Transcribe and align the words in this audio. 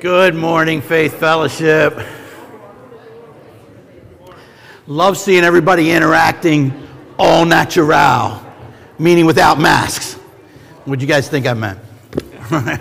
Good 0.00 0.34
morning, 0.34 0.80
Faith 0.80 1.20
Fellowship. 1.20 1.94
Love 4.86 5.18
seeing 5.18 5.44
everybody 5.44 5.90
interacting 5.90 6.72
all 7.18 7.44
natural, 7.44 8.42
meaning 8.98 9.26
without 9.26 9.60
masks. 9.60 10.14
What 10.86 10.98
do 10.98 11.04
you 11.04 11.06
guys 11.06 11.28
think 11.28 11.46
I 11.46 11.52
meant? 11.52 11.78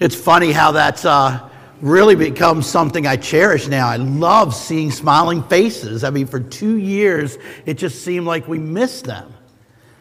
it's 0.00 0.16
funny 0.16 0.50
how 0.50 0.72
that's 0.72 1.04
uh, 1.04 1.48
really 1.80 2.16
become 2.16 2.60
something 2.60 3.06
I 3.06 3.14
cherish 3.14 3.68
now. 3.68 3.86
I 3.86 3.94
love 3.94 4.56
seeing 4.56 4.90
smiling 4.90 5.40
faces. 5.44 6.02
I 6.02 6.10
mean, 6.10 6.26
for 6.26 6.40
two 6.40 6.78
years, 6.78 7.38
it 7.64 7.74
just 7.74 8.02
seemed 8.02 8.26
like 8.26 8.48
we 8.48 8.58
missed 8.58 9.04
them. 9.04 9.32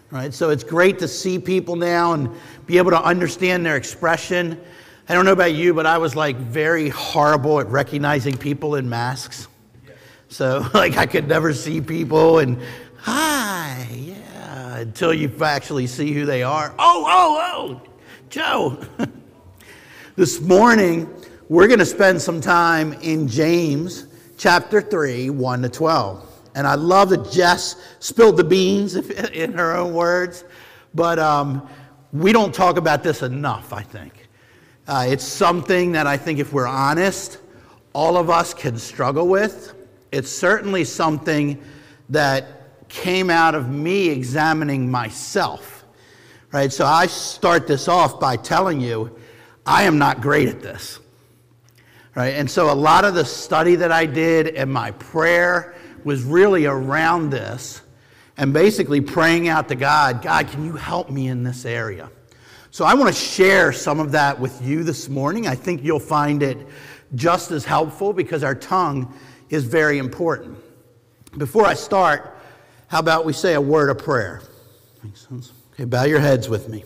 Right? 0.09 0.33
So 0.33 0.49
it's 0.49 0.63
great 0.63 0.97
to 0.97 1.07
see 1.07 1.38
people 1.38 1.75
now 1.75 2.13
and 2.13 2.31
be 2.65 2.79
able 2.79 2.89
to 2.89 3.04
understand 3.04 3.63
their 3.63 3.77
expression. 3.77 4.59
I 5.07 5.13
don't 5.13 5.25
know 5.25 5.33
about 5.33 5.54
you, 5.54 5.73
but 5.73 5.85
I 5.85 5.97
was 5.97 6.15
like 6.15 6.38
very 6.38 6.88
horrible 6.88 7.59
at 7.59 7.67
recognizing 7.67 8.38
people 8.38 8.75
in 8.75 8.88
masks. 8.88 9.49
So 10.29 10.66
like 10.73 10.95
I 10.98 11.05
could 11.05 11.27
never 11.27 11.53
see 11.53 11.81
people 11.81 12.39
and 12.39 12.57
hi, 12.98 13.88
yeah, 13.91 14.77
until 14.77 15.13
you 15.13 15.31
actually 15.43 15.88
see 15.88 16.13
who 16.13 16.26
they 16.26 16.41
are. 16.41 16.73
Oh, 16.79 17.05
oh, 17.07 17.81
oh, 17.85 17.91
Joe. 18.29 18.79
this 20.16 20.39
morning 20.39 21.13
we're 21.49 21.67
going 21.67 21.79
to 21.79 21.85
spend 21.85 22.21
some 22.21 22.40
time 22.40 22.93
in 23.01 23.27
James 23.27 24.07
chapter 24.38 24.79
3, 24.79 25.29
1 25.29 25.62
to 25.63 25.70
12. 25.70 26.29
And 26.55 26.65
I 26.65 26.76
love 26.76 27.09
that 27.09 27.29
Jess 27.29 27.76
spilled 27.99 28.38
the 28.38 28.43
beans 28.43 28.95
in 29.34 29.54
her 29.54 29.76
own 29.76 29.93
words, 29.93 30.45
but 30.93 31.20
um, 31.20 31.67
we 32.13 32.31
don't 32.31 32.55
talk 32.55 32.77
about 32.77 33.04
this 33.04 33.21
enough, 33.21 33.73
I 33.73 33.81
think. 33.81 34.23
Uh, 34.87 35.05
it's 35.07 35.23
something 35.23 35.93
that 35.93 36.07
I 36.07 36.17
think, 36.17 36.39
if 36.39 36.51
we're 36.51 36.67
honest, 36.67 37.37
all 37.93 38.17
of 38.17 38.29
us 38.29 38.53
can 38.53 38.77
struggle 38.77 39.27
with. 39.27 39.73
It's 40.12 40.29
certainly 40.29 40.84
something 40.84 41.63
that 42.09 42.90
came 42.90 43.29
out 43.29 43.55
of 43.55 43.70
me 43.70 44.09
examining 44.09 44.91
myself, 44.91 45.85
right? 46.51 46.71
So 46.71 46.85
I 46.85 47.07
start 47.07 47.65
this 47.65 47.87
off 47.87 48.20
by 48.20 48.35
telling 48.35 48.81
you, 48.81 49.17
I 49.65 49.84
am 49.84 49.98
not 49.98 50.21
great 50.21 50.49
at 50.49 50.62
this, 50.62 50.99
right? 52.13 52.35
And 52.35 52.51
so 52.51 52.71
a 52.71 52.75
lot 52.75 53.05
of 53.05 53.15
the 53.15 53.25
study 53.25 53.75
that 53.75 53.91
I 53.91 54.05
did 54.05 54.49
and 54.49 54.71
my 54.71 54.91
prayer 54.91 55.75
was 56.03 56.23
really 56.23 56.65
around 56.65 57.29
this 57.29 57.81
and 58.35 58.51
basically 58.51 58.99
praying 58.99 59.47
out 59.47 59.70
to 59.70 59.75
God 59.75 60.21
God, 60.21 60.49
can 60.49 60.65
you 60.65 60.73
help 60.73 61.09
me 61.09 61.27
in 61.27 61.43
this 61.43 61.65
area? 61.65 62.09
So 62.74 62.85
I 62.85 62.96
want 62.96 63.13
to 63.13 63.21
share 63.21 63.71
some 63.71 63.99
of 63.99 64.13
that 64.13 64.40
with 64.40 64.59
you 64.63 64.84
this 64.84 65.07
morning. 65.07 65.46
I 65.46 65.53
think 65.53 65.84
you'll 65.84 66.00
find 66.00 66.41
it 66.41 66.57
just 67.13 67.52
as 67.52 67.63
helpful 67.63 68.13
because 68.13 68.44
our 68.44 68.56
tongue 68.56 69.13
is 69.52 69.63
very 69.63 70.00
important. 70.00 70.57
Before 71.38 71.68
I 71.68 71.75
start, 71.75 72.35
how 72.88 72.97
about 72.97 73.25
we 73.25 73.34
say 73.34 73.53
a 73.53 73.62
word 73.62 73.91
of 73.91 74.00
prayer? 74.00 74.41
Makes 75.03 75.28
sense? 75.28 75.53
Okay, 75.75 75.85
bow 75.85 76.06
your 76.06 76.19
heads 76.19 76.50
with 76.50 76.68
me. 76.68 76.84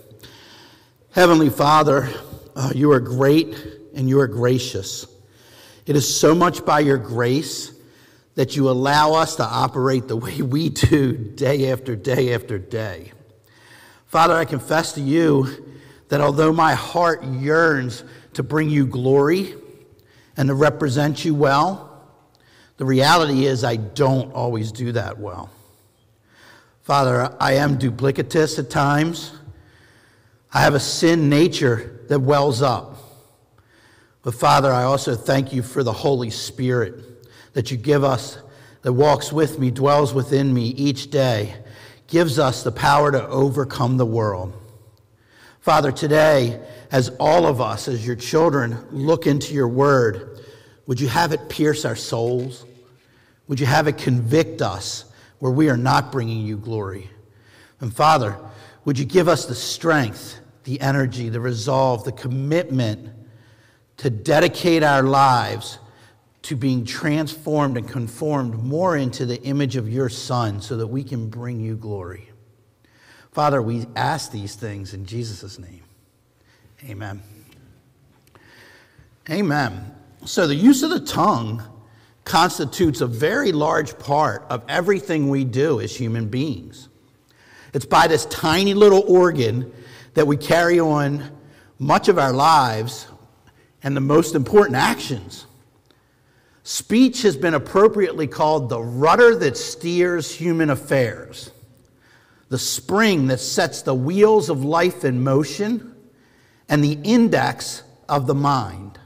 Heavenly 1.11 1.49
Father, 1.49 2.09
uh, 2.57 2.73
you 2.75 2.91
are 2.91 2.99
great 2.99 3.55
and 3.95 4.09
you 4.09 4.19
are 4.19 4.27
gracious. 4.27 5.07
It 5.85 5.95
is 5.95 6.19
so 6.19 6.35
much 6.35 6.65
by 6.65 6.81
your 6.81 6.97
grace 6.97 7.71
that 8.35 8.57
you 8.57 8.69
allow 8.69 9.13
us 9.13 9.37
to 9.37 9.43
operate 9.45 10.09
the 10.09 10.17
way 10.17 10.41
we 10.41 10.67
do 10.67 11.13
day 11.13 11.71
after 11.71 11.95
day 11.95 12.33
after 12.33 12.59
day. 12.59 13.13
Father, 14.07 14.33
I 14.33 14.43
confess 14.43 14.91
to 14.93 15.01
you 15.01 15.63
that 16.09 16.21
although 16.21 16.53
my 16.53 16.73
heart 16.73 17.23
yearns 17.23 18.03
to 18.33 18.43
bring 18.43 18.69
you 18.69 18.85
glory 18.85 19.55
and 20.35 20.47
to 20.47 20.55
represent 20.55 21.25
you 21.25 21.33
well, 21.33 21.87
the 22.77 22.85
reality 22.85 23.45
is 23.45 23.63
I 23.63 23.75
don't 23.75 24.31
always 24.33 24.71
do 24.71 24.91
that 24.93 25.17
well. 25.17 25.49
Father, 26.83 27.35
I 27.39 27.53
am 27.53 27.77
duplicitous 27.77 28.59
at 28.59 28.69
times. 28.69 29.33
I 30.53 30.61
have 30.61 30.75
a 30.75 30.79
sin 30.79 31.27
nature 31.27 31.99
that 32.07 32.19
wells 32.19 32.61
up. 32.61 32.97
But 34.21 34.35
Father, 34.35 34.71
I 34.71 34.83
also 34.83 35.15
thank 35.15 35.51
you 35.51 35.63
for 35.63 35.83
the 35.83 35.91
Holy 35.91 36.29
Spirit 36.29 36.95
that 37.53 37.71
you 37.71 37.77
give 37.77 38.03
us, 38.03 38.37
that 38.83 38.93
walks 38.93 39.33
with 39.33 39.59
me, 39.59 39.71
dwells 39.71 40.13
within 40.13 40.53
me 40.53 40.67
each 40.67 41.09
day, 41.09 41.55
gives 42.07 42.39
us 42.39 42.63
the 42.63 42.71
power 42.71 43.11
to 43.11 43.27
overcome 43.27 43.97
the 43.97 44.05
world. 44.05 44.53
Father, 45.67 45.91
today, 45.91 46.61
as 46.93 47.09
all 47.19 47.45
of 47.45 47.59
us, 47.59 47.89
as 47.89 48.07
your 48.07 48.15
children, 48.15 48.77
look 48.89 49.27
into 49.27 49.53
your 49.53 49.67
word, 49.67 50.39
would 50.85 50.97
you 50.97 51.09
have 51.09 51.33
it 51.33 51.49
pierce 51.49 51.83
our 51.83 51.93
souls? 51.93 52.63
Would 53.49 53.59
you 53.59 53.65
have 53.65 53.85
it 53.89 53.97
convict 53.97 54.61
us 54.61 55.03
where 55.39 55.51
we 55.51 55.69
are 55.69 55.75
not 55.75 56.09
bringing 56.09 56.45
you 56.45 56.55
glory? 56.55 57.09
And 57.81 57.93
Father, 57.93 58.37
would 58.85 58.97
you 58.97 59.03
give 59.03 59.27
us 59.27 59.45
the 59.45 59.55
strength, 59.55 60.39
the 60.63 60.79
energy, 60.79 61.27
the 61.27 61.41
resolve, 61.41 62.05
the 62.05 62.13
commitment 62.13 63.09
to 63.97 64.09
dedicate 64.09 64.83
our 64.83 65.03
lives 65.03 65.79
to 66.43 66.55
being 66.55 66.85
transformed 66.85 67.75
and 67.75 67.89
conformed 67.89 68.53
more 68.63 68.95
into 68.95 69.25
the 69.25 69.43
image 69.43 69.75
of 69.75 69.91
your 69.91 70.07
Son 70.07 70.61
so 70.61 70.77
that 70.77 70.87
we 70.87 71.03
can 71.03 71.27
bring 71.27 71.59
you 71.59 71.75
glory. 71.75 72.29
Father, 73.37 73.61
we 73.61 73.85
ask 73.95 74.31
these 74.31 74.55
things 74.55 74.95
in 74.95 75.05
Jesus' 75.05 75.59
name. 75.59 75.83
Amen. 76.89 77.21
Amen. 79.29 79.95
So, 80.25 80.47
the 80.47 80.55
use 80.55 80.81
of 80.81 80.89
the 80.89 81.01
tongue 81.01 81.61
constitutes 82.23 82.99
a 83.01 83.05
very 83.05 83.51
large 83.51 83.99
part 83.99 84.43
of 84.49 84.63
everything 84.67 85.29
we 85.29 85.43
do 85.43 85.79
as 85.79 85.95
human 85.95 86.29
beings. 86.29 86.89
It's 87.75 87.85
by 87.85 88.07
this 88.07 88.25
tiny 88.25 88.73
little 88.73 89.03
organ 89.07 89.71
that 90.15 90.25
we 90.25 90.35
carry 90.35 90.79
on 90.79 91.29
much 91.77 92.07
of 92.07 92.17
our 92.17 92.33
lives 92.33 93.05
and 93.83 93.95
the 93.95 94.01
most 94.01 94.33
important 94.33 94.77
actions. 94.77 95.45
Speech 96.63 97.21
has 97.21 97.37
been 97.37 97.53
appropriately 97.53 98.25
called 98.25 98.69
the 98.69 98.81
rudder 98.81 99.35
that 99.35 99.57
steers 99.57 100.33
human 100.33 100.71
affairs, 100.71 101.51
the 102.49 102.57
spring 102.57 103.27
that 103.27 103.39
sets 103.39 103.81
the 103.81 103.93
wheels 103.93 104.49
of 104.49 104.63
life 104.63 105.03
in 105.03 105.23
motion, 105.23 105.93
and 106.69 106.83
the 106.83 106.99
index 107.03 107.83
of 108.07 108.27
the 108.27 108.35
mind. 108.35 108.99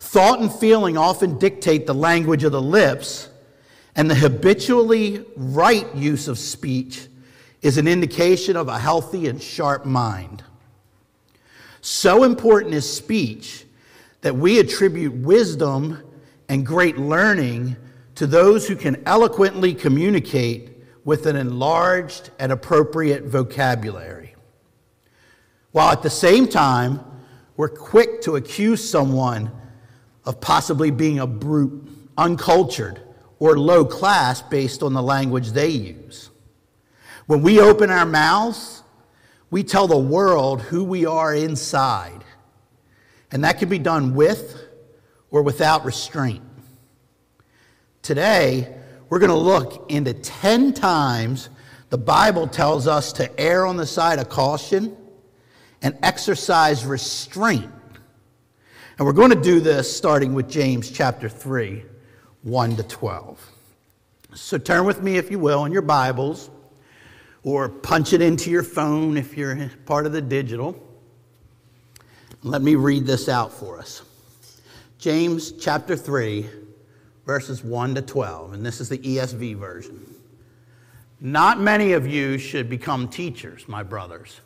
Thought 0.00 0.40
and 0.40 0.52
feeling 0.52 0.96
often 0.96 1.38
dictate 1.38 1.86
the 1.86 1.94
language 1.94 2.44
of 2.44 2.52
the 2.52 2.62
lips, 2.62 3.28
and 3.94 4.10
the 4.10 4.14
habitually 4.14 5.24
right 5.36 5.92
use 5.94 6.28
of 6.28 6.38
speech 6.38 7.08
is 7.62 7.78
an 7.78 7.88
indication 7.88 8.56
of 8.56 8.68
a 8.68 8.78
healthy 8.78 9.26
and 9.26 9.42
sharp 9.42 9.84
mind. 9.84 10.44
So 11.80 12.24
important 12.24 12.74
is 12.74 12.90
speech 12.90 13.64
that 14.20 14.36
we 14.36 14.58
attribute 14.60 15.12
wisdom 15.12 16.02
and 16.48 16.64
great 16.64 16.98
learning 16.98 17.76
to 18.14 18.26
those 18.26 18.66
who 18.66 18.76
can 18.76 19.02
eloquently 19.06 19.74
communicate 19.74 20.77
with 21.08 21.24
an 21.24 21.36
enlarged 21.36 22.28
and 22.38 22.52
appropriate 22.52 23.24
vocabulary. 23.24 24.34
While 25.72 25.90
at 25.90 26.02
the 26.02 26.10
same 26.10 26.46
time, 26.46 27.00
we're 27.56 27.70
quick 27.70 28.20
to 28.24 28.36
accuse 28.36 28.86
someone 28.86 29.50
of 30.26 30.38
possibly 30.38 30.90
being 30.90 31.18
a 31.18 31.26
brute, 31.26 31.88
uncultured, 32.18 33.00
or 33.38 33.58
low 33.58 33.86
class 33.86 34.42
based 34.42 34.82
on 34.82 34.92
the 34.92 35.02
language 35.02 35.52
they 35.52 35.70
use. 35.70 36.28
When 37.24 37.40
we 37.40 37.58
open 37.58 37.88
our 37.88 38.04
mouths, 38.04 38.82
we 39.50 39.64
tell 39.64 39.88
the 39.88 39.96
world 39.96 40.60
who 40.60 40.84
we 40.84 41.06
are 41.06 41.34
inside. 41.34 42.22
And 43.32 43.44
that 43.44 43.58
can 43.58 43.70
be 43.70 43.78
done 43.78 44.14
with 44.14 44.62
or 45.30 45.40
without 45.40 45.86
restraint. 45.86 46.42
Today, 48.02 48.74
we're 49.08 49.18
going 49.18 49.30
to 49.30 49.36
look 49.36 49.90
into 49.90 50.12
10 50.12 50.74
times 50.74 51.48
the 51.90 51.98
Bible 51.98 52.46
tells 52.46 52.86
us 52.86 53.12
to 53.14 53.40
err 53.40 53.64
on 53.64 53.76
the 53.76 53.86
side 53.86 54.18
of 54.18 54.28
caution 54.28 54.96
and 55.80 55.96
exercise 56.02 56.84
restraint. 56.84 57.70
And 58.98 59.06
we're 59.06 59.14
going 59.14 59.30
to 59.30 59.40
do 59.40 59.60
this 59.60 59.94
starting 59.94 60.34
with 60.34 60.50
James 60.50 60.90
chapter 60.90 61.28
3, 61.28 61.82
1 62.42 62.76
to 62.76 62.82
12. 62.82 63.52
So 64.34 64.58
turn 64.58 64.84
with 64.84 65.02
me, 65.02 65.16
if 65.16 65.30
you 65.30 65.38
will, 65.38 65.64
in 65.64 65.72
your 65.72 65.82
Bibles, 65.82 66.50
or 67.42 67.68
punch 67.68 68.12
it 68.12 68.20
into 68.20 68.50
your 68.50 68.62
phone 68.62 69.16
if 69.16 69.36
you're 69.36 69.70
part 69.86 70.04
of 70.04 70.12
the 70.12 70.20
digital. 70.20 70.76
Let 72.42 72.60
me 72.60 72.74
read 72.74 73.06
this 73.06 73.28
out 73.28 73.52
for 73.52 73.78
us. 73.78 74.02
James 74.98 75.52
chapter 75.52 75.96
3, 75.96 76.46
verses 77.28 77.62
1 77.62 77.94
to 77.94 78.00
12, 78.00 78.54
and 78.54 78.64
this 78.64 78.80
is 78.80 78.88
the 78.88 78.96
ESV 78.96 79.54
version. 79.54 80.00
Not 81.20 81.60
many 81.60 81.92
of 81.92 82.06
you 82.06 82.38
should 82.38 82.70
become 82.70 83.06
teachers, 83.06 83.68
my 83.68 83.82
brothers, 83.82 84.40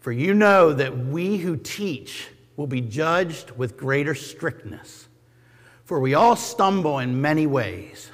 for 0.00 0.12
you 0.12 0.32
know 0.32 0.72
that 0.72 0.96
we 0.96 1.36
who 1.36 1.58
teach 1.58 2.28
will 2.56 2.66
be 2.66 2.80
judged 2.80 3.50
with 3.50 3.76
greater 3.76 4.14
strictness. 4.14 5.08
For 5.84 6.00
we 6.00 6.14
all 6.14 6.34
stumble 6.34 7.00
in 7.00 7.20
many 7.20 7.46
ways. 7.46 8.10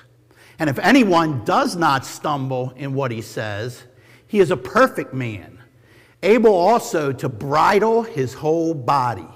And 0.59 0.69
if 0.69 0.81
anyone 0.81 1.44
does 1.44 1.76
not 1.76 2.05
stumble 2.05 2.73
in 2.75 2.94
what 2.94 3.12
he 3.12 3.23
says, 3.23 3.85
he 4.26 4.41
is 4.41 4.50
a 4.50 4.56
perfect 4.56 5.14
man, 5.14 5.61
able 6.25 6.56
also 6.56 7.12
to 7.12 7.29
bridle 7.29 8.03
his 8.03 8.35
whole 8.35 8.75
body. 8.75 9.29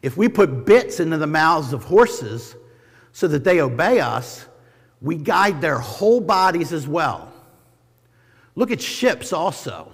If 0.00 0.16
we 0.16 0.28
put 0.28 0.64
bits 0.64 1.00
into 1.00 1.18
the 1.18 1.26
mouths 1.26 1.72
of 1.72 1.82
horses 1.82 2.54
so 3.14 3.28
that 3.28 3.44
they 3.44 3.60
obey 3.60 4.00
us, 4.00 4.44
we 5.00 5.14
guide 5.14 5.60
their 5.60 5.78
whole 5.78 6.20
bodies 6.20 6.72
as 6.72 6.88
well. 6.88 7.32
Look 8.56 8.72
at 8.72 8.82
ships 8.82 9.32
also. 9.32 9.92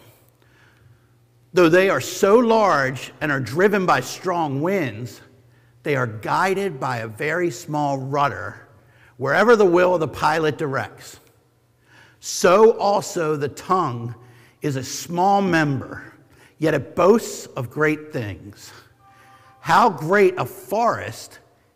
Though 1.52 1.68
they 1.68 1.90
are 1.90 2.00
so 2.00 2.38
large 2.38 3.12
and 3.20 3.30
are 3.30 3.38
driven 3.38 3.84
by 3.84 4.00
strong 4.00 4.62
winds, 4.62 5.20
they 5.82 5.96
are 5.96 6.06
guided 6.06 6.80
by 6.80 6.98
a 6.98 7.08
very 7.08 7.50
small 7.50 7.98
rudder 7.98 8.66
wherever 9.18 9.54
the 9.54 9.66
will 9.66 9.92
of 9.94 10.00
the 10.00 10.08
pilot 10.08 10.56
directs. 10.56 11.20
So 12.20 12.78
also 12.78 13.36
the 13.36 13.48
tongue 13.48 14.14
is 14.62 14.76
a 14.76 14.82
small 14.82 15.42
member, 15.42 16.14
yet 16.56 16.72
it 16.72 16.96
boasts 16.96 17.44
of 17.48 17.68
great 17.68 18.14
things. 18.14 18.72
How 19.60 19.90
great 19.90 20.38
a 20.38 20.46
forest 20.46 21.40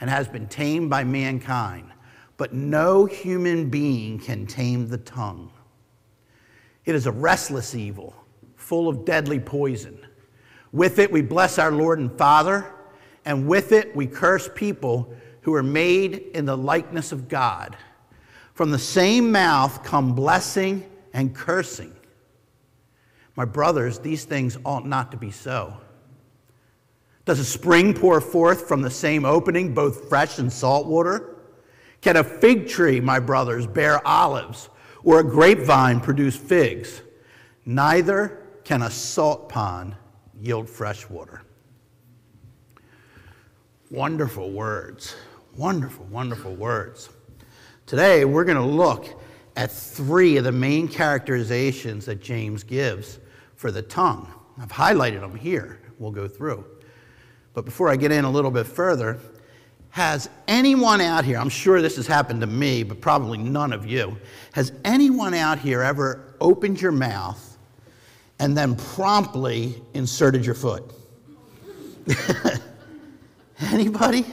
and 0.00 0.08
has 0.08 0.28
been 0.28 0.46
tamed 0.46 0.90
by 0.90 1.04
mankind, 1.04 1.90
but 2.36 2.52
no 2.52 3.04
human 3.04 3.68
being 3.68 4.18
can 4.18 4.46
tame 4.46 4.88
the 4.88 4.98
tongue. 4.98 5.50
It 6.84 6.94
is 6.94 7.06
a 7.06 7.12
restless 7.12 7.74
evil, 7.74 8.14
full 8.56 8.88
of 8.88 9.04
deadly 9.04 9.40
poison. 9.40 9.98
With 10.72 10.98
it, 10.98 11.10
we 11.10 11.22
bless 11.22 11.58
our 11.58 11.72
Lord 11.72 11.98
and 11.98 12.16
Father, 12.16 12.72
and 13.24 13.46
with 13.48 13.72
it, 13.72 13.94
we 13.94 14.06
curse 14.06 14.48
people 14.54 15.12
who 15.42 15.54
are 15.54 15.62
made 15.62 16.14
in 16.34 16.44
the 16.44 16.56
likeness 16.56 17.12
of 17.12 17.28
God. 17.28 17.76
From 18.54 18.70
the 18.70 18.78
same 18.78 19.32
mouth 19.32 19.82
come 19.82 20.14
blessing 20.14 20.88
and 21.12 21.34
cursing. 21.34 21.94
My 23.36 23.44
brothers, 23.44 23.98
these 23.98 24.24
things 24.24 24.58
ought 24.64 24.86
not 24.86 25.10
to 25.12 25.16
be 25.16 25.30
so. 25.30 25.76
Does 27.28 27.38
a 27.38 27.44
spring 27.44 27.92
pour 27.92 28.22
forth 28.22 28.66
from 28.66 28.80
the 28.80 28.90
same 28.90 29.26
opening 29.26 29.74
both 29.74 30.08
fresh 30.08 30.38
and 30.38 30.50
salt 30.50 30.86
water? 30.86 31.36
Can 32.00 32.16
a 32.16 32.24
fig 32.24 32.68
tree, 32.68 33.00
my 33.00 33.20
brothers, 33.20 33.66
bear 33.66 34.04
olives? 34.08 34.70
or 35.04 35.20
a 35.20 35.24
grapevine 35.24 36.00
produce 36.00 36.36
figs. 36.36 37.02
Neither 37.66 38.42
can 38.64 38.82
a 38.82 38.90
salt 38.90 39.48
pond 39.48 39.94
yield 40.40 40.68
fresh 40.68 41.08
water. 41.08 41.42
Wonderful 43.90 44.50
words. 44.50 45.14
Wonderful, 45.56 46.06
wonderful 46.06 46.54
words. 46.54 47.10
Today, 47.86 48.24
we're 48.24 48.44
going 48.44 48.58
to 48.58 48.62
look 48.62 49.20
at 49.54 49.70
three 49.70 50.36
of 50.36 50.44
the 50.44 50.52
main 50.52 50.88
characterizations 50.88 52.06
that 52.06 52.22
James 52.22 52.62
gives 52.62 53.18
for 53.56 53.70
the 53.70 53.82
tongue. 53.82 54.32
I've 54.58 54.72
highlighted 54.72 55.20
them 55.20 55.34
here. 55.34 55.80
We'll 55.98 56.12
go 56.12 56.26
through. 56.28 56.64
But 57.54 57.64
before 57.64 57.88
I 57.88 57.96
get 57.96 58.12
in 58.12 58.24
a 58.24 58.30
little 58.30 58.50
bit 58.50 58.66
further, 58.66 59.18
has 59.90 60.28
anyone 60.46 61.00
out 61.00 61.24
here, 61.24 61.38
I'm 61.38 61.48
sure 61.48 61.82
this 61.82 61.96
has 61.96 62.06
happened 62.06 62.40
to 62.42 62.46
me, 62.46 62.82
but 62.82 63.00
probably 63.00 63.38
none 63.38 63.72
of 63.72 63.86
you, 63.86 64.16
has 64.52 64.72
anyone 64.84 65.34
out 65.34 65.58
here 65.58 65.82
ever 65.82 66.34
opened 66.40 66.80
your 66.80 66.92
mouth 66.92 67.56
and 68.38 68.56
then 68.56 68.76
promptly 68.76 69.82
inserted 69.94 70.44
your 70.44 70.54
foot? 70.54 70.84
Anybody? 73.60 74.24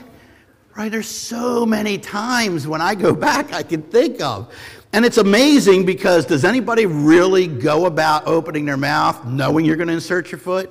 Right? 0.76 0.92
There's 0.92 1.08
so 1.08 1.64
many 1.64 1.98
times 1.98 2.68
when 2.68 2.80
I 2.80 2.94
go 2.94 3.14
back 3.14 3.52
I 3.52 3.62
can 3.62 3.82
think 3.82 4.20
of. 4.20 4.54
And 4.92 5.04
it's 5.04 5.18
amazing 5.18 5.84
because 5.84 6.26
does 6.26 6.44
anybody 6.44 6.86
really 6.86 7.46
go 7.46 7.86
about 7.86 8.26
opening 8.26 8.66
their 8.66 8.76
mouth 8.76 9.24
knowing 9.26 9.64
you're 9.64 9.76
going 9.76 9.88
to 9.88 9.94
insert 9.94 10.30
your 10.30 10.38
foot? 10.38 10.70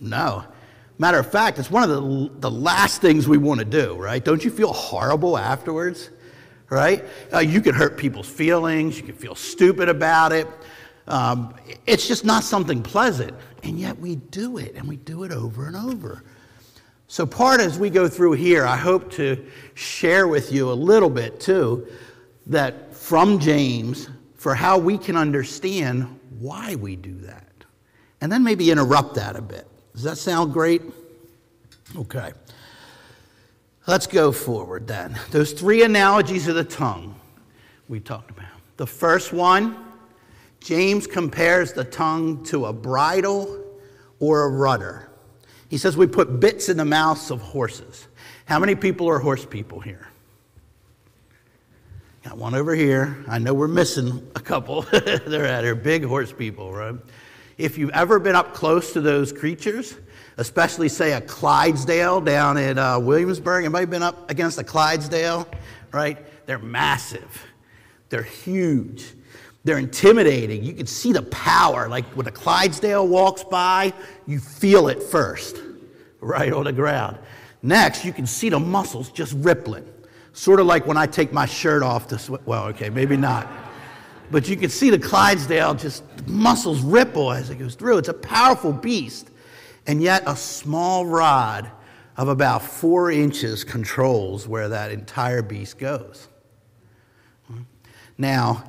No. 0.00 0.44
Matter 0.98 1.18
of 1.18 1.30
fact, 1.30 1.60
it's 1.60 1.70
one 1.70 1.88
of 1.88 1.90
the, 1.90 2.30
the 2.40 2.50
last 2.50 3.00
things 3.00 3.28
we 3.28 3.38
want 3.38 3.60
to 3.60 3.64
do, 3.64 3.94
right? 3.94 4.24
Don't 4.24 4.44
you 4.44 4.50
feel 4.50 4.72
horrible 4.72 5.38
afterwards? 5.38 6.10
Right? 6.70 7.04
Uh, 7.32 7.38
you 7.38 7.60
can 7.60 7.74
hurt 7.74 7.96
people's 7.96 8.28
feelings, 8.28 8.98
you 8.98 9.04
can 9.04 9.14
feel 9.14 9.34
stupid 9.34 9.88
about 9.88 10.32
it. 10.32 10.46
Um, 11.06 11.54
it's 11.86 12.06
just 12.06 12.24
not 12.24 12.44
something 12.44 12.82
pleasant. 12.82 13.34
And 13.62 13.78
yet 13.78 13.98
we 13.98 14.16
do 14.16 14.58
it, 14.58 14.74
and 14.74 14.86
we 14.86 14.96
do 14.96 15.24
it 15.24 15.32
over 15.32 15.66
and 15.66 15.76
over. 15.76 16.24
So, 17.06 17.24
part 17.24 17.60
as 17.60 17.78
we 17.78 17.88
go 17.88 18.06
through 18.06 18.32
here, 18.32 18.66
I 18.66 18.76
hope 18.76 19.10
to 19.12 19.46
share 19.74 20.28
with 20.28 20.52
you 20.52 20.70
a 20.70 20.74
little 20.74 21.08
bit 21.08 21.40
too, 21.40 21.88
that 22.46 22.94
from 22.94 23.38
James, 23.38 24.10
for 24.34 24.54
how 24.54 24.78
we 24.78 24.98
can 24.98 25.16
understand 25.16 26.20
why 26.38 26.74
we 26.74 26.96
do 26.96 27.14
that. 27.20 27.64
And 28.20 28.30
then 28.30 28.44
maybe 28.44 28.70
interrupt 28.70 29.14
that 29.14 29.36
a 29.36 29.42
bit. 29.42 29.66
Does 29.98 30.04
that 30.04 30.16
sound 30.16 30.52
great? 30.52 30.80
Okay. 31.96 32.30
Let's 33.88 34.06
go 34.06 34.30
forward 34.30 34.86
then. 34.86 35.18
Those 35.32 35.50
three 35.50 35.82
analogies 35.82 36.46
of 36.46 36.54
the 36.54 36.62
tongue 36.62 37.18
we 37.88 37.98
talked 37.98 38.30
about. 38.30 38.46
The 38.76 38.86
first 38.86 39.32
one, 39.32 39.76
James 40.60 41.08
compares 41.08 41.72
the 41.72 41.82
tongue 41.82 42.44
to 42.44 42.66
a 42.66 42.72
bridle 42.72 43.64
or 44.20 44.44
a 44.44 44.48
rudder. 44.50 45.10
He 45.68 45.76
says 45.78 45.96
we 45.96 46.06
put 46.06 46.38
bits 46.38 46.68
in 46.68 46.76
the 46.76 46.84
mouths 46.84 47.32
of 47.32 47.40
horses. 47.40 48.06
How 48.44 48.60
many 48.60 48.76
people 48.76 49.08
are 49.08 49.18
horse 49.18 49.44
people 49.44 49.80
here? 49.80 50.06
Got 52.22 52.38
one 52.38 52.54
over 52.54 52.72
here. 52.72 53.24
I 53.26 53.40
know 53.40 53.52
we're 53.52 53.66
missing 53.66 54.30
a 54.36 54.40
couple. 54.40 54.82
They're 54.92 55.44
at 55.44 55.64
here, 55.64 55.74
big 55.74 56.04
horse 56.04 56.32
people, 56.32 56.72
right? 56.72 56.94
If 57.58 57.76
you've 57.76 57.90
ever 57.90 58.20
been 58.20 58.36
up 58.36 58.54
close 58.54 58.92
to 58.92 59.00
those 59.00 59.32
creatures, 59.32 59.96
especially 60.36 60.88
say 60.88 61.12
a 61.12 61.20
Clydesdale 61.20 62.20
down 62.20 62.56
at 62.56 62.78
uh, 62.78 63.00
Williamsburg, 63.02 63.64
anybody 63.64 63.84
been 63.84 64.02
up 64.02 64.30
against 64.30 64.58
a 64.58 64.64
Clydesdale? 64.64 65.48
Right? 65.92 66.18
They're 66.46 66.60
massive. 66.60 67.46
They're 68.10 68.22
huge. 68.22 69.06
They're 69.64 69.78
intimidating. 69.78 70.62
You 70.62 70.72
can 70.72 70.86
see 70.86 71.12
the 71.12 71.22
power. 71.22 71.88
Like 71.88 72.04
when 72.16 72.28
a 72.28 72.30
Clydesdale 72.30 73.08
walks 73.08 73.42
by, 73.42 73.92
you 74.26 74.38
feel 74.38 74.86
it 74.86 75.02
first, 75.02 75.56
right 76.20 76.52
on 76.52 76.64
the 76.64 76.72
ground. 76.72 77.18
Next, 77.60 78.04
you 78.04 78.12
can 78.12 78.26
see 78.26 78.50
the 78.50 78.60
muscles 78.60 79.10
just 79.10 79.32
rippling. 79.32 79.84
Sort 80.32 80.60
of 80.60 80.66
like 80.66 80.86
when 80.86 80.96
I 80.96 81.06
take 81.06 81.32
my 81.32 81.46
shirt 81.46 81.82
off 81.82 82.06
to. 82.08 82.40
Well, 82.46 82.66
okay, 82.66 82.88
maybe 82.88 83.16
not. 83.16 83.48
But 84.30 84.48
you 84.48 84.56
can 84.56 84.70
see 84.70 84.90
the 84.90 84.98
Clydesdale 84.98 85.74
just 85.74 86.02
muscles 86.26 86.80
ripple 86.80 87.32
as 87.32 87.50
it 87.50 87.56
goes 87.56 87.74
through. 87.74 87.98
It's 87.98 88.08
a 88.08 88.14
powerful 88.14 88.72
beast. 88.72 89.30
And 89.86 90.02
yet, 90.02 90.22
a 90.26 90.36
small 90.36 91.06
rod 91.06 91.70
of 92.16 92.28
about 92.28 92.62
four 92.62 93.10
inches 93.10 93.64
controls 93.64 94.46
where 94.46 94.68
that 94.68 94.90
entire 94.90 95.40
beast 95.40 95.78
goes. 95.78 96.28
Now, 98.18 98.64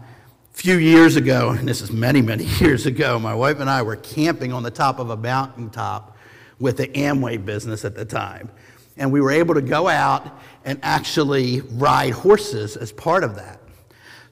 a 0.54 0.58
few 0.58 0.78
years 0.78 1.16
ago, 1.16 1.50
and 1.50 1.68
this 1.68 1.82
is 1.82 1.92
many, 1.92 2.22
many 2.22 2.44
years 2.60 2.86
ago, 2.86 3.20
my 3.20 3.34
wife 3.34 3.60
and 3.60 3.70
I 3.70 3.82
were 3.82 3.96
camping 3.96 4.54
on 4.54 4.64
the 4.64 4.72
top 4.72 5.00
of 5.00 5.10
a 5.10 5.18
mountaintop 5.18 6.16
with 6.60 6.78
the 6.78 6.88
Amway 6.90 7.44
business 7.44 7.84
at 7.84 7.96
the 7.96 8.06
time. 8.06 8.50
And 8.96 9.12
we 9.12 9.22
were 9.22 9.32
able 9.32 9.56
to 9.56 9.62
go 9.62 9.88
out 9.88 10.40
and 10.64 10.80
actually 10.84 11.62
ride 11.62 12.12
horses 12.12 12.78
as 12.78 12.92
part 12.92 13.24
of 13.24 13.36
that. 13.36 13.59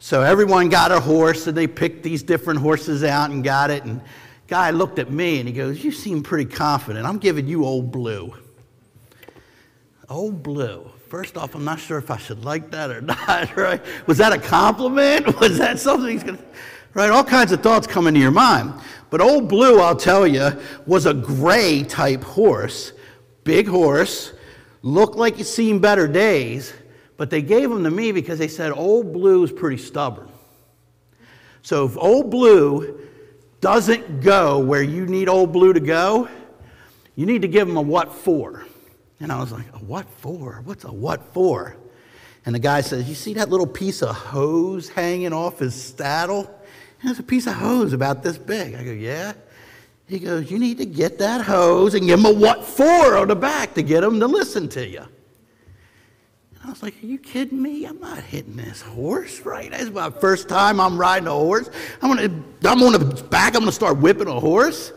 So 0.07 0.21
everyone 0.21 0.69
got 0.69 0.93
a 0.93 1.01
horse, 1.01 1.47
and 1.47 1.57
they 1.57 1.67
picked 1.67 2.01
these 2.01 2.23
different 2.23 2.61
horses 2.61 3.03
out 3.03 3.29
and 3.29 3.43
got 3.43 3.69
it. 3.69 3.83
And 3.83 3.99
guy 4.47 4.71
looked 4.71 4.99
at 4.99 5.11
me 5.11 5.39
and 5.39 5.49
he 5.49 5.53
goes, 5.53 5.83
"You 5.83 5.91
seem 5.91 6.23
pretty 6.23 6.45
confident. 6.45 7.05
I'm 7.05 7.17
giving 7.17 7.45
you 7.45 7.65
Old 7.65 7.91
Blue." 7.91 8.33
Old 10.07 10.41
Blue. 10.41 10.89
First 11.09 11.35
off, 11.35 11.55
I'm 11.55 11.65
not 11.65 11.81
sure 11.81 11.97
if 11.97 12.09
I 12.09 12.15
should 12.15 12.45
like 12.45 12.71
that 12.71 12.89
or 12.89 13.01
not. 13.27 13.57
Right? 13.57 13.81
Was 14.05 14.17
that 14.19 14.31
a 14.31 14.37
compliment? 14.37 15.37
Was 15.41 15.57
that 15.57 15.77
something 15.77 16.09
he's 16.09 16.23
gonna? 16.23 16.39
Right? 16.93 17.09
All 17.09 17.25
kinds 17.25 17.51
of 17.51 17.61
thoughts 17.61 17.85
come 17.85 18.07
into 18.07 18.21
your 18.21 18.31
mind. 18.31 18.75
But 19.09 19.19
Old 19.19 19.49
Blue, 19.49 19.81
I'll 19.81 19.97
tell 19.97 20.25
you, 20.25 20.53
was 20.85 21.05
a 21.05 21.13
gray 21.13 21.83
type 21.83 22.23
horse, 22.23 22.93
big 23.43 23.67
horse, 23.67 24.31
looked 24.83 25.17
like 25.17 25.37
you'd 25.37 25.47
seen 25.47 25.79
better 25.79 26.07
days, 26.07 26.71
but 27.17 27.29
they 27.29 27.41
gave 27.41 27.69
them 27.69 27.83
to 27.83 27.91
me 27.91 28.11
because 28.11 28.39
they 28.39 28.47
said 28.47 28.71
Old 28.71 29.11
Blue 29.11 29.43
is 29.43 29.51
pretty 29.51 29.77
stubborn. 29.77 30.29
So 31.63 31.85
if 31.85 31.97
Old 31.97 32.29
Blue 32.29 32.99
doesn't 33.59 34.21
go 34.21 34.59
where 34.59 34.83
you 34.83 35.05
need 35.07 35.27
Old 35.27 35.51
Blue 35.51 35.73
to 35.73 35.79
go, 35.79 36.29
you 37.15 37.25
need 37.25 37.41
to 37.41 37.47
give 37.47 37.67
him 37.67 37.75
a 37.75 37.81
what 37.81 38.13
for. 38.13 38.65
And 39.19 39.31
I 39.31 39.39
was 39.39 39.51
like, 39.51 39.65
a 39.73 39.79
what 39.79 40.07
for? 40.19 40.61
What's 40.63 40.83
a 40.83 40.91
what 40.91 41.33
for? 41.33 41.75
And 42.45 42.53
the 42.53 42.59
guy 42.59 42.81
says, 42.81 43.09
You 43.09 43.15
see 43.15 43.33
that 43.33 43.49
little 43.49 43.67
piece 43.67 44.01
of 44.03 44.15
hose 44.15 44.87
hanging 44.87 45.33
off 45.33 45.59
his 45.59 45.75
saddle? 45.75 46.49
And 47.01 47.11
it's 47.11 47.19
a 47.19 47.23
piece 47.23 47.47
of 47.47 47.53
hose 47.53 47.93
about 47.93 48.23
this 48.23 48.37
big. 48.37 48.75
I 48.75 48.83
go, 48.83 48.91
Yeah. 48.91 49.33
He 50.07 50.19
goes, 50.19 50.49
You 50.49 50.59
need 50.59 50.77
to 50.77 50.85
get 50.85 51.17
that 51.17 51.41
hose 51.41 51.95
and 51.95 52.05
give 52.05 52.19
him 52.19 52.25
a 52.25 52.33
what 52.33 52.63
for 52.63 53.17
on 53.17 53.27
the 53.27 53.35
back 53.35 53.73
to 53.73 53.81
get 53.81 54.03
him 54.03 54.19
to 54.19 54.27
listen 54.27 54.69
to 54.69 54.87
you. 54.87 55.03
I 56.67 56.69
was 56.69 56.83
like, 56.83 57.01
Are 57.01 57.05
you 57.05 57.17
kidding 57.17 57.61
me? 57.61 57.85
I'm 57.85 57.99
not 58.01 58.19
hitting 58.19 58.57
this 58.57 58.81
horse, 58.81 59.39
right? 59.45 59.71
That's 59.71 59.89
my 59.89 60.09
first 60.09 60.49
time 60.49 60.81
I'm 60.81 60.97
riding 60.97 61.27
a 61.29 61.31
horse. 61.31 61.69
I'm 62.01 62.13
gonna, 62.13 62.43
I'm 62.65 62.83
on 62.83 62.91
the 62.91 63.23
back, 63.29 63.55
I'm 63.55 63.61
gonna 63.61 63.71
start 63.71 63.99
whipping 63.99 64.27
a 64.27 64.37
horse. 64.37 64.91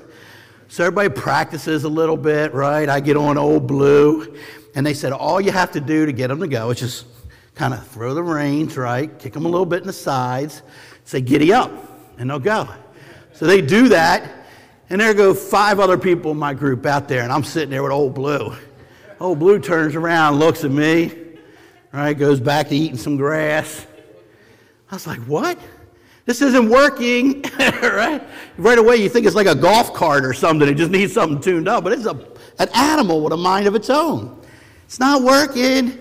So 0.67 0.85
everybody 0.85 1.11
practices 1.11 1.85
a 1.85 1.89
little 1.89 2.17
bit, 2.17 2.53
right? 2.55 2.89
I 2.89 2.99
get 2.99 3.17
on 3.17 3.39
Old 3.39 3.69
Blue, 3.69 4.37
and 4.75 4.85
they 4.85 4.95
said, 4.95 5.13
All 5.13 5.41
you 5.41 5.53
have 5.53 5.71
to 5.71 5.81
do 5.81 6.07
to 6.07 6.13
get 6.13 6.27
them 6.27 6.41
to 6.41 6.49
go 6.49 6.71
is 6.71 6.81
just 6.81 7.07
kind 7.55 7.73
of 7.73 7.87
throw 7.87 8.15
the 8.15 8.23
reins, 8.23 8.77
right? 8.77 9.17
Kick 9.21 9.33
them 9.33 9.45
a 9.47 9.49
little 9.49 9.65
bit 9.65 9.81
in 9.81 9.87
the 9.87 9.93
sides, 9.93 10.63
say, 11.05 11.21
Giddy 11.21 11.53
up, 11.53 11.71
and 12.19 12.29
they'll 12.29 12.41
go. 12.41 12.69
So 13.33 13.47
they 13.47 13.61
do 13.61 13.91
that. 13.91 14.29
And 14.89 15.01
there 15.01 15.15
go 15.15 15.35
five 15.35 15.79
other 15.79 15.97
people 15.97 16.33
in 16.33 16.37
my 16.37 16.53
group 16.53 16.85
out 16.85 17.07
there, 17.07 17.23
and 17.23 17.31
I'm 17.31 17.45
sitting 17.45 17.71
there 17.71 17.85
with 17.85 17.93
Old 17.93 18.13
Blue. 18.13 18.57
Old 19.21 19.39
Blue 19.39 19.61
turns 19.61 19.95
around, 19.95 20.41
looks 20.41 20.65
at 20.65 20.73
me, 20.73 21.30
right, 21.93 22.15
goes 22.15 22.41
back 22.41 22.69
to 22.69 22.77
eating 22.77 22.97
some 22.97 23.17
grass. 23.17 23.87
I 24.91 24.95
was 24.95 25.07
like, 25.07 25.21
what? 25.21 25.59
This 26.25 26.43
isn't 26.43 26.69
working, 26.69 27.43
right? 27.59 28.23
Right 28.57 28.79
away, 28.79 28.97
you 28.97 29.09
think 29.09 29.27
it's 29.27 29.35
like 29.35 29.47
a 29.47 29.55
golf 29.55 29.93
cart 29.95 30.25
or 30.25 30.33
something. 30.33 30.69
It 30.69 30.75
just 30.75 30.91
needs 30.91 31.13
something 31.13 31.41
tuned 31.41 31.69
up, 31.69 31.83
but 31.83 31.93
it's 31.93 32.07
a, 32.07 32.15
an 32.59 32.69
animal 32.75 33.23
with 33.23 33.33
a 33.33 33.37
mind 33.37 33.67
of 33.67 33.75
its 33.75 33.91
own. 33.91 34.41
It's 34.85 35.01
not 35.01 35.23
working. 35.23 35.93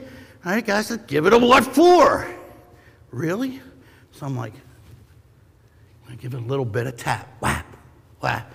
All 0.45 0.51
right, 0.53 0.65
guys, 0.65 0.95
give 1.07 1.25
it 1.25 1.33
a 1.33 1.37
what 1.37 1.65
for? 1.65 2.27
Really? 3.11 3.61
So 4.11 4.25
I'm 4.25 4.35
like, 4.35 4.53
I 6.09 6.15
give 6.15 6.33
it 6.33 6.37
a 6.37 6.45
little 6.45 6.65
bit 6.65 6.87
of 6.87 6.97
tap, 6.97 7.27
whap, 7.39 7.65
whap 8.19 8.53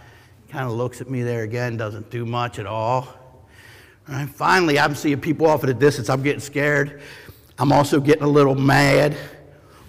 kind 0.54 0.68
of 0.68 0.76
looks 0.76 1.00
at 1.00 1.10
me 1.10 1.24
there 1.24 1.42
again, 1.42 1.76
doesn't 1.76 2.10
do 2.10 2.24
much 2.24 2.60
at 2.60 2.66
all. 2.66 3.08
Right? 4.08 4.28
Finally, 4.28 4.78
I'm 4.78 4.94
seeing 4.94 5.20
people 5.20 5.48
off 5.48 5.64
at 5.64 5.68
a 5.68 5.74
distance. 5.74 6.08
I'm 6.08 6.22
getting 6.22 6.38
scared. 6.38 7.02
I'm 7.58 7.72
also 7.72 8.00
getting 8.00 8.24
a 8.24 8.28
little 8.28 8.54
mad. 8.54 9.16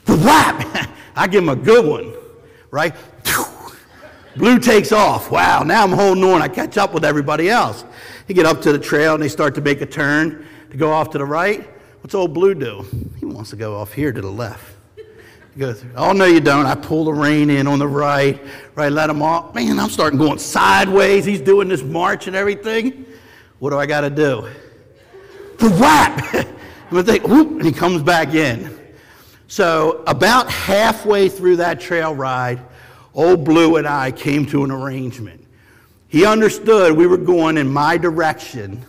Whap! 0.07 0.89
I 1.15 1.27
give 1.27 1.43
him 1.43 1.49
a 1.49 1.55
good 1.55 1.85
one, 1.85 2.13
right? 2.71 2.95
Blue 4.35 4.59
takes 4.59 4.91
off. 4.91 5.31
Wow, 5.31 5.63
now 5.63 5.83
I'm 5.83 5.91
holding 5.91 6.23
on. 6.25 6.41
I 6.41 6.49
catch 6.49 6.77
up 6.77 6.93
with 6.93 7.05
everybody 7.05 7.49
else. 7.49 7.85
They 8.27 8.33
get 8.33 8.45
up 8.45 8.61
to 8.63 8.73
the 8.73 8.79
trail 8.79 9.13
and 9.13 9.23
they 9.23 9.29
start 9.29 9.55
to 9.55 9.61
make 9.61 9.81
a 9.81 9.85
turn 9.85 10.45
to 10.71 10.77
go 10.77 10.91
off 10.91 11.09
to 11.11 11.17
the 11.17 11.25
right. 11.25 11.67
What's 12.01 12.13
old 12.13 12.33
Blue 12.33 12.53
do? 12.53 12.85
He 13.17 13.25
wants 13.25 13.51
to 13.51 13.55
go 13.55 13.77
off 13.77 13.93
here 13.93 14.11
to 14.11 14.21
the 14.21 14.29
left. 14.29 14.75
He 15.53 15.61
goes, 15.61 15.85
Oh, 15.95 16.11
no, 16.11 16.25
you 16.25 16.41
don't. 16.41 16.65
I 16.65 16.75
pull 16.75 17.05
the 17.05 17.13
rein 17.13 17.49
in 17.49 17.65
on 17.65 17.79
the 17.79 17.87
right, 17.87 18.41
right, 18.75 18.91
let 18.91 19.09
him 19.09 19.21
off. 19.21 19.55
Man, 19.55 19.79
I'm 19.79 19.89
starting 19.89 20.19
going 20.19 20.37
sideways. 20.37 21.23
He's 21.23 21.41
doing 21.41 21.69
this 21.69 21.81
march 21.81 22.27
and 22.27 22.35
everything. 22.35 23.05
What 23.59 23.69
do 23.69 23.79
I 23.79 23.85
got 23.85 24.01
to 24.01 24.09
do? 24.09 24.49
Whap! 25.61 26.45
Whoop, 26.95 27.51
and 27.51 27.65
he 27.65 27.71
comes 27.71 28.01
back 28.01 28.33
in. 28.33 28.75
So, 29.47 30.03
about 30.07 30.49
halfway 30.49 31.29
through 31.29 31.57
that 31.57 31.79
trail 31.79 32.15
ride, 32.15 32.61
Old 33.13 33.43
Blue 33.43 33.77
and 33.77 33.87
I 33.87 34.11
came 34.11 34.45
to 34.47 34.63
an 34.63 34.71
arrangement. 34.71 35.45
He 36.07 36.25
understood 36.25 36.95
we 36.95 37.07
were 37.07 37.17
going 37.17 37.57
in 37.57 37.71
my 37.71 37.97
direction, 37.97 38.83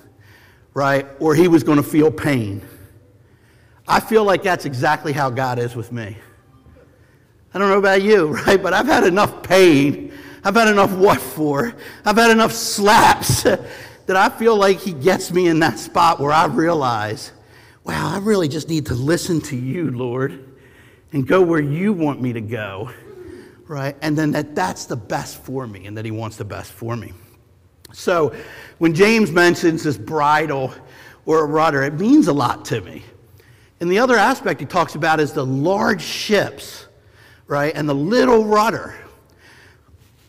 right, 0.75 1.07
or 1.21 1.35
he 1.35 1.49
was 1.49 1.63
going 1.63 1.77
to 1.77 1.83
feel 1.83 2.11
pain. 2.11 2.63
I 3.89 4.01
feel 4.01 4.25
like 4.25 4.43
that's 4.43 4.65
exactly 4.65 5.13
how 5.13 5.31
God 5.31 5.59
is 5.59 5.77
with 5.77 5.93
me. 5.93 6.17
I 7.53 7.59
don't 7.59 7.69
know 7.69 7.79
about 7.79 8.03
you, 8.03 8.27
right? 8.47 8.63
But 8.63 8.73
I've 8.73 8.87
had 8.87 9.05
enough 9.05 9.43
pain. 9.43 10.13
I've 10.45 10.55
had 10.55 10.69
enough 10.69 10.93
what 10.93 11.21
for? 11.21 11.75
I've 12.05 12.17
had 12.17 12.31
enough 12.31 12.53
slaps 12.53 13.43
that 14.07 14.17
I 14.17 14.29
feel 14.29 14.57
like 14.57 14.79
he 14.79 14.93
gets 14.93 15.33
me 15.33 15.49
in 15.49 15.59
that 15.61 15.79
spot 15.79 16.21
where 16.21 16.33
I 16.33 16.47
realize, 16.47 17.33
wow, 17.87 18.14
I 18.14 18.19
really 18.19 18.49
just 18.49 18.69
need 18.69 18.87
to 18.87 18.95
listen 18.95 19.40
to 19.43 19.57
you, 19.57 19.90
Lord, 19.90 20.45
and 21.12 21.26
go 21.26 21.40
where 21.40 21.61
you 21.61 21.93
want 21.93 22.21
me 22.21 22.33
to 22.33 22.40
go, 22.40 22.90
right? 23.66 23.97
And 24.02 24.16
then 24.16 24.33
that 24.33 24.55
that's 24.55 24.87
the 24.87 24.97
best 24.97 25.43
for 25.45 25.66
me 25.66 25.87
and 25.87 25.97
that 25.97 26.05
he 26.05 26.11
wants 26.11 26.37
the 26.37 26.45
best 26.45 26.73
for 26.73 26.97
me. 26.97 27.12
So 27.93 28.35
when 28.78 28.95
James 28.95 29.31
mentions 29.31 29.85
this 29.85 29.97
bridle 29.97 30.75
or 31.25 31.40
a 31.40 31.47
rudder, 31.47 31.83
it 31.83 31.95
means 31.95 32.28
a 32.28 32.33
lot 32.33 32.64
to 32.66 32.81
me. 32.81 33.02
And 33.81 33.90
the 33.90 33.99
other 33.99 34.16
aspect 34.16 34.61
he 34.61 34.66
talks 34.66 34.95
about 34.95 35.21
is 35.21 35.33
the 35.33 35.47
large 35.47 36.02
ships 36.02 36.87
right? 37.47 37.75
And 37.75 37.88
the 37.88 37.95
little 37.95 38.45
rudder. 38.45 38.95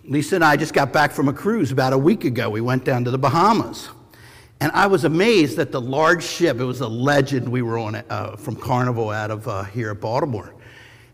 Lisa 0.03 0.35
and 0.35 0.43
I 0.43 0.55
just 0.55 0.73
got 0.73 0.93
back 0.93 1.11
from 1.11 1.27
a 1.27 1.33
cruise 1.33 1.71
about 1.71 1.93
a 1.93 1.97
week 1.97 2.23
ago. 2.23 2.49
We 2.49 2.61
went 2.61 2.85
down 2.85 3.03
to 3.05 3.11
the 3.11 3.17
Bahamas. 3.17 3.89
And 4.59 4.71
I 4.71 4.87
was 4.87 5.03
amazed 5.03 5.57
that 5.57 5.71
the 5.71 5.81
large 5.81 6.23
ship, 6.23 6.59
it 6.59 6.63
was 6.63 6.81
a 6.81 6.87
legend 6.87 7.47
we 7.47 7.61
were 7.61 7.77
on 7.77 7.95
uh, 7.95 8.35
from 8.37 8.55
Carnival 8.55 9.11
out 9.11 9.29
of 9.29 9.47
uh, 9.47 9.63
here 9.63 9.91
at 9.91 10.01
Baltimore. 10.01 10.55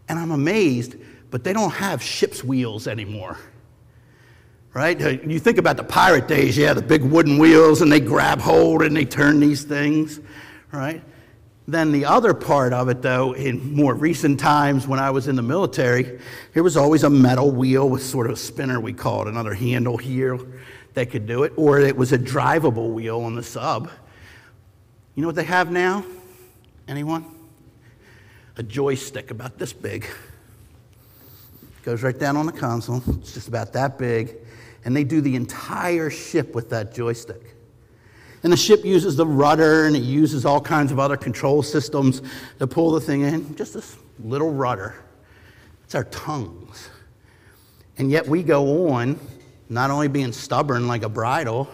And 0.07 0.17
I'm 0.17 0.31
amazed, 0.31 0.95
but 1.29 1.43
they 1.43 1.51
don't 1.51 1.71
have 1.71 2.01
ship's 2.01 2.43
wheels 2.43 2.87
anymore. 2.87 3.37
Right? 4.73 4.99
Uh, 4.99 5.09
you 5.09 5.39
think 5.39 5.57
about 5.57 5.77
the 5.77 5.83
pirate 5.83 6.27
days, 6.27 6.57
yeah, 6.57 6.73
the 6.73 6.81
big 6.81 7.03
wooden 7.03 7.37
wheels, 7.37 7.81
and 7.81 7.91
they 7.91 7.99
grab 7.99 8.39
hold 8.39 8.81
and 8.81 8.95
they 8.95 9.05
turn 9.05 9.39
these 9.39 9.63
things, 9.63 10.19
right? 10.71 11.03
Then 11.67 11.91
the 11.91 12.05
other 12.05 12.33
part 12.33 12.73
of 12.73 12.89
it, 12.89 13.01
though, 13.01 13.33
in 13.33 13.73
more 13.73 13.93
recent 13.93 14.39
times 14.39 14.87
when 14.87 14.99
I 14.99 15.11
was 15.11 15.27
in 15.27 15.35
the 15.35 15.43
military, 15.43 16.19
there 16.53 16.63
was 16.63 16.75
always 16.75 17.03
a 17.03 17.09
metal 17.09 17.51
wheel 17.51 17.87
with 17.87 18.03
sort 18.03 18.25
of 18.25 18.33
a 18.33 18.37
spinner, 18.37 18.79
we 18.79 18.93
call 18.93 19.21
it, 19.21 19.27
another 19.27 19.53
handle 19.53 19.97
here 19.97 20.39
that 20.93 21.09
could 21.09 21.25
do 21.25 21.43
it, 21.43 21.53
or 21.55 21.79
it 21.79 21.95
was 21.95 22.11
a 22.11 22.17
drivable 22.17 22.91
wheel 22.91 23.21
on 23.21 23.35
the 23.35 23.43
sub. 23.43 23.89
You 25.15 25.21
know 25.21 25.27
what 25.27 25.35
they 25.35 25.43
have 25.43 25.71
now? 25.71 26.03
Anyone? 26.87 27.25
A 28.57 28.63
joystick 28.63 29.31
about 29.31 29.57
this 29.57 29.73
big. 29.73 30.07
Goes 31.83 32.03
right 32.03 32.17
down 32.17 32.37
on 32.37 32.45
the 32.45 32.51
console. 32.51 33.01
It's 33.19 33.33
just 33.33 33.47
about 33.47 33.73
that 33.73 33.97
big. 33.97 34.35
And 34.85 34.95
they 34.95 35.03
do 35.03 35.21
the 35.21 35.35
entire 35.35 36.09
ship 36.09 36.53
with 36.55 36.69
that 36.69 36.93
joystick. 36.93 37.55
And 38.43 38.51
the 38.51 38.57
ship 38.57 38.83
uses 38.83 39.15
the 39.15 39.25
rudder 39.25 39.85
and 39.85 39.95
it 39.95 40.03
uses 40.03 40.45
all 40.45 40.59
kinds 40.59 40.91
of 40.91 40.99
other 40.99 41.15
control 41.15 41.63
systems 41.63 42.21
to 42.59 42.67
pull 42.67 42.91
the 42.91 43.01
thing 43.01 43.21
in. 43.21 43.55
Just 43.55 43.73
this 43.73 43.97
little 44.19 44.51
rudder. 44.51 44.95
It's 45.83 45.95
our 45.95 46.03
tongues. 46.05 46.89
And 47.97 48.11
yet 48.11 48.27
we 48.27 48.43
go 48.43 48.89
on, 48.89 49.19
not 49.69 49.91
only 49.91 50.07
being 50.07 50.31
stubborn 50.31 50.87
like 50.87 51.03
a 51.03 51.09
bridle, 51.09 51.69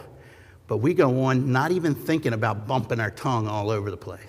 but 0.67 0.77
we 0.77 0.93
go 0.93 1.23
on 1.23 1.51
not 1.51 1.71
even 1.71 1.95
thinking 1.95 2.33
about 2.33 2.67
bumping 2.67 2.99
our 2.99 3.11
tongue 3.11 3.47
all 3.47 3.69
over 3.69 3.89
the 3.89 3.97
place, 3.97 4.21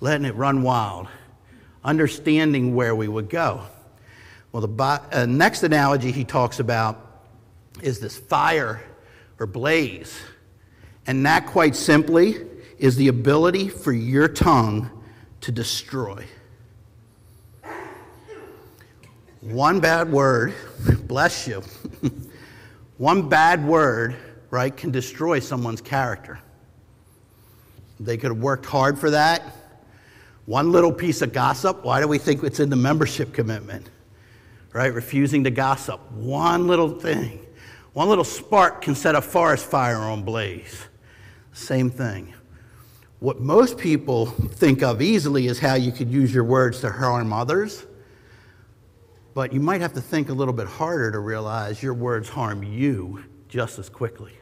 letting 0.00 0.24
it 0.24 0.34
run 0.36 0.62
wild, 0.62 1.08
understanding 1.84 2.74
where 2.74 2.94
we 2.94 3.08
would 3.08 3.28
go. 3.28 3.62
Well, 4.52 4.66
the 4.66 5.00
uh, 5.12 5.26
next 5.26 5.62
analogy 5.62 6.12
he 6.12 6.24
talks 6.24 6.60
about 6.60 7.24
is 7.82 8.00
this 8.00 8.16
fire 8.16 8.82
or 9.38 9.46
blaze. 9.46 10.20
And 11.06 11.24
that, 11.26 11.46
quite 11.46 11.74
simply, 11.74 12.36
is 12.78 12.96
the 12.96 13.08
ability 13.08 13.68
for 13.68 13.92
your 13.92 14.28
tongue 14.28 14.90
to 15.40 15.52
destroy. 15.52 16.24
One 19.40 19.80
bad 19.80 20.12
word, 20.12 20.54
bless 21.06 21.48
you, 21.48 21.62
one 23.00 23.30
bad 23.30 23.66
word, 23.66 24.14
right, 24.50 24.76
can 24.76 24.90
destroy 24.90 25.40
someone's 25.40 25.80
character. 25.80 26.38
They 27.98 28.18
could 28.18 28.30
have 28.30 28.42
worked 28.42 28.66
hard 28.66 28.98
for 28.98 29.08
that. 29.08 29.42
One 30.44 30.70
little 30.70 30.92
piece 30.92 31.22
of 31.22 31.32
gossip, 31.32 31.82
why 31.82 32.02
do 32.02 32.08
we 32.08 32.18
think 32.18 32.42
it's 32.42 32.60
in 32.60 32.68
the 32.68 32.76
membership 32.76 33.32
commitment? 33.32 33.88
Right? 34.74 34.92
Refusing 34.92 35.44
to 35.44 35.50
gossip. 35.50 36.12
One 36.12 36.66
little 36.66 36.90
thing, 36.90 37.40
one 37.94 38.10
little 38.10 38.22
spark 38.22 38.82
can 38.82 38.94
set 38.94 39.14
a 39.14 39.22
forest 39.22 39.64
fire 39.64 39.96
on 39.96 40.22
blaze. 40.22 40.84
Same 41.54 41.88
thing. 41.88 42.34
What 43.20 43.40
most 43.40 43.78
people 43.78 44.26
think 44.26 44.82
of 44.82 45.00
easily 45.00 45.46
is 45.46 45.58
how 45.58 45.72
you 45.72 45.90
could 45.90 46.10
use 46.10 46.34
your 46.34 46.44
words 46.44 46.82
to 46.82 46.90
harm 46.90 47.32
others. 47.32 47.86
But 49.40 49.54
you 49.54 49.60
might 49.60 49.80
have 49.80 49.94
to 49.94 50.02
think 50.02 50.28
a 50.28 50.34
little 50.34 50.52
bit 50.52 50.66
harder 50.66 51.10
to 51.10 51.18
realize 51.18 51.82
your 51.82 51.94
words 51.94 52.28
harm 52.28 52.62
you 52.62 53.24
just 53.48 53.78
as 53.78 53.88
quickly. 53.88 54.34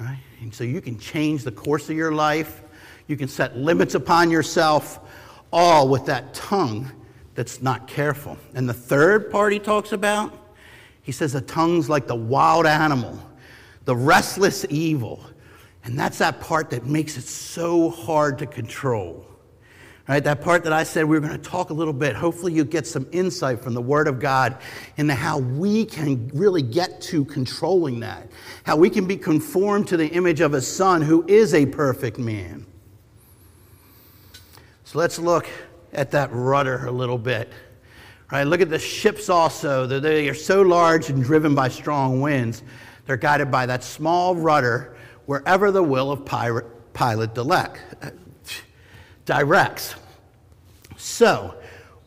Right? 0.00 0.22
And 0.40 0.54
so 0.54 0.64
you 0.64 0.80
can 0.80 0.98
change 0.98 1.44
the 1.44 1.52
course 1.52 1.90
of 1.90 1.96
your 1.96 2.12
life. 2.12 2.62
You 3.08 3.16
can 3.18 3.28
set 3.28 3.54
limits 3.54 3.94
upon 3.94 4.30
yourself, 4.30 5.00
all 5.52 5.86
with 5.86 6.06
that 6.06 6.32
tongue 6.32 6.90
that's 7.34 7.60
not 7.60 7.86
careful. 7.86 8.38
And 8.54 8.66
the 8.66 8.72
third 8.72 9.30
part 9.30 9.52
he 9.52 9.58
talks 9.58 9.92
about, 9.92 10.32
he 11.02 11.12
says 11.12 11.34
the 11.34 11.42
tongue's 11.42 11.90
like 11.90 12.06
the 12.06 12.14
wild 12.14 12.64
animal, 12.64 13.20
the 13.84 13.96
restless 13.96 14.64
evil. 14.70 15.22
And 15.84 15.98
that's 15.98 16.16
that 16.16 16.40
part 16.40 16.70
that 16.70 16.86
makes 16.86 17.18
it 17.18 17.24
so 17.24 17.90
hard 17.90 18.38
to 18.38 18.46
control. 18.46 19.25
Right, 20.08 20.22
that 20.22 20.40
part 20.40 20.62
that 20.62 20.72
I 20.72 20.84
said 20.84 21.04
we 21.04 21.18
were 21.18 21.26
going 21.26 21.40
to 21.40 21.50
talk 21.50 21.70
a 21.70 21.74
little 21.74 21.92
bit. 21.92 22.14
Hopefully, 22.14 22.52
you 22.52 22.64
get 22.64 22.86
some 22.86 23.08
insight 23.10 23.60
from 23.60 23.74
the 23.74 23.82
Word 23.82 24.06
of 24.06 24.20
God 24.20 24.58
into 24.96 25.14
how 25.14 25.38
we 25.38 25.84
can 25.84 26.30
really 26.32 26.62
get 26.62 27.00
to 27.02 27.24
controlling 27.24 27.98
that, 28.00 28.30
how 28.62 28.76
we 28.76 28.88
can 28.88 29.08
be 29.08 29.16
conformed 29.16 29.88
to 29.88 29.96
the 29.96 30.06
image 30.06 30.40
of 30.40 30.54
a 30.54 30.60
Son 30.60 31.02
who 31.02 31.24
is 31.26 31.54
a 31.54 31.66
perfect 31.66 32.18
man. 32.18 32.64
So 34.84 35.00
let's 35.00 35.18
look 35.18 35.48
at 35.92 36.12
that 36.12 36.30
rudder 36.32 36.86
a 36.86 36.92
little 36.92 37.18
bit. 37.18 37.52
Right, 38.30 38.44
look 38.44 38.60
at 38.60 38.70
the 38.70 38.78
ships 38.78 39.28
also. 39.28 39.86
They 39.88 40.28
are 40.28 40.34
so 40.34 40.62
large 40.62 41.10
and 41.10 41.22
driven 41.22 41.56
by 41.56 41.68
strong 41.68 42.20
winds. 42.20 42.62
They're 43.06 43.16
guided 43.16 43.50
by 43.50 43.66
that 43.66 43.82
small 43.82 44.36
rudder 44.36 44.96
wherever 45.26 45.72
the 45.72 45.82
will 45.82 46.12
of 46.12 46.24
Pilot 46.24 47.34
directs. 49.26 49.94
So, 50.96 51.54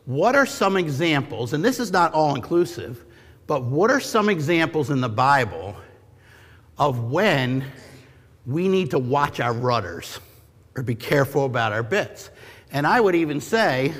what 0.06 0.34
are 0.34 0.46
some 0.46 0.76
examples, 0.76 1.52
and 1.52 1.64
this 1.64 1.78
is 1.78 1.92
not 1.92 2.12
all 2.12 2.34
inclusive, 2.34 3.04
but 3.46 3.62
what 3.62 3.90
are 3.90 4.00
some 4.00 4.28
examples 4.28 4.90
in 4.90 5.00
the 5.00 5.08
Bible 5.08 5.76
of 6.78 7.04
when 7.04 7.64
we 8.46 8.66
need 8.68 8.90
to 8.90 8.98
watch 8.98 9.38
our 9.38 9.52
rudders 9.52 10.18
or 10.74 10.82
be 10.82 10.96
careful 10.96 11.44
about 11.44 11.72
our 11.72 11.84
bits? 11.84 12.30
And 12.72 12.86
I 12.86 13.00
would 13.00 13.14
even 13.14 13.40
say, 13.40 13.92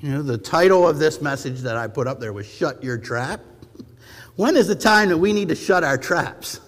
you 0.00 0.10
know, 0.10 0.22
the 0.22 0.38
title 0.38 0.86
of 0.86 0.98
this 0.98 1.20
message 1.20 1.60
that 1.60 1.76
I 1.76 1.88
put 1.88 2.06
up 2.06 2.20
there 2.20 2.32
was 2.32 2.46
Shut 2.46 2.84
Your 2.84 2.98
Trap. 2.98 3.40
When 4.36 4.56
is 4.56 4.68
the 4.68 4.76
time 4.76 5.08
that 5.08 5.18
we 5.18 5.32
need 5.32 5.48
to 5.48 5.56
shut 5.56 5.82
our 5.82 5.98
traps? 5.98 6.60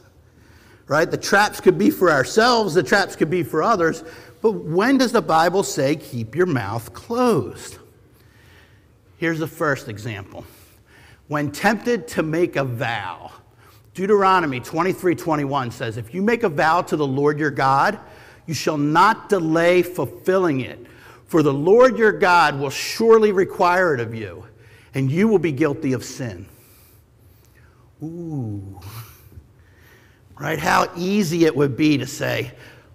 Right? 0.87 1.09
The 1.09 1.17
traps 1.17 1.61
could 1.61 1.79
be 1.79 1.91
for 1.91 2.11
ourselves, 2.11 2.75
the 2.75 2.83
traps 2.83 3.15
could 3.15 3.31
be 3.31 3.45
for 3.45 3.63
others, 3.63 4.03
but 4.41 4.53
when 4.53 4.99
does 4.99 5.13
the 5.13 5.23
Bible 5.23 5.63
say 5.63 5.97
keep 5.97 6.35
your 6.35 6.47
mouth 6.47 6.93
closed? 6.93 7.79
Here's 9.19 9.39
the 9.39 9.47
first 9.47 9.89
example. 9.89 10.45
When 11.29 11.53
tempted 11.53 12.09
to 12.09 12.23
make 12.23 12.57
a 12.57 12.65
vow, 12.65 13.33
Deuteronomy 13.95 14.61
23 14.61 15.15
21 15.15 15.71
says, 15.71 15.97
If 15.97 16.15
you 16.15 16.23
make 16.23 16.43
a 16.43 16.49
vow 16.49 16.81
to 16.83 16.97
the 16.97 17.07
Lord 17.07 17.39
your 17.39 17.51
God, 17.51 17.99
you 18.47 18.55
shall 18.55 18.79
not 18.79 19.29
delay 19.29 19.83
fulfilling 19.83 20.61
it, 20.61 20.87
for 21.27 21.43
the 21.43 21.53
Lord 21.53 21.99
your 21.99 22.13
God 22.13 22.59
will 22.59 22.71
surely 22.71 23.31
require 23.31 23.95
it 23.95 24.01
of 24.01 24.15
you, 24.15 24.47
and 24.95 25.11
you 25.11 25.29
will 25.29 25.39
be 25.39 25.53
guilty 25.53 25.93
of 25.93 26.05
sin. 26.05 26.47
Ooh. 28.03 28.81
Right? 30.39 30.59
How 30.59 30.91
easy 30.97 31.45
it 31.45 31.55
would 31.55 31.77
be 31.77 31.99
to 31.99 32.07
say, 32.07 32.53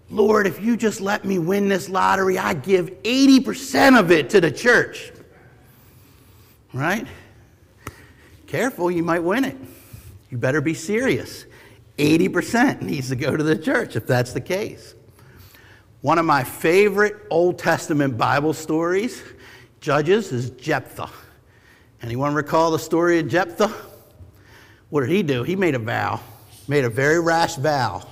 Lord, 0.10 0.46
if 0.46 0.62
you 0.62 0.78
just 0.78 1.02
let 1.02 1.26
me 1.26 1.40
win 1.40 1.68
this 1.68 1.90
lottery, 1.90 2.38
I 2.38 2.54
give 2.54 2.90
80% 3.04 4.00
of 4.00 4.12
it 4.12 4.30
to 4.32 4.42
the 4.42 4.52
church. 4.52 5.12
Right? 6.74 7.08
Careful, 8.48 8.92
you 8.92 9.04
might 9.04 9.24
win 9.24 9.46
it. 9.46 9.58
You 10.30 10.38
better 10.38 10.62
be 10.62 10.74
serious. 10.74 11.46
80% 11.98 12.82
needs 12.82 13.10
to 13.10 13.16
go 13.16 13.36
to 13.36 13.44
the 13.44 13.58
church 13.58 13.96
if 13.96 14.06
that's 14.06 14.34
the 14.34 14.42
case. 14.42 14.94
One 16.02 16.20
of 16.20 16.26
my 16.26 16.44
favorite 16.44 17.16
Old 17.32 17.58
Testament 17.58 18.18
Bible 18.18 18.54
stories, 18.54 19.24
Judges, 19.80 20.32
is 20.32 20.52
Jephthah. 20.52 21.10
Anyone 22.02 22.36
recall 22.36 22.70
the 22.70 22.80
story 22.80 23.20
of 23.20 23.28
Jephthah? 23.28 23.74
What 24.90 25.02
did 25.02 25.10
he 25.10 25.24
do? 25.24 25.42
He 25.44 25.56
made 25.56 25.74
a 25.74 25.80
vow, 25.80 26.20
made 26.68 26.86
a 26.86 26.90
very 26.90 27.20
rash 27.20 27.56
vow. 27.56 28.06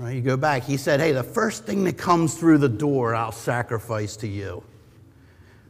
Right, 0.00 0.14
you 0.14 0.22
go 0.22 0.38
back. 0.38 0.62
He 0.62 0.78
said, 0.78 0.98
Hey, 0.98 1.12
the 1.12 1.22
first 1.22 1.66
thing 1.66 1.84
that 1.84 1.98
comes 1.98 2.34
through 2.34 2.56
the 2.56 2.70
door, 2.70 3.14
I'll 3.14 3.32
sacrifice 3.32 4.16
to 4.16 4.26
you. 4.26 4.62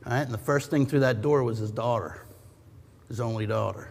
Right, 0.06 0.20
and 0.20 0.30
the 0.30 0.38
first 0.38 0.70
thing 0.70 0.86
through 0.86 1.00
that 1.00 1.20
door 1.20 1.42
was 1.42 1.58
his 1.58 1.72
daughter, 1.72 2.22
his 3.08 3.18
only 3.18 3.44
daughter. 3.44 3.88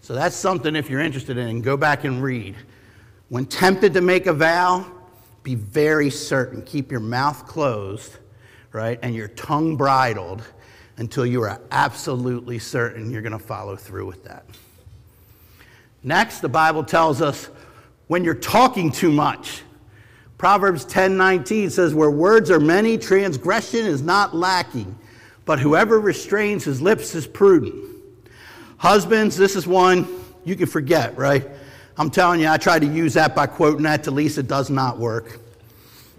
So 0.00 0.14
that's 0.14 0.34
something, 0.34 0.74
if 0.74 0.88
you're 0.88 1.02
interested 1.02 1.36
in, 1.36 1.60
go 1.60 1.76
back 1.76 2.04
and 2.04 2.22
read. 2.22 2.56
When 3.28 3.44
tempted 3.44 3.92
to 3.92 4.00
make 4.00 4.26
a 4.26 4.32
vow, 4.32 4.90
be 5.42 5.54
very 5.54 6.08
certain. 6.08 6.62
Keep 6.62 6.90
your 6.90 7.00
mouth 7.00 7.46
closed, 7.46 8.16
right, 8.72 8.98
and 9.02 9.14
your 9.14 9.28
tongue 9.28 9.76
bridled 9.76 10.42
until 10.96 11.26
you 11.26 11.42
are 11.42 11.60
absolutely 11.70 12.58
certain 12.58 13.10
you're 13.10 13.20
going 13.20 13.32
to 13.32 13.38
follow 13.38 13.76
through 13.76 14.06
with 14.06 14.24
that. 14.24 14.46
Next, 16.02 16.40
the 16.40 16.48
Bible 16.48 16.82
tells 16.82 17.20
us 17.20 17.50
when 18.10 18.24
you're 18.24 18.34
talking 18.34 18.90
too 18.90 19.12
much. 19.12 19.62
Proverbs 20.36 20.84
10:19 20.84 21.70
says 21.70 21.94
where 21.94 22.10
words 22.10 22.50
are 22.50 22.58
many 22.58 22.98
transgression 22.98 23.86
is 23.86 24.02
not 24.02 24.34
lacking, 24.34 24.98
but 25.44 25.60
whoever 25.60 26.00
restrains 26.00 26.64
his 26.64 26.82
lips 26.82 27.14
is 27.14 27.24
prudent. 27.24 27.72
Husbands, 28.78 29.36
this 29.36 29.54
is 29.54 29.64
one 29.64 30.08
you 30.44 30.56
can 30.56 30.66
forget, 30.66 31.16
right? 31.16 31.48
I'm 31.96 32.10
telling 32.10 32.40
you, 32.40 32.48
I 32.48 32.56
tried 32.56 32.80
to 32.80 32.88
use 32.88 33.14
that 33.14 33.36
by 33.36 33.46
quoting 33.46 33.84
that 33.84 34.02
to 34.02 34.10
Lisa, 34.10 34.40
it 34.40 34.48
does 34.48 34.70
not 34.70 34.98
work. 34.98 35.38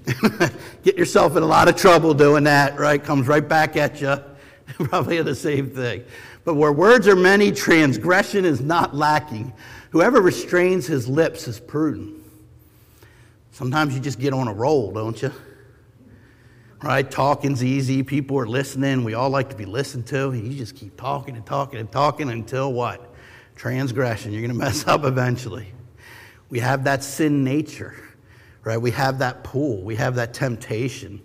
Get 0.83 0.97
yourself 0.97 1.35
in 1.35 1.43
a 1.43 1.45
lot 1.45 1.67
of 1.67 1.75
trouble 1.75 2.13
doing 2.13 2.45
that, 2.45 2.79
right? 2.79 3.03
Comes 3.03 3.27
right 3.27 3.45
back 3.45 3.75
at 3.75 3.99
you. 3.99 4.15
Probably 4.85 5.21
the 5.23 5.35
same 5.35 5.69
thing. 5.69 6.05
But 6.45 6.55
where 6.55 6.71
words 6.71 7.05
are 7.09 7.17
many, 7.17 7.51
transgression 7.51 8.45
is 8.45 8.61
not 8.61 8.95
lacking, 8.95 9.51
Whoever 9.91 10.21
restrains 10.21 10.87
his 10.87 11.07
lips 11.07 11.47
is 11.47 11.59
prudent. 11.59 12.23
Sometimes 13.51 13.93
you 13.93 13.99
just 13.99 14.19
get 14.19 14.33
on 14.33 14.47
a 14.47 14.53
roll, 14.53 14.91
don't 14.91 15.21
you? 15.21 15.31
Right? 16.81 17.09
Talking's 17.09 17.63
easy. 17.63 18.01
People 18.01 18.39
are 18.39 18.47
listening. 18.47 19.03
We 19.03 19.13
all 19.13 19.29
like 19.29 19.49
to 19.49 19.55
be 19.55 19.65
listened 19.65 20.07
to. 20.07 20.31
You 20.33 20.57
just 20.57 20.75
keep 20.75 20.95
talking 20.97 21.35
and 21.35 21.45
talking 21.45 21.79
and 21.79 21.91
talking 21.91 22.29
until 22.29 22.71
what? 22.71 23.13
Transgression. 23.55 24.31
You're 24.31 24.41
going 24.41 24.57
to 24.57 24.57
mess 24.57 24.87
up 24.87 25.03
eventually. 25.03 25.73
We 26.49 26.59
have 26.59 26.85
that 26.85 27.03
sin 27.03 27.43
nature, 27.43 27.93
right? 28.63 28.77
We 28.77 28.91
have 28.91 29.19
that 29.19 29.43
pull. 29.43 29.81
We 29.81 29.97
have 29.97 30.15
that 30.15 30.33
temptation. 30.33 31.21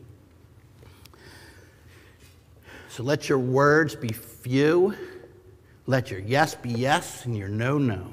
So 2.88 3.04
let 3.04 3.28
your 3.28 3.38
words 3.38 3.94
be 3.94 4.08
few. 4.08 4.94
Let 5.86 6.10
your 6.10 6.20
yes 6.20 6.56
be 6.56 6.70
yes 6.70 7.26
and 7.26 7.36
your 7.36 7.48
no, 7.48 7.78
no. 7.78 8.12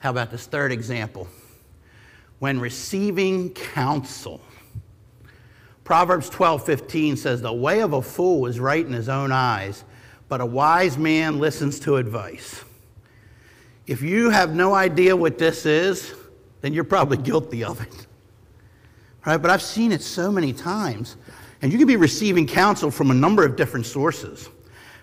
How 0.00 0.10
about 0.10 0.30
this 0.30 0.46
third 0.46 0.72
example? 0.72 1.28
When 2.40 2.58
receiving 2.58 3.50
counsel. 3.50 4.40
Proverbs 5.84 6.28
12 6.30 6.64
15 6.64 7.16
says, 7.16 7.42
The 7.42 7.52
way 7.52 7.80
of 7.80 7.92
a 7.92 8.02
fool 8.02 8.46
is 8.46 8.58
right 8.58 8.84
in 8.84 8.92
his 8.92 9.08
own 9.08 9.30
eyes, 9.30 9.84
but 10.28 10.40
a 10.40 10.46
wise 10.46 10.98
man 10.98 11.38
listens 11.38 11.78
to 11.80 11.96
advice. 11.96 12.64
If 13.86 14.02
you 14.02 14.30
have 14.30 14.54
no 14.54 14.74
idea 14.74 15.14
what 15.16 15.36
this 15.36 15.66
is, 15.66 16.14
then 16.60 16.72
you're 16.72 16.84
probably 16.84 17.16
guilty 17.30 17.64
of 17.64 17.80
it. 17.80 18.06
Right? 19.26 19.36
But 19.36 19.50
I've 19.50 19.62
seen 19.62 19.92
it 19.92 20.02
so 20.02 20.32
many 20.32 20.52
times. 20.52 21.16
And 21.62 21.70
you 21.70 21.76
can 21.76 21.86
be 21.86 21.96
receiving 21.96 22.46
counsel 22.46 22.90
from 22.90 23.10
a 23.10 23.14
number 23.14 23.44
of 23.44 23.54
different 23.54 23.84
sources. 23.84 24.48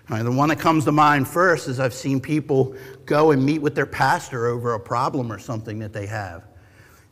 Right, 0.09 0.23
the 0.23 0.31
one 0.31 0.47
that 0.49 0.59
comes 0.59 0.85
to 0.85 0.93
mind 0.93 1.27
first 1.27 1.67
is 1.67 1.81
I've 1.81 1.93
seen 1.93 2.21
people 2.21 2.75
go 3.05 3.31
and 3.31 3.45
meet 3.45 3.61
with 3.61 3.75
their 3.75 3.85
pastor 3.85 4.47
over 4.47 4.73
a 4.73 4.79
problem 4.79 5.31
or 5.31 5.37
something 5.37 5.79
that 5.79 5.91
they 5.91 6.05
have. 6.05 6.45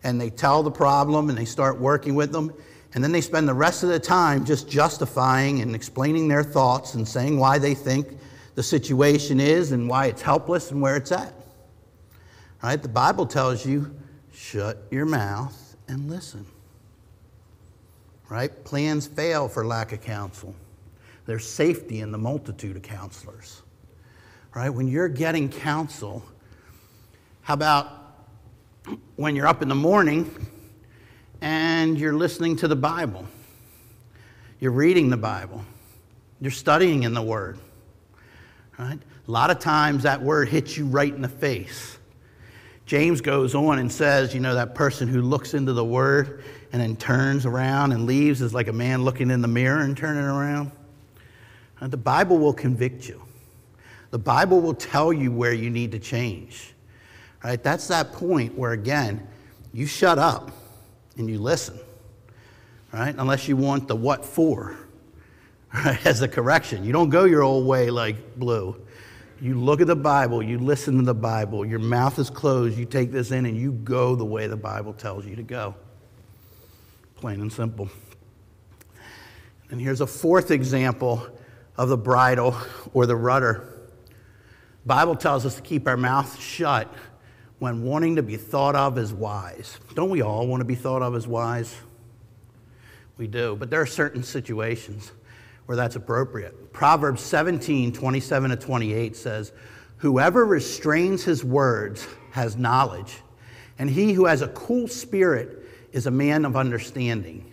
And 0.03 0.19
they 0.21 0.29
tell 0.29 0.63
the 0.63 0.71
problem 0.71 1.29
and 1.29 1.37
they 1.37 1.45
start 1.45 1.77
working 1.77 2.15
with 2.15 2.31
them. 2.31 2.53
And 2.93 3.03
then 3.03 3.11
they 3.11 3.19
spend 3.19 3.49
the 3.49 3.53
rest 3.53 3.83
of 3.83 3.89
the 3.89 3.99
time 3.99 4.45
just 4.45 4.69
justifying 4.69 5.61
and 5.61 5.75
explaining 5.75 6.29
their 6.29 6.43
thoughts 6.43 6.93
and 6.93 7.05
saying 7.05 7.37
why 7.37 7.59
they 7.59 7.73
think 7.73 8.17
the 8.55 8.63
situation 8.63 9.41
is 9.41 9.73
and 9.73 9.89
why 9.89 10.05
it's 10.05 10.21
helpless 10.21 10.71
and 10.71 10.81
where 10.81 10.95
it's 10.95 11.11
at. 11.11 11.33
Right? 12.63 12.81
The 12.81 12.87
Bible 12.87 13.25
tells 13.25 13.65
you 13.65 13.93
shut 14.33 14.77
your 14.89 15.05
mouth 15.05 15.75
and 15.89 16.09
listen. 16.09 16.45
Right? 18.29 18.63
Plans 18.63 19.05
fail 19.05 19.49
for 19.49 19.65
lack 19.65 19.91
of 19.91 20.01
counsel. 20.01 20.55
There's 21.25 21.47
safety 21.47 22.01
in 22.01 22.11
the 22.11 22.17
multitude 22.17 22.75
of 22.75 22.83
counselors. 22.83 23.61
Right? 24.53 24.69
When 24.69 24.87
you're 24.87 25.09
getting 25.09 25.49
counsel, 25.49 26.23
how 27.41 27.55
about 27.55 27.89
when 29.15 29.35
you're 29.35 29.47
up 29.47 29.61
in 29.61 29.67
the 29.67 29.75
morning 29.75 30.47
and 31.41 31.99
you're 31.99 32.13
listening 32.13 32.55
to 32.57 32.67
the 32.67 32.75
Bible? 32.75 33.25
You're 34.59 34.71
reading 34.71 35.09
the 35.09 35.17
Bible. 35.17 35.65
You're 36.39 36.51
studying 36.51 37.03
in 37.03 37.13
the 37.13 37.21
Word. 37.21 37.59
Right? 38.77 38.99
A 39.27 39.31
lot 39.31 39.49
of 39.49 39.59
times 39.59 40.03
that 40.03 40.21
word 40.21 40.49
hits 40.49 40.77
you 40.77 40.85
right 40.85 41.13
in 41.13 41.21
the 41.21 41.29
face. 41.29 41.97
James 42.85 43.21
goes 43.21 43.55
on 43.55 43.79
and 43.79 43.91
says, 43.91 44.33
you 44.35 44.39
know, 44.39 44.53
that 44.53 44.75
person 44.75 45.07
who 45.07 45.21
looks 45.21 45.55
into 45.55 45.73
the 45.73 45.83
word 45.83 46.43
and 46.71 46.79
then 46.79 46.95
turns 46.95 47.45
around 47.45 47.91
and 47.91 48.05
leaves 48.05 48.41
is 48.41 48.53
like 48.53 48.67
a 48.67 48.73
man 48.73 49.03
looking 49.03 49.31
in 49.31 49.41
the 49.41 49.47
mirror 49.47 49.79
and 49.79 49.97
turning 49.97 50.23
around. 50.23 50.71
And 51.79 51.91
the 51.91 51.97
Bible 51.97 52.37
will 52.37 52.53
convict 52.53 53.07
you. 53.07 53.21
The 54.11 54.19
Bible 54.19 54.61
will 54.61 54.73
tell 54.73 55.11
you 55.11 55.31
where 55.31 55.53
you 55.53 55.69
need 55.69 55.91
to 55.91 55.99
change. 55.99 56.73
Right? 57.43 57.61
That's 57.61 57.87
that 57.89 58.13
point 58.13 58.57
where 58.57 58.71
again, 58.71 59.27
you 59.73 59.85
shut 59.85 60.17
up 60.17 60.51
and 61.17 61.29
you 61.29 61.37
listen. 61.37 61.77
Right? 62.93 63.13
Unless 63.17 63.47
you 63.47 63.57
want 63.57 63.87
the 63.87 63.95
what 63.95 64.23
for 64.23 64.77
right? 65.73 66.05
as 66.05 66.21
a 66.21 66.27
correction. 66.27 66.85
You 66.85 66.93
don't 66.93 67.09
go 67.09 67.25
your 67.25 67.43
old 67.43 67.67
way 67.67 67.89
like 67.89 68.37
blue. 68.37 68.81
You 69.41 69.59
look 69.59 69.81
at 69.81 69.87
the 69.87 69.97
Bible, 69.97 70.41
you 70.41 70.57
listen 70.57 70.97
to 70.97 71.03
the 71.03 71.13
Bible, 71.13 71.65
your 71.65 71.79
mouth 71.79 72.17
is 72.19 72.29
closed, 72.29 72.77
you 72.77 72.85
take 72.85 73.11
this 73.11 73.31
in 73.31 73.45
and 73.45 73.57
you 73.57 73.73
go 73.73 74.15
the 74.15 74.23
way 74.23 74.47
the 74.47 74.55
Bible 74.55 74.93
tells 74.93 75.25
you 75.25 75.35
to 75.35 75.43
go. 75.43 75.75
Plain 77.17 77.41
and 77.41 77.51
simple. 77.51 77.89
And 79.69 79.81
here's 79.81 79.99
a 79.99 80.07
fourth 80.07 80.51
example 80.51 81.27
of 81.77 81.89
the 81.89 81.97
bridle 81.97 82.55
or 82.93 83.05
the 83.05 83.15
rudder. 83.15 83.67
Bible 84.85 85.15
tells 85.15 85.45
us 85.45 85.55
to 85.55 85.61
keep 85.61 85.87
our 85.87 85.97
mouth 85.97 86.39
shut 86.39 86.93
when 87.59 87.83
wanting 87.83 88.17
to 88.17 88.23
be 88.23 88.37
thought 88.37 88.75
of 88.75 88.97
as 88.97 89.13
wise. 89.13 89.79
Don't 89.95 90.09
we 90.09 90.21
all 90.21 90.47
want 90.47 90.61
to 90.61 90.65
be 90.65 90.75
thought 90.75 91.01
of 91.01 91.15
as 91.15 91.27
wise? 91.27 91.75
We 93.17 93.27
do, 93.27 93.55
but 93.55 93.69
there 93.69 93.81
are 93.81 93.85
certain 93.85 94.23
situations 94.23 95.11
where 95.65 95.75
that's 95.75 95.95
appropriate. 95.95 96.73
Proverbs 96.73 97.21
17, 97.21 97.93
27 97.93 98.49
to 98.51 98.55
28 98.55 99.15
says, 99.15 99.51
Whoever 99.97 100.45
restrains 100.45 101.23
his 101.23 101.43
words 101.43 102.05
has 102.31 102.57
knowledge, 102.57 103.21
and 103.79 103.89
he 103.89 104.13
who 104.13 104.25
has 104.25 104.41
a 104.41 104.49
cool 104.49 104.87
spirit 104.87 105.65
is 105.93 106.05
a 106.05 106.11
man 106.11 106.45
of 106.45 106.55
understanding. 106.55 107.49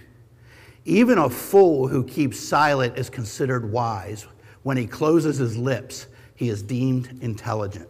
Even 0.84 1.18
a 1.18 1.30
fool 1.30 1.86
who 1.86 2.02
keeps 2.04 2.38
silent 2.38 2.98
is 2.98 3.08
considered 3.08 3.70
wise. 3.70 4.26
When 4.62 4.76
he 4.76 4.86
closes 4.86 5.38
his 5.38 5.56
lips, 5.56 6.06
he 6.34 6.48
is 6.48 6.62
deemed 6.62 7.18
intelligent. 7.22 7.88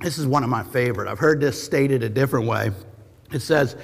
This 0.00 0.18
is 0.18 0.26
one 0.26 0.42
of 0.42 0.50
my 0.50 0.62
favorite. 0.62 1.08
I've 1.08 1.18
heard 1.18 1.40
this 1.40 1.62
stated 1.62 2.02
a 2.02 2.08
different 2.08 2.46
way. 2.46 2.72
It 3.32 3.40
says, 3.40 3.76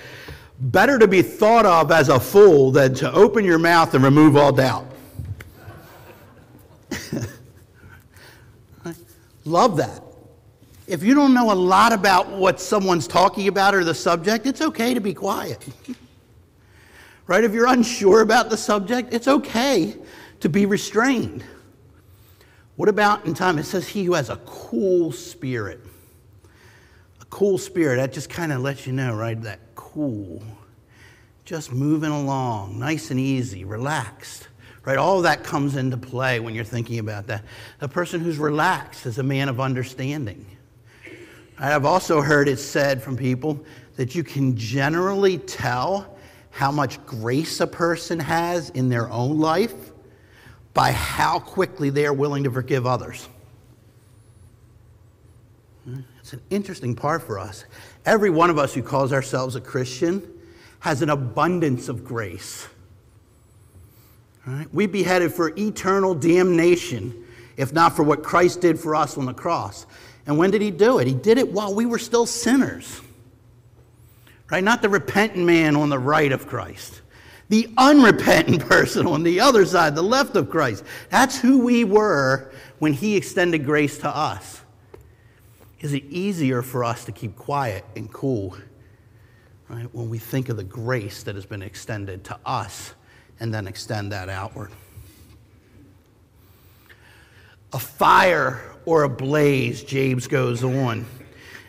Better 0.58 0.98
to 0.98 1.08
be 1.08 1.22
thought 1.22 1.64
of 1.64 1.90
as 1.90 2.10
a 2.10 2.20
fool 2.20 2.70
than 2.70 2.94
to 2.96 3.10
open 3.12 3.44
your 3.44 3.58
mouth 3.58 3.94
and 3.94 4.04
remove 4.04 4.36
all 4.36 4.52
doubt. 4.52 4.86
Love 9.46 9.78
that. 9.78 10.02
If 10.90 11.04
you 11.04 11.14
don't 11.14 11.32
know 11.32 11.52
a 11.52 11.54
lot 11.54 11.92
about 11.92 12.30
what 12.30 12.60
someone's 12.60 13.06
talking 13.06 13.46
about 13.46 13.76
or 13.76 13.84
the 13.84 13.94
subject, 13.94 14.44
it's 14.44 14.60
okay 14.60 14.92
to 14.92 15.00
be 15.00 15.14
quiet. 15.14 15.64
right? 17.28 17.44
If 17.44 17.54
you're 17.54 17.68
unsure 17.68 18.22
about 18.22 18.50
the 18.50 18.56
subject, 18.56 19.14
it's 19.14 19.28
okay 19.28 19.96
to 20.40 20.48
be 20.48 20.66
restrained. 20.66 21.44
What 22.74 22.88
about 22.88 23.24
in 23.24 23.34
time? 23.34 23.60
It 23.60 23.66
says, 23.66 23.86
He 23.86 24.02
who 24.02 24.14
has 24.14 24.30
a 24.30 24.36
cool 24.46 25.12
spirit. 25.12 25.80
A 27.20 27.24
cool 27.26 27.56
spirit, 27.56 27.96
that 27.96 28.12
just 28.12 28.28
kind 28.28 28.50
of 28.50 28.60
lets 28.60 28.84
you 28.84 28.92
know, 28.92 29.14
right? 29.14 29.40
That 29.42 29.60
cool, 29.76 30.42
just 31.44 31.70
moving 31.70 32.10
along, 32.10 32.80
nice 32.80 33.12
and 33.12 33.20
easy, 33.20 33.64
relaxed. 33.64 34.48
Right? 34.84 34.98
All 34.98 35.22
that 35.22 35.44
comes 35.44 35.76
into 35.76 35.96
play 35.96 36.40
when 36.40 36.54
you're 36.54 36.64
thinking 36.64 36.98
about 36.98 37.28
that. 37.28 37.44
A 37.80 37.86
person 37.86 38.20
who's 38.20 38.38
relaxed 38.38 39.06
is 39.06 39.18
a 39.18 39.22
man 39.22 39.48
of 39.48 39.60
understanding. 39.60 40.46
I've 41.60 41.84
also 41.84 42.22
heard 42.22 42.48
it 42.48 42.58
said 42.58 43.02
from 43.02 43.18
people 43.18 43.60
that 43.96 44.14
you 44.14 44.24
can 44.24 44.56
generally 44.56 45.36
tell 45.36 46.16
how 46.50 46.72
much 46.72 47.04
grace 47.04 47.60
a 47.60 47.66
person 47.66 48.18
has 48.18 48.70
in 48.70 48.88
their 48.88 49.10
own 49.10 49.38
life 49.38 49.74
by 50.72 50.92
how 50.92 51.38
quickly 51.38 51.90
they 51.90 52.06
are 52.06 52.14
willing 52.14 52.44
to 52.44 52.50
forgive 52.50 52.86
others. 52.86 53.28
It's 56.20 56.32
an 56.32 56.40
interesting 56.48 56.94
part 56.94 57.22
for 57.22 57.38
us. 57.38 57.64
Every 58.06 58.30
one 58.30 58.48
of 58.48 58.58
us 58.58 58.72
who 58.72 58.82
calls 58.82 59.12
ourselves 59.12 59.54
a 59.54 59.60
Christian 59.60 60.22
has 60.78 61.02
an 61.02 61.10
abundance 61.10 61.88
of 61.88 62.04
grace. 62.04 62.68
Right? 64.46 64.72
We'd 64.72 64.92
be 64.92 65.02
headed 65.02 65.34
for 65.34 65.52
eternal 65.58 66.14
damnation 66.14 67.26
if 67.60 67.74
not 67.74 67.94
for 67.94 68.02
what 68.02 68.22
Christ 68.22 68.62
did 68.62 68.80
for 68.80 68.96
us 68.96 69.18
on 69.18 69.26
the 69.26 69.34
cross. 69.34 69.84
And 70.30 70.38
when 70.38 70.52
did 70.52 70.62
he 70.62 70.70
do 70.70 71.00
it? 71.00 71.08
He 71.08 71.12
did 71.12 71.38
it 71.38 71.50
while 71.50 71.74
we 71.74 71.86
were 71.86 71.98
still 71.98 72.24
sinners. 72.24 73.00
Right? 74.48 74.62
Not 74.62 74.80
the 74.80 74.88
repentant 74.88 75.44
man 75.44 75.74
on 75.74 75.88
the 75.88 75.98
right 75.98 76.30
of 76.30 76.46
Christ. 76.46 77.00
The 77.48 77.68
unrepentant 77.76 78.60
person 78.68 79.08
on 79.08 79.24
the 79.24 79.40
other 79.40 79.66
side, 79.66 79.96
the 79.96 80.02
left 80.02 80.36
of 80.36 80.48
Christ. 80.48 80.84
That's 81.08 81.36
who 81.36 81.64
we 81.64 81.82
were 81.82 82.52
when 82.78 82.92
he 82.92 83.16
extended 83.16 83.64
grace 83.64 83.98
to 83.98 84.08
us. 84.08 84.60
Is 85.80 85.94
it 85.94 86.04
easier 86.04 86.62
for 86.62 86.84
us 86.84 87.06
to 87.06 87.12
keep 87.12 87.34
quiet 87.34 87.84
and 87.96 88.08
cool 88.12 88.56
right, 89.68 89.92
when 89.92 90.08
we 90.08 90.18
think 90.18 90.48
of 90.48 90.56
the 90.56 90.62
grace 90.62 91.24
that 91.24 91.34
has 91.34 91.44
been 91.44 91.62
extended 91.62 92.22
to 92.26 92.38
us 92.46 92.94
and 93.40 93.52
then 93.52 93.66
extend 93.66 94.12
that 94.12 94.28
outward? 94.28 94.70
A 97.72 97.80
fire 97.80 98.69
or 98.84 99.04
a 99.04 99.08
blaze, 99.08 99.82
James 99.82 100.26
goes 100.26 100.64
on. 100.64 101.06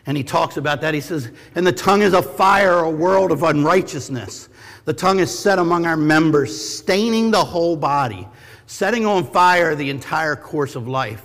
And 0.06 0.18
he 0.18 0.24
talks 0.24 0.58
about 0.58 0.82
that. 0.82 0.94
He 0.94 1.02
says, 1.02 1.32
And 1.56 1.66
the 1.66 1.72
tongue 1.72 2.02
is 2.02 2.14
a 2.14 2.22
fire, 2.22 2.80
a 2.80 2.90
world 2.90 3.32
of 3.32 3.44
unrighteousness. 3.44 4.50
The 4.86 4.94
tongue 4.94 5.20
is 5.20 5.38
set 5.38 5.60
among 5.60 5.86
our 5.86 5.98
members, 5.98 6.60
staining 6.60 7.30
the 7.30 7.44
whole 7.44 7.76
body, 7.76 8.28
setting 8.66 9.06
on 9.06 9.24
fire 9.26 9.76
the 9.76 9.90
entire 9.90 10.36
course 10.36 10.76
of 10.76 10.88
life, 10.88 11.24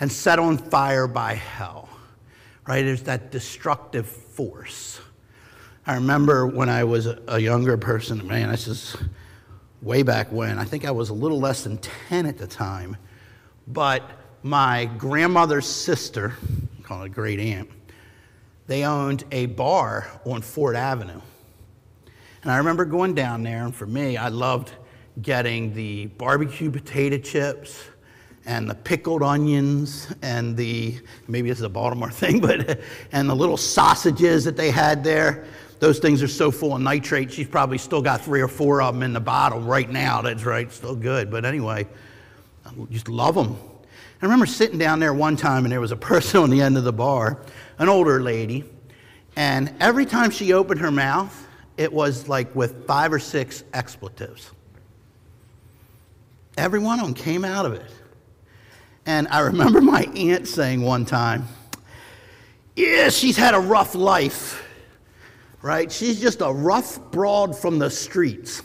and 0.00 0.10
set 0.10 0.38
on 0.38 0.58
fire 0.58 1.06
by 1.06 1.34
hell 1.34 1.86
right? 2.66 2.84
There's 2.84 3.02
that 3.04 3.30
destructive 3.30 4.06
force. 4.06 5.00
I 5.86 5.94
remember 5.94 6.46
when 6.46 6.68
I 6.68 6.84
was 6.84 7.06
a 7.06 7.38
younger 7.38 7.76
person, 7.76 8.26
man, 8.26 8.50
this 8.50 8.66
is 8.66 8.96
way 9.82 10.02
back 10.02 10.32
when. 10.32 10.58
I 10.58 10.64
think 10.64 10.84
I 10.84 10.90
was 10.90 11.10
a 11.10 11.14
little 11.14 11.38
less 11.38 11.62
than 11.62 11.78
10 11.78 12.26
at 12.26 12.38
the 12.38 12.46
time. 12.46 12.96
But 13.68 14.02
my 14.46 14.84
grandmother's 14.96 15.66
sister, 15.66 16.34
call 16.84 17.02
it 17.02 17.06
a 17.06 17.08
great 17.08 17.40
aunt, 17.40 17.68
they 18.68 18.84
owned 18.84 19.24
a 19.32 19.46
bar 19.46 20.08
on 20.24 20.40
Fort 20.40 20.76
Avenue. 20.76 21.20
And 22.42 22.52
I 22.52 22.58
remember 22.58 22.84
going 22.84 23.14
down 23.14 23.42
there, 23.42 23.64
and 23.64 23.74
for 23.74 23.86
me, 23.86 24.16
I 24.16 24.28
loved 24.28 24.70
getting 25.20 25.74
the 25.74 26.06
barbecue 26.06 26.70
potato 26.70 27.18
chips 27.18 27.88
and 28.44 28.70
the 28.70 28.74
pickled 28.76 29.24
onions 29.24 30.14
and 30.22 30.56
the 30.56 31.00
maybe 31.26 31.48
this 31.48 31.58
is 31.58 31.64
a 31.64 31.68
Baltimore 31.68 32.10
thing, 32.12 32.40
but 32.40 32.78
and 33.10 33.28
the 33.28 33.34
little 33.34 33.56
sausages 33.56 34.44
that 34.44 34.56
they 34.56 34.70
had 34.70 35.02
there. 35.02 35.44
Those 35.80 35.98
things 35.98 36.22
are 36.22 36.28
so 36.28 36.52
full 36.52 36.74
of 36.74 36.80
nitrate. 36.80 37.32
She's 37.32 37.48
probably 37.48 37.78
still 37.78 38.00
got 38.00 38.20
three 38.20 38.40
or 38.40 38.48
four 38.48 38.80
of 38.80 38.94
them 38.94 39.02
in 39.02 39.12
the 39.12 39.20
bottle 39.20 39.60
right 39.60 39.90
now. 39.90 40.22
That's 40.22 40.44
right, 40.44 40.70
still 40.72 40.94
good. 40.94 41.32
But 41.32 41.44
anyway, 41.44 41.86
I 42.64 42.70
just 42.90 43.08
love 43.08 43.34
them. 43.34 43.58
I 44.22 44.24
remember 44.24 44.46
sitting 44.46 44.78
down 44.78 44.98
there 44.98 45.12
one 45.12 45.36
time, 45.36 45.64
and 45.64 45.72
there 45.72 45.80
was 45.80 45.92
a 45.92 45.96
person 45.96 46.40
on 46.42 46.50
the 46.50 46.62
end 46.62 46.76
of 46.78 46.84
the 46.84 46.92
bar, 46.92 47.42
an 47.78 47.88
older 47.88 48.22
lady, 48.22 48.64
and 49.36 49.74
every 49.80 50.06
time 50.06 50.30
she 50.30 50.54
opened 50.54 50.80
her 50.80 50.90
mouth, 50.90 51.46
it 51.76 51.92
was 51.92 52.26
like 52.26 52.54
with 52.54 52.86
five 52.86 53.12
or 53.12 53.18
six 53.18 53.62
expletives. 53.74 54.50
Every 56.56 56.78
one 56.78 56.98
of 56.98 57.04
them 57.04 57.14
came 57.14 57.44
out 57.44 57.66
of 57.66 57.74
it. 57.74 57.90
And 59.04 59.28
I 59.28 59.40
remember 59.40 59.80
my 59.82 60.02
aunt 60.16 60.48
saying 60.48 60.80
one 60.80 61.04
time, 61.04 61.46
Yeah, 62.74 63.10
she's 63.10 63.36
had 63.36 63.54
a 63.54 63.60
rough 63.60 63.94
life, 63.94 64.66
right? 65.60 65.92
She's 65.92 66.18
just 66.18 66.40
a 66.40 66.50
rough 66.50 66.98
broad 67.10 67.56
from 67.56 67.78
the 67.78 67.90
streets. 67.90 68.62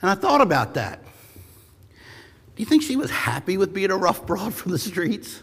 And 0.00 0.10
I 0.10 0.14
thought 0.14 0.40
about 0.40 0.74
that. 0.74 1.02
Do 2.56 2.62
you 2.62 2.66
think 2.66 2.82
she 2.82 2.96
was 2.96 3.10
happy 3.10 3.56
with 3.56 3.72
being 3.72 3.90
a 3.90 3.96
rough 3.96 4.26
broad 4.26 4.54
from 4.54 4.72
the 4.72 4.78
streets? 4.78 5.42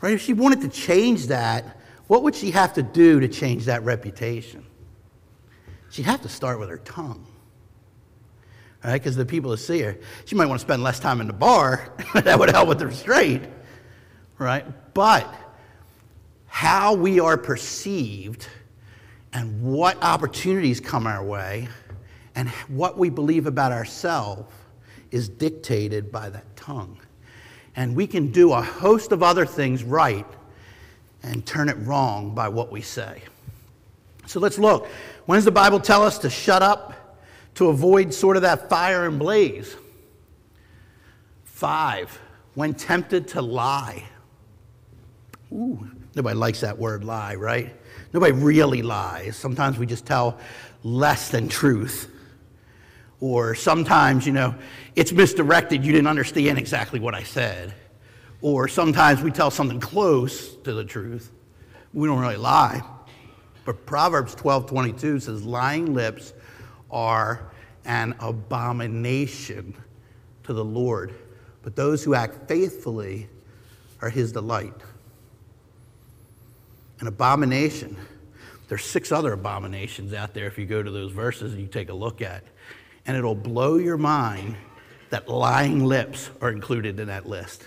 Right? 0.00 0.14
If 0.14 0.22
she 0.22 0.32
wanted 0.32 0.60
to 0.62 0.68
change 0.68 1.26
that, 1.26 1.76
what 2.06 2.22
would 2.22 2.34
she 2.34 2.52
have 2.52 2.74
to 2.74 2.82
do 2.82 3.20
to 3.20 3.28
change 3.28 3.66
that 3.66 3.82
reputation? 3.82 4.64
She'd 5.90 6.06
have 6.06 6.22
to 6.22 6.28
start 6.28 6.60
with 6.60 6.68
her 6.70 6.78
tongue 6.78 7.26
right? 8.84 8.94
Because 8.94 9.16
the 9.16 9.26
people 9.26 9.50
that 9.50 9.58
see 9.58 9.80
her, 9.80 9.96
she 10.24 10.34
might 10.34 10.46
want 10.46 10.60
to 10.60 10.64
spend 10.64 10.82
less 10.82 11.00
time 11.00 11.20
in 11.20 11.26
the 11.26 11.32
bar. 11.32 11.92
that 12.14 12.38
would 12.38 12.50
help 12.50 12.68
with 12.68 12.78
the 12.78 12.86
restraint, 12.86 13.44
right? 14.38 14.64
But 14.94 15.32
how 16.46 16.94
we 16.94 17.20
are 17.20 17.36
perceived 17.36 18.46
and 19.32 19.62
what 19.62 20.02
opportunities 20.02 20.80
come 20.80 21.06
our 21.06 21.22
way 21.24 21.68
and 22.34 22.48
what 22.68 22.98
we 22.98 23.10
believe 23.10 23.46
about 23.46 23.72
ourselves 23.72 24.52
is 25.10 25.28
dictated 25.28 26.12
by 26.12 26.30
that 26.30 26.56
tongue. 26.56 26.98
And 27.76 27.94
we 27.94 28.06
can 28.06 28.32
do 28.32 28.52
a 28.52 28.60
host 28.60 29.12
of 29.12 29.22
other 29.22 29.46
things 29.46 29.84
right 29.84 30.26
and 31.22 31.44
turn 31.44 31.68
it 31.68 31.76
wrong 31.80 32.34
by 32.34 32.48
what 32.48 32.70
we 32.72 32.80
say. 32.80 33.22
So 34.26 34.40
let's 34.40 34.58
look. 34.58 34.88
When 35.26 35.36
does 35.36 35.44
the 35.44 35.50
Bible 35.50 35.80
tell 35.80 36.02
us 36.02 36.18
to 36.18 36.30
shut 36.30 36.62
up 36.62 37.18
to 37.54 37.68
avoid 37.68 38.12
sort 38.12 38.36
of 38.36 38.42
that 38.42 38.68
fire 38.68 39.06
and 39.06 39.18
blaze? 39.18 39.76
Five, 41.44 42.18
when 42.54 42.74
tempted 42.74 43.28
to 43.28 43.42
lie. 43.42 44.04
Ooh, 45.52 45.88
nobody 46.14 46.36
likes 46.36 46.60
that 46.60 46.78
word 46.78 47.04
lie, 47.04 47.34
right? 47.34 47.74
Nobody 48.12 48.32
really 48.32 48.82
lies. 48.82 49.36
Sometimes 49.36 49.78
we 49.78 49.86
just 49.86 50.06
tell 50.06 50.38
less 50.82 51.30
than 51.30 51.48
truth. 51.48 52.10
Or 53.20 53.54
sometimes, 53.54 54.26
you 54.26 54.32
know, 54.32 54.54
it's 54.94 55.12
misdirected. 55.12 55.84
You 55.84 55.92
didn't 55.92 56.06
understand 56.06 56.58
exactly 56.58 57.00
what 57.00 57.14
I 57.14 57.24
said. 57.24 57.74
Or 58.40 58.68
sometimes 58.68 59.22
we 59.22 59.30
tell 59.30 59.50
something 59.50 59.80
close 59.80 60.54
to 60.58 60.72
the 60.72 60.84
truth. 60.84 61.32
We 61.92 62.06
don't 62.06 62.20
really 62.20 62.36
lie. 62.36 62.82
But 63.64 63.84
Proverbs 63.84 64.34
12:22 64.36 65.22
says, 65.22 65.44
lying 65.44 65.94
lips 65.94 66.32
are 66.90 67.50
an 67.84 68.14
abomination 68.20 69.74
to 70.44 70.52
the 70.52 70.64
Lord, 70.64 71.14
but 71.62 71.74
those 71.74 72.04
who 72.04 72.14
act 72.14 72.48
faithfully 72.48 73.28
are 74.00 74.10
his 74.10 74.32
delight. 74.32 74.74
An 77.00 77.06
abomination. 77.06 77.96
There's 78.68 78.84
six 78.84 79.10
other 79.12 79.32
abominations 79.32 80.12
out 80.12 80.34
there 80.34 80.46
if 80.46 80.58
you 80.58 80.66
go 80.66 80.82
to 80.82 80.90
those 80.90 81.12
verses 81.12 81.52
and 81.52 81.60
you 81.60 81.68
take 81.68 81.88
a 81.88 81.94
look 81.94 82.22
at. 82.22 82.44
And 83.08 83.16
it'll 83.16 83.34
blow 83.34 83.78
your 83.78 83.96
mind 83.96 84.54
that 85.08 85.30
lying 85.30 85.82
lips 85.82 86.28
are 86.42 86.50
included 86.50 87.00
in 87.00 87.08
that 87.08 87.26
list. 87.26 87.64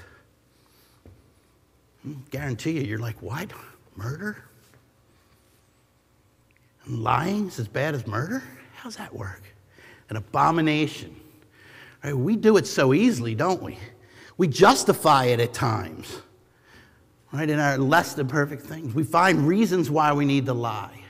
I 2.08 2.14
guarantee 2.30 2.74
you, 2.74 2.82
you're 2.82 3.00
like, 3.00 3.20
what? 3.24 3.52
Murder? 3.96 4.44
And 6.86 7.04
lying 7.04 7.48
is 7.48 7.60
as 7.60 7.68
bad 7.68 7.96
as 7.96 8.06
murder? 8.06 8.44
How's 8.76 8.96
that 8.98 9.16
work? 9.16 9.42
An 10.10 10.18
abomination. 10.18 11.16
Right? 12.04 12.16
We 12.16 12.36
do 12.36 12.58
it 12.58 12.68
so 12.68 12.94
easily, 12.94 13.34
don't 13.34 13.64
we? 13.64 13.80
We 14.38 14.48
justify 14.48 15.26
it 15.26 15.40
at 15.40 15.54
times, 15.54 16.22
right? 17.32 17.50
In 17.50 17.60
our 17.60 17.80
less 17.80 18.14
than 18.14 18.28
perfect 18.28 18.62
things. 18.62 18.94
We 18.94 19.04
find 19.04 19.48
reasons 19.48 19.90
why 19.90 20.14
we 20.14 20.24
need 20.26 20.46
to 20.46 20.54
lie. 20.54 21.02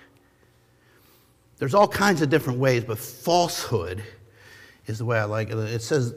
There's 1.58 1.74
all 1.74 1.88
kinds 1.88 2.22
of 2.22 2.30
different 2.30 2.60
ways, 2.60 2.86
but 2.86 2.98
falsehood 2.98 4.02
is 4.88 4.98
the 4.98 5.06
way 5.06 5.20
I 5.20 5.26
like 5.26 5.50
it. 5.50 5.58
It 5.58 5.82
says, 5.82 6.13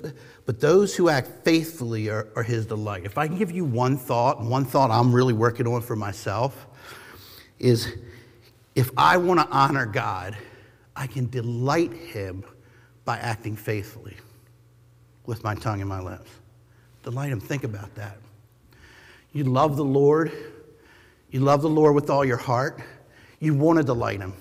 but 0.46 0.61
those 0.61 0.94
who 0.94 1.09
act 1.09 1.44
faithfully 1.44 2.09
are, 2.09 2.29
are 2.37 2.42
his 2.42 2.66
delight. 2.66 3.05
If 3.05 3.18
I 3.18 3.27
can 3.29 3.37
give 3.37 3.50
you 3.50 3.64
one 3.64 3.96
thought, 3.96 4.40
one 4.42 4.64
thought 4.64 4.90
I'm 4.90 5.14
really 5.14 5.35
working 5.35 5.66
on 5.66 5.83
for 5.83 5.96
myself 5.96 6.66
is 7.59 7.94
if 8.74 8.90
I 8.96 9.16
want 9.16 9.40
to 9.40 9.48
honor 9.48 9.87
God, 9.87 10.37
I 10.96 11.07
can 11.07 11.29
delight 11.29 11.92
Him 11.92 12.44
by 13.05 13.18
acting 13.18 13.57
faithfully 13.57 14.16
with 15.27 15.42
my 15.44 15.55
tongue 15.55 15.81
and 15.81 15.88
my 15.88 16.00
lips. 16.00 16.31
Delight 17.03 17.31
Him. 17.31 17.40
Think 17.40 17.64
about 17.64 17.94
that. 17.94 18.18
You 19.33 19.44
love 19.44 19.77
the 19.77 19.85
Lord. 19.85 20.33
You 21.31 21.40
love 21.40 21.62
the 21.62 21.68
Lord 21.68 21.94
with 21.94 22.11
all 22.11 22.24
your 22.24 22.37
heart. 22.37 22.81
You 23.40 23.55
want 23.55 23.79
to 23.79 23.85
delight 23.85 24.20
Him. 24.20 24.35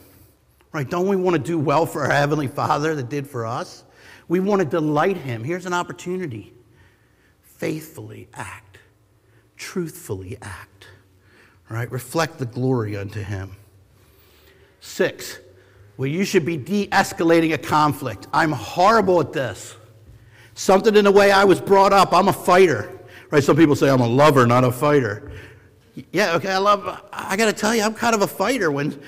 Right? 0.71 0.89
Don't 0.89 1.07
we 1.07 1.15
want 1.15 1.35
to 1.35 1.41
do 1.41 1.59
well 1.59 1.85
for 1.85 2.03
our 2.03 2.11
Heavenly 2.11 2.47
Father 2.47 2.95
that 2.95 3.09
did 3.09 3.27
for 3.27 3.45
us? 3.45 3.83
We 4.27 4.39
want 4.39 4.59
to 4.61 4.65
delight 4.65 5.17
Him. 5.17 5.43
Here's 5.43 5.65
an 5.65 5.73
opportunity 5.73 6.53
faithfully 7.41 8.27
act, 8.33 8.79
truthfully 9.57 10.37
act. 10.41 10.87
Right? 11.69 11.89
Reflect 11.91 12.37
the 12.37 12.45
glory 12.45 12.97
unto 12.97 13.21
Him. 13.21 13.55
Six, 14.81 15.39
well, 15.97 16.07
you 16.07 16.25
should 16.25 16.45
be 16.45 16.57
de 16.57 16.87
escalating 16.87 17.53
a 17.53 17.57
conflict. 17.57 18.27
I'm 18.33 18.51
horrible 18.51 19.21
at 19.21 19.31
this. 19.31 19.75
Something 20.55 20.95
in 20.95 21.05
the 21.05 21.11
way 21.11 21.31
I 21.31 21.45
was 21.45 21.61
brought 21.61 21.93
up, 21.93 22.13
I'm 22.13 22.27
a 22.27 22.33
fighter. 22.33 22.91
Right? 23.31 23.43
Some 23.43 23.55
people 23.55 23.75
say 23.75 23.89
I'm 23.89 24.01
a 24.01 24.07
lover, 24.07 24.45
not 24.45 24.63
a 24.63 24.71
fighter. 24.71 25.31
Yeah, 26.11 26.35
okay, 26.35 26.51
I 26.51 26.57
love, 26.57 27.01
I 27.11 27.37
got 27.37 27.45
to 27.45 27.53
tell 27.53 27.75
you, 27.75 27.83
I'm 27.83 27.93
kind 27.93 28.15
of 28.15 28.21
a 28.21 28.27
fighter. 28.27 28.71
When, 28.71 28.99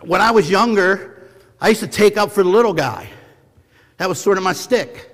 when 0.00 0.20
I 0.20 0.30
was 0.30 0.48
younger, 0.48 1.28
I 1.60 1.68
used 1.68 1.80
to 1.80 1.88
take 1.88 2.16
up 2.16 2.30
for 2.30 2.42
the 2.42 2.48
little 2.48 2.72
guy. 2.72 3.08
That 3.96 4.08
was 4.08 4.20
sort 4.20 4.38
of 4.38 4.44
my 4.44 4.52
stick. 4.52 5.10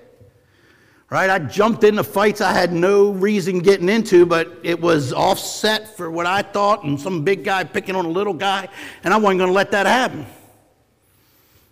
Right? 1.10 1.28
I 1.28 1.40
jumped 1.40 1.82
into 1.82 2.04
fights 2.04 2.40
I 2.40 2.52
had 2.52 2.72
no 2.72 3.10
reason 3.10 3.58
getting 3.58 3.88
into, 3.88 4.24
but 4.24 4.60
it 4.62 4.80
was 4.80 5.12
offset 5.12 5.96
for 5.96 6.08
what 6.08 6.24
I 6.24 6.42
thought, 6.42 6.84
and 6.84 7.00
some 7.00 7.24
big 7.24 7.42
guy 7.42 7.64
picking 7.64 7.96
on 7.96 8.04
a 8.04 8.08
little 8.08 8.32
guy, 8.32 8.68
and 9.02 9.12
I 9.12 9.16
wasn't 9.16 9.40
going 9.40 9.50
to 9.50 9.54
let 9.54 9.72
that 9.72 9.86
happen. 9.86 10.24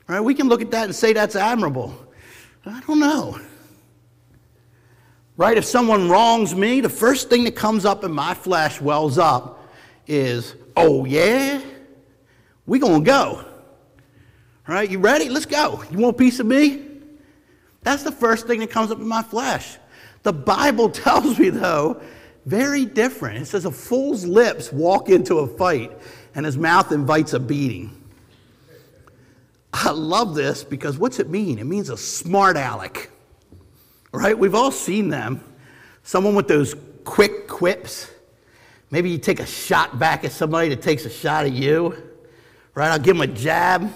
Right? 0.08 0.20
We 0.20 0.34
can 0.34 0.48
look 0.48 0.60
at 0.60 0.72
that 0.72 0.86
and 0.86 0.94
say 0.94 1.12
that's 1.12 1.36
admirable. 1.36 1.94
I 2.66 2.80
don't 2.80 2.98
know. 2.98 3.38
Right? 5.36 5.56
If 5.56 5.64
someone 5.64 6.10
wrongs 6.10 6.52
me, 6.52 6.80
the 6.80 6.88
first 6.88 7.30
thing 7.30 7.44
that 7.44 7.54
comes 7.54 7.84
up 7.84 8.02
in 8.02 8.10
my 8.10 8.34
flesh 8.34 8.80
wells 8.80 9.18
up 9.18 9.68
is, 10.08 10.56
oh 10.76 11.04
yeah? 11.04 11.60
We 12.66 12.80
gonna 12.80 13.04
go. 13.04 13.44
Right? 14.66 14.90
You 14.90 14.98
ready? 14.98 15.28
Let's 15.28 15.46
go. 15.46 15.84
You 15.92 15.98
want 15.98 16.16
a 16.16 16.18
piece 16.18 16.40
of 16.40 16.46
me? 16.46 16.87
That's 17.82 18.02
the 18.02 18.12
first 18.12 18.46
thing 18.46 18.60
that 18.60 18.70
comes 18.70 18.90
up 18.90 18.98
in 18.98 19.08
my 19.08 19.22
flesh. 19.22 19.76
The 20.22 20.32
Bible 20.32 20.88
tells 20.90 21.38
me, 21.38 21.50
though, 21.50 22.00
very 22.46 22.84
different. 22.84 23.42
It 23.42 23.46
says 23.46 23.64
a 23.64 23.70
fool's 23.70 24.24
lips 24.24 24.72
walk 24.72 25.08
into 25.08 25.36
a 25.36 25.46
fight 25.46 25.92
and 26.34 26.46
his 26.46 26.56
mouth 26.56 26.92
invites 26.92 27.32
a 27.32 27.40
beating. 27.40 27.94
I 29.72 29.90
love 29.90 30.34
this 30.34 30.64
because 30.64 30.98
what's 30.98 31.18
it 31.18 31.28
mean? 31.28 31.58
It 31.58 31.64
means 31.64 31.90
a 31.90 31.96
smart 31.96 32.56
aleck, 32.56 33.10
right? 34.12 34.38
We've 34.38 34.54
all 34.54 34.70
seen 34.70 35.08
them. 35.08 35.42
Someone 36.02 36.34
with 36.34 36.48
those 36.48 36.74
quick 37.04 37.48
quips. 37.48 38.10
Maybe 38.90 39.10
you 39.10 39.18
take 39.18 39.40
a 39.40 39.46
shot 39.46 39.98
back 39.98 40.24
at 40.24 40.32
somebody 40.32 40.70
that 40.70 40.80
takes 40.80 41.04
a 41.04 41.10
shot 41.10 41.44
at 41.44 41.52
you, 41.52 41.94
right? 42.74 42.90
I'll 42.90 42.98
give 42.98 43.18
them 43.18 43.28
a 43.28 43.32
jab, 43.32 43.92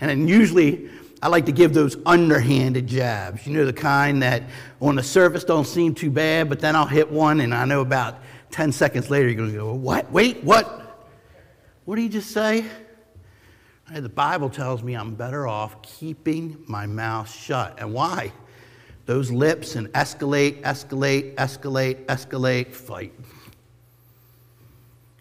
and 0.00 0.10
then 0.10 0.28
usually 0.28 0.90
I 1.24 1.28
like 1.28 1.46
to 1.46 1.52
give 1.52 1.72
those 1.72 1.96
underhanded 2.04 2.86
jabs. 2.86 3.46
You 3.46 3.54
know, 3.54 3.64
the 3.64 3.72
kind 3.72 4.22
that 4.22 4.42
on 4.78 4.96
the 4.96 5.02
surface 5.02 5.42
don't 5.42 5.66
seem 5.66 5.94
too 5.94 6.10
bad, 6.10 6.50
but 6.50 6.60
then 6.60 6.76
I'll 6.76 6.84
hit 6.84 7.10
one, 7.10 7.40
and 7.40 7.54
I 7.54 7.64
know 7.64 7.80
about 7.80 8.18
10 8.50 8.72
seconds 8.72 9.08
later 9.08 9.28
you're 9.28 9.36
going 9.36 9.50
to 9.50 9.56
go, 9.56 9.72
What? 9.72 10.12
Wait, 10.12 10.44
what? 10.44 11.08
What 11.86 11.96
did 11.96 12.02
he 12.02 12.08
just 12.10 12.30
say? 12.30 12.66
The 13.90 14.10
Bible 14.10 14.50
tells 14.50 14.82
me 14.82 14.92
I'm 14.92 15.14
better 15.14 15.48
off 15.48 15.80
keeping 15.80 16.62
my 16.68 16.84
mouth 16.84 17.34
shut. 17.34 17.78
And 17.78 17.94
why? 17.94 18.30
Those 19.06 19.30
lips 19.30 19.76
and 19.76 19.90
escalate, 19.94 20.60
escalate, 20.60 21.36
escalate, 21.36 22.04
escalate, 22.04 22.74
fight. 22.74 23.14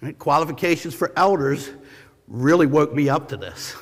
Right? 0.01 0.19
Qualifications 0.19 0.93
for 0.93 1.13
elders 1.15 1.69
really 2.27 2.67
woke 2.67 2.93
me 2.93 3.07
up 3.07 3.29
to 3.29 3.37
this. 3.37 3.77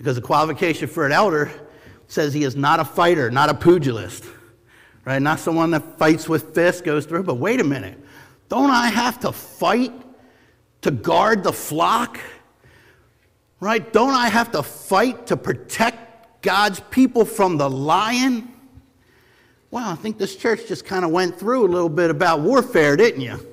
Because 0.00 0.16
the 0.16 0.22
qualification 0.22 0.88
for 0.88 1.04
an 1.04 1.12
elder 1.12 1.50
says 2.08 2.32
he 2.32 2.42
is 2.42 2.56
not 2.56 2.80
a 2.80 2.86
fighter, 2.86 3.30
not 3.30 3.50
a 3.50 3.54
pugilist, 3.54 4.24
right? 5.04 5.20
Not 5.20 5.40
someone 5.40 5.72
that 5.72 5.98
fights 5.98 6.26
with 6.26 6.54
fists, 6.54 6.80
goes 6.80 7.04
through. 7.04 7.24
But 7.24 7.34
wait 7.34 7.60
a 7.60 7.64
minute, 7.64 7.98
don't 8.48 8.70
I 8.70 8.88
have 8.88 9.20
to 9.20 9.30
fight 9.30 9.92
to 10.80 10.90
guard 10.90 11.44
the 11.44 11.52
flock? 11.52 12.18
Right? 13.60 13.92
Don't 13.92 14.14
I 14.14 14.30
have 14.30 14.52
to 14.52 14.62
fight 14.62 15.26
to 15.26 15.36
protect 15.36 16.40
God's 16.40 16.80
people 16.88 17.26
from 17.26 17.58
the 17.58 17.68
lion? 17.68 18.50
Well, 19.70 19.86
I 19.86 19.96
think 19.96 20.16
this 20.16 20.34
church 20.34 20.66
just 20.66 20.86
kind 20.86 21.04
of 21.04 21.10
went 21.10 21.38
through 21.38 21.66
a 21.66 21.68
little 21.68 21.90
bit 21.90 22.08
about 22.08 22.40
warfare, 22.40 22.96
didn't 22.96 23.20
you? 23.20 23.46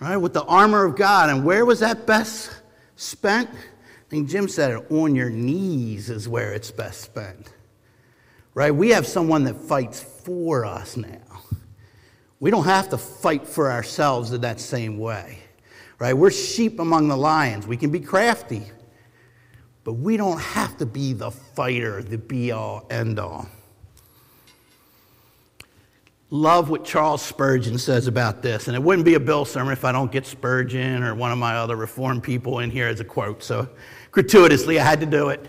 Right? 0.00 0.16
With 0.16 0.32
the 0.32 0.42
armor 0.42 0.84
of 0.84 0.96
God. 0.96 1.30
And 1.30 1.44
where 1.44 1.64
was 1.64 1.78
that 1.78 2.08
best 2.08 2.50
spent? 2.96 3.48
Think 4.12 4.28
Jim 4.28 4.46
said 4.46 4.72
it 4.72 4.92
on 4.92 5.14
your 5.14 5.30
knees 5.30 6.10
is 6.10 6.28
where 6.28 6.52
it's 6.52 6.70
best 6.70 7.00
spent. 7.00 7.54
Right? 8.52 8.70
We 8.70 8.90
have 8.90 9.06
someone 9.06 9.44
that 9.44 9.54
fights 9.54 10.02
for 10.02 10.66
us 10.66 10.98
now. 10.98 11.40
We 12.38 12.50
don't 12.50 12.66
have 12.66 12.90
to 12.90 12.98
fight 12.98 13.48
for 13.48 13.72
ourselves 13.72 14.30
in 14.30 14.42
that 14.42 14.60
same 14.60 14.98
way. 14.98 15.38
Right? 15.98 16.12
We're 16.12 16.30
sheep 16.30 16.78
among 16.78 17.08
the 17.08 17.16
lions. 17.16 17.66
We 17.66 17.78
can 17.78 17.90
be 17.90 18.00
crafty, 18.00 18.64
but 19.82 19.94
we 19.94 20.18
don't 20.18 20.40
have 20.40 20.76
to 20.76 20.84
be 20.84 21.14
the 21.14 21.30
fighter, 21.30 22.02
the 22.02 22.18
be 22.18 22.52
all, 22.52 22.86
end 22.90 23.18
all. 23.18 23.48
Love 26.28 26.68
what 26.68 26.84
Charles 26.84 27.22
Spurgeon 27.22 27.78
says 27.78 28.08
about 28.08 28.42
this. 28.42 28.66
And 28.66 28.76
it 28.76 28.82
wouldn't 28.82 29.06
be 29.06 29.14
a 29.14 29.20
Bill 29.20 29.46
sermon 29.46 29.72
if 29.72 29.86
I 29.86 29.92
don't 29.92 30.12
get 30.12 30.26
Spurgeon 30.26 31.02
or 31.02 31.14
one 31.14 31.32
of 31.32 31.38
my 31.38 31.56
other 31.56 31.76
Reformed 31.76 32.22
people 32.22 32.58
in 32.58 32.70
here 32.70 32.88
as 32.88 33.00
a 33.00 33.04
quote. 33.04 33.42
So 33.42 33.68
gratuitously, 34.12 34.78
I 34.78 34.84
had 34.84 35.00
to 35.00 35.06
do 35.06 35.30
it. 35.30 35.48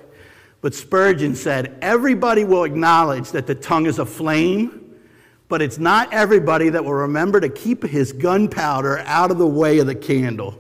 But 0.62 0.74
Spurgeon 0.74 1.36
said, 1.36 1.78
Everybody 1.82 2.46
will 2.46 2.64
acknowledge 2.64 3.32
that 3.32 3.46
the 3.46 3.54
tongue 3.54 3.86
is 3.86 4.00
a 4.00 4.06
flame, 4.06 4.96
but 5.50 5.62
it's 5.62 5.78
not 5.78 6.12
everybody 6.12 6.70
that 6.70 6.84
will 6.84 6.94
remember 6.94 7.40
to 7.40 7.50
keep 7.50 7.84
his 7.84 8.12
gunpowder 8.12 9.00
out 9.00 9.30
of 9.30 9.38
the 9.38 9.48
way 9.48 9.80
of 9.80 9.88
the 9.88 9.96
candle. 9.96 10.58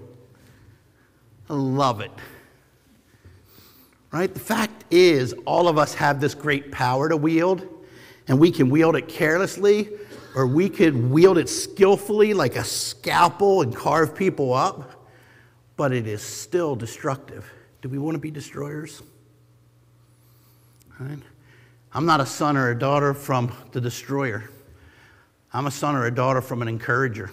I 1.49 1.55
love 1.55 2.01
it. 2.01 2.11
Right? 4.11 4.31
The 4.31 4.39
fact 4.39 4.83
is, 4.91 5.33
all 5.45 5.67
of 5.67 5.77
us 5.77 5.95
have 5.95 6.21
this 6.21 6.35
great 6.35 6.71
power 6.71 7.09
to 7.09 7.17
wield, 7.17 7.67
and 8.27 8.39
we 8.39 8.51
can 8.51 8.69
wield 8.69 8.95
it 8.95 9.07
carelessly, 9.07 9.89
or 10.35 10.45
we 10.45 10.69
could 10.69 11.09
wield 11.09 11.37
it 11.37 11.49
skillfully 11.49 12.33
like 12.33 12.55
a 12.55 12.63
scalpel 12.63 13.61
and 13.61 13.75
carve 13.75 14.15
people 14.15 14.53
up, 14.53 15.07
but 15.77 15.91
it 15.91 16.07
is 16.07 16.21
still 16.21 16.75
destructive. 16.75 17.51
Do 17.83 17.89
we 17.89 17.97
want 17.97 18.15
to 18.15 18.19
be 18.19 18.31
destroyers? 18.31 19.01
Right? 20.97 21.19
I'm 21.93 22.05
not 22.05 22.21
a 22.21 22.25
son 22.25 22.55
or 22.55 22.69
a 22.69 22.79
daughter 22.79 23.13
from 23.13 23.51
the 23.73 23.81
destroyer. 23.81 24.49
I'm 25.51 25.67
a 25.67 25.71
son 25.71 25.97
or 25.97 26.05
a 26.05 26.15
daughter 26.15 26.41
from 26.41 26.61
an 26.61 26.69
encourager, 26.69 27.29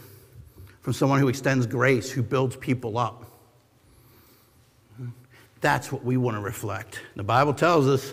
from 0.81 0.93
someone 0.93 1.21
who 1.21 1.29
extends 1.29 1.69
grace, 1.69 2.11
who 2.11 2.25
builds 2.25 2.57
people 2.57 2.99
up. 2.99 3.27
That's 5.61 5.93
what 5.93 6.05
we 6.05 6.17
want 6.17 6.37
to 6.37 6.41
reflect. 6.41 7.01
The 7.15 7.23
Bible 7.23 7.55
tells 7.55 7.87
us 7.87 8.13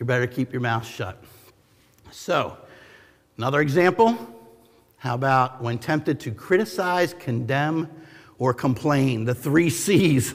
you 0.00 0.04
better 0.04 0.26
keep 0.26 0.52
your 0.52 0.60
mouth 0.60 0.84
shut. 0.84 1.22
So, 2.10 2.58
another 3.36 3.60
example 3.60 4.18
how 4.96 5.14
about 5.14 5.62
when 5.62 5.78
tempted 5.78 6.18
to 6.20 6.32
criticize, 6.32 7.14
condemn, 7.14 7.88
or 8.36 8.52
complain? 8.52 9.26
The 9.26 9.34
three 9.36 9.70
C's. 9.70 10.34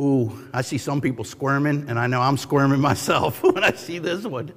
Ooh, 0.00 0.48
I 0.52 0.62
see 0.62 0.78
some 0.78 1.00
people 1.00 1.24
squirming, 1.24 1.88
and 1.88 1.98
I 1.98 2.06
know 2.06 2.20
I'm 2.20 2.36
squirming 2.36 2.80
myself 2.90 3.42
when 3.42 3.62
I 3.62 3.72
see 3.72 3.98
this 3.98 4.24
one. 4.24 4.52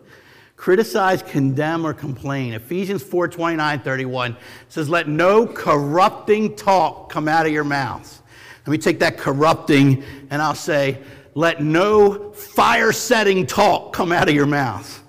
Criticize, 0.56 1.22
condemn, 1.22 1.86
or 1.86 1.94
complain. 1.94 2.54
Ephesians 2.54 3.04
4 3.04 3.28
29, 3.28 3.80
31 3.82 4.38
says, 4.70 4.90
Let 4.90 5.08
no 5.08 5.46
corrupting 5.46 6.56
talk 6.56 7.12
come 7.12 7.28
out 7.28 7.46
of 7.46 7.52
your 7.52 7.64
mouths. 7.64 8.22
Let 8.66 8.72
me 8.72 8.80
take 8.80 9.00
that 9.00 9.18
corrupting 9.18 10.04
and 10.32 10.42
I'll 10.42 10.56
say, 10.56 11.00
Let 11.36 11.62
no 11.62 12.32
fire 12.32 12.92
setting 12.92 13.46
talk 13.46 13.94
come 13.94 14.12
out 14.12 14.28
of 14.28 14.34
your 14.34 14.48
mouth. 14.48 15.04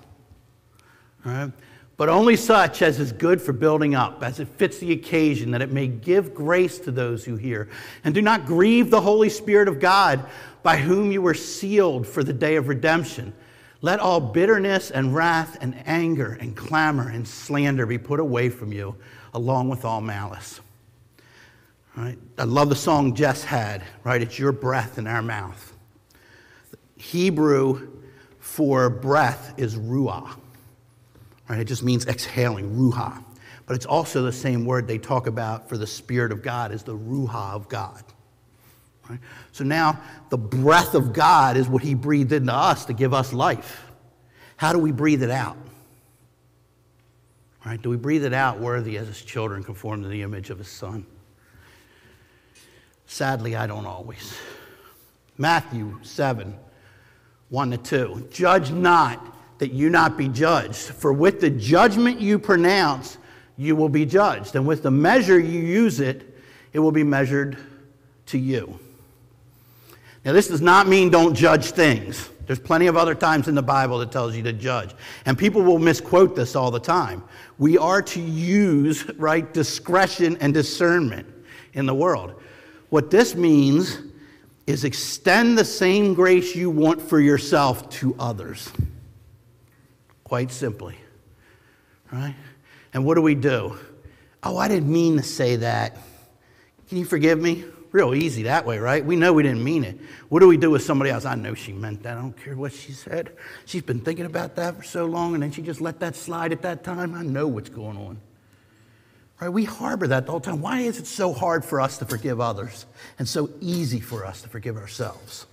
All 1.25 1.31
right? 1.31 1.51
But 1.99 2.07
only 2.07 2.37
such 2.37 2.81
as 2.81 2.97
is 2.97 3.11
good 3.11 3.41
for 3.41 3.51
building 3.51 3.93
up, 3.93 4.23
as 4.23 4.39
it 4.39 4.47
fits 4.47 4.77
the 4.77 4.93
occasion, 4.93 5.51
that 5.51 5.61
it 5.61 5.73
may 5.73 5.85
give 5.85 6.33
grace 6.33 6.79
to 6.79 6.91
those 6.91 7.25
who 7.25 7.35
hear. 7.35 7.67
And 8.05 8.15
do 8.15 8.21
not 8.21 8.45
grieve 8.45 8.89
the 8.89 9.01
Holy 9.01 9.27
Spirit 9.27 9.67
of 9.67 9.81
God, 9.81 10.25
by 10.63 10.77
whom 10.77 11.11
you 11.11 11.21
were 11.21 11.33
sealed 11.33 12.07
for 12.07 12.23
the 12.23 12.31
day 12.31 12.55
of 12.55 12.69
redemption. 12.69 13.33
Let 13.81 13.99
all 13.99 14.21
bitterness 14.21 14.91
and 14.91 15.13
wrath 15.13 15.57
and 15.59 15.75
anger 15.85 16.37
and 16.39 16.55
clamor 16.55 17.09
and 17.09 17.27
slander 17.27 17.85
be 17.85 17.97
put 17.97 18.21
away 18.21 18.47
from 18.47 18.71
you, 18.71 18.95
along 19.33 19.67
with 19.67 19.83
all 19.83 19.99
malice. 19.99 20.61
Right? 21.97 22.17
I 22.37 22.45
love 22.45 22.69
the 22.69 22.77
song 22.77 23.13
Jess 23.13 23.43
had, 23.43 23.83
right? 24.05 24.21
It's 24.21 24.39
your 24.39 24.53
breath 24.53 24.99
in 24.99 25.05
our 25.05 25.21
mouth. 25.21 25.73
Hebrew 26.95 27.89
for 28.39 28.89
breath 28.89 29.55
is 29.57 29.75
ruah. 29.75 30.37
Right? 31.49 31.59
It 31.59 31.65
just 31.65 31.83
means 31.83 32.05
exhaling, 32.05 32.75
ruha. 32.75 33.23
But 33.65 33.75
it's 33.75 33.85
also 33.85 34.21
the 34.21 34.31
same 34.31 34.65
word 34.65 34.87
they 34.87 34.99
talk 34.99 35.27
about 35.27 35.67
for 35.67 35.77
the 35.77 35.87
Spirit 35.87 36.31
of 36.31 36.41
God 36.43 36.71
as 36.71 36.83
the 36.83 36.95
ruha 36.95 37.53
of 37.53 37.67
God. 37.67 38.03
Right? 39.09 39.19
So 39.51 39.63
now 39.63 39.99
the 40.29 40.37
breath 40.37 40.93
of 40.93 41.11
God 41.13 41.57
is 41.57 41.67
what 41.67 41.81
He 41.81 41.95
breathed 41.95 42.31
into 42.31 42.53
us 42.53 42.85
to 42.85 42.93
give 42.93 43.13
us 43.13 43.33
life. 43.33 43.83
How 44.57 44.73
do 44.73 44.79
we 44.79 44.91
breathe 44.91 45.23
it 45.23 45.31
out? 45.31 45.57
Right? 47.65 47.81
Do 47.81 47.89
we 47.89 47.97
breathe 47.97 48.23
it 48.23 48.33
out 48.33 48.59
worthy 48.59 48.97
as 48.97 49.07
His 49.07 49.21
children 49.21 49.63
conform 49.63 50.03
to 50.03 50.07
the 50.07 50.21
image 50.21 50.51
of 50.51 50.59
His 50.59 50.67
Son? 50.67 51.05
Sadly, 53.07 53.55
I 53.55 53.65
don't 53.65 53.87
always. 53.87 54.37
Matthew 55.37 55.97
7 56.03 56.55
1 57.49 57.71
to 57.71 57.77
2. 57.77 58.27
Judge 58.31 58.71
not 58.71 59.38
that 59.59 59.73
you 59.73 59.89
not 59.89 60.17
be 60.17 60.27
judged. 60.27 60.77
For 60.77 61.13
with 61.13 61.39
the 61.39 61.49
judgment 61.49 62.19
you 62.19 62.39
pronounce, 62.39 63.17
you 63.57 63.75
will 63.75 63.89
be 63.89 64.05
judged. 64.05 64.55
And 64.55 64.65
with 64.65 64.83
the 64.83 64.91
measure 64.91 65.39
you 65.39 65.59
use 65.59 65.99
it, 65.99 66.25
it 66.73 66.79
will 66.79 66.93
be 66.93 67.03
measured 67.03 67.57
to 68.27 68.37
you. 68.37 68.79
Now, 70.25 70.33
this 70.33 70.47
does 70.47 70.61
not 70.61 70.87
mean 70.87 71.09
don't 71.09 71.35
judge 71.35 71.71
things. 71.71 72.29
There's 72.45 72.59
plenty 72.59 72.87
of 72.87 72.97
other 72.97 73.13
times 73.13 73.47
in 73.47 73.55
the 73.55 73.61
Bible 73.61 73.99
that 73.99 74.11
tells 74.11 74.35
you 74.35 74.43
to 74.43 74.53
judge. 74.53 74.95
And 75.25 75.37
people 75.37 75.61
will 75.61 75.77
misquote 75.77 76.35
this 76.35 76.55
all 76.55 76.71
the 76.71 76.79
time. 76.79 77.23
We 77.57 77.77
are 77.77 78.01
to 78.01 78.19
use, 78.19 79.07
right, 79.17 79.53
discretion 79.53 80.37
and 80.39 80.53
discernment 80.53 81.27
in 81.73 81.85
the 81.85 81.93
world. 81.93 82.41
What 82.89 83.11
this 83.11 83.35
means 83.35 83.99
is 84.67 84.83
extend 84.83 85.57
the 85.57 85.65
same 85.65 86.13
grace 86.13 86.55
you 86.55 86.69
want 86.69 87.01
for 87.01 87.19
yourself 87.19 87.89
to 87.89 88.15
others 88.19 88.71
quite 90.29 90.51
simply. 90.51 90.95
Right? 92.11 92.35
And 92.93 93.03
what 93.03 93.15
do 93.15 93.21
we 93.21 93.35
do? 93.35 93.77
Oh, 94.43 94.57
I 94.57 94.67
didn't 94.67 94.91
mean 94.91 95.17
to 95.17 95.23
say 95.23 95.57
that. 95.57 95.97
Can 96.87 96.99
you 96.99 97.05
forgive 97.05 97.39
me? 97.39 97.65
Real 97.91 98.13
easy 98.13 98.43
that 98.43 98.63
way, 98.63 98.77
right? 98.77 99.03
We 99.03 99.15
know 99.15 99.33
we 99.33 99.41
didn't 99.41 99.63
mean 99.63 99.83
it. 99.83 99.99
What 100.29 100.41
do 100.41 100.47
we 100.47 100.57
do 100.57 100.69
with 100.69 100.83
somebody 100.83 101.09
else? 101.09 101.25
I 101.25 101.33
know 101.33 101.55
she 101.55 101.73
meant 101.73 102.03
that. 102.03 102.15
I 102.15 102.21
don't 102.21 102.37
care 102.37 102.55
what 102.55 102.71
she 102.71 102.91
said. 102.91 103.35
She's 103.65 103.81
been 103.81 104.01
thinking 104.01 104.25
about 104.25 104.55
that 104.57 104.77
for 104.77 104.83
so 104.83 105.05
long, 105.05 105.33
and 105.33 105.41
then 105.41 105.51
she 105.51 105.63
just 105.63 105.81
let 105.81 105.99
that 106.01 106.15
slide 106.15 106.51
at 106.51 106.61
that 106.61 106.83
time. 106.83 107.15
I 107.15 107.23
know 107.23 107.47
what's 107.47 107.69
going 107.69 107.97
on. 107.97 108.21
Right? 109.41 109.49
We 109.49 109.63
harbor 109.63 110.05
that 110.05 110.27
the 110.27 110.31
whole 110.31 110.41
time. 110.41 110.61
Why 110.61 110.81
is 110.81 110.99
it 110.99 111.07
so 111.07 111.33
hard 111.33 111.65
for 111.65 111.81
us 111.81 111.97
to 111.97 112.05
forgive 112.05 112.39
others 112.39 112.85
and 113.17 113.27
so 113.27 113.49
easy 113.61 113.99
for 113.99 114.23
us 114.23 114.43
to 114.43 114.49
forgive 114.49 114.77
ourselves? 114.77 115.47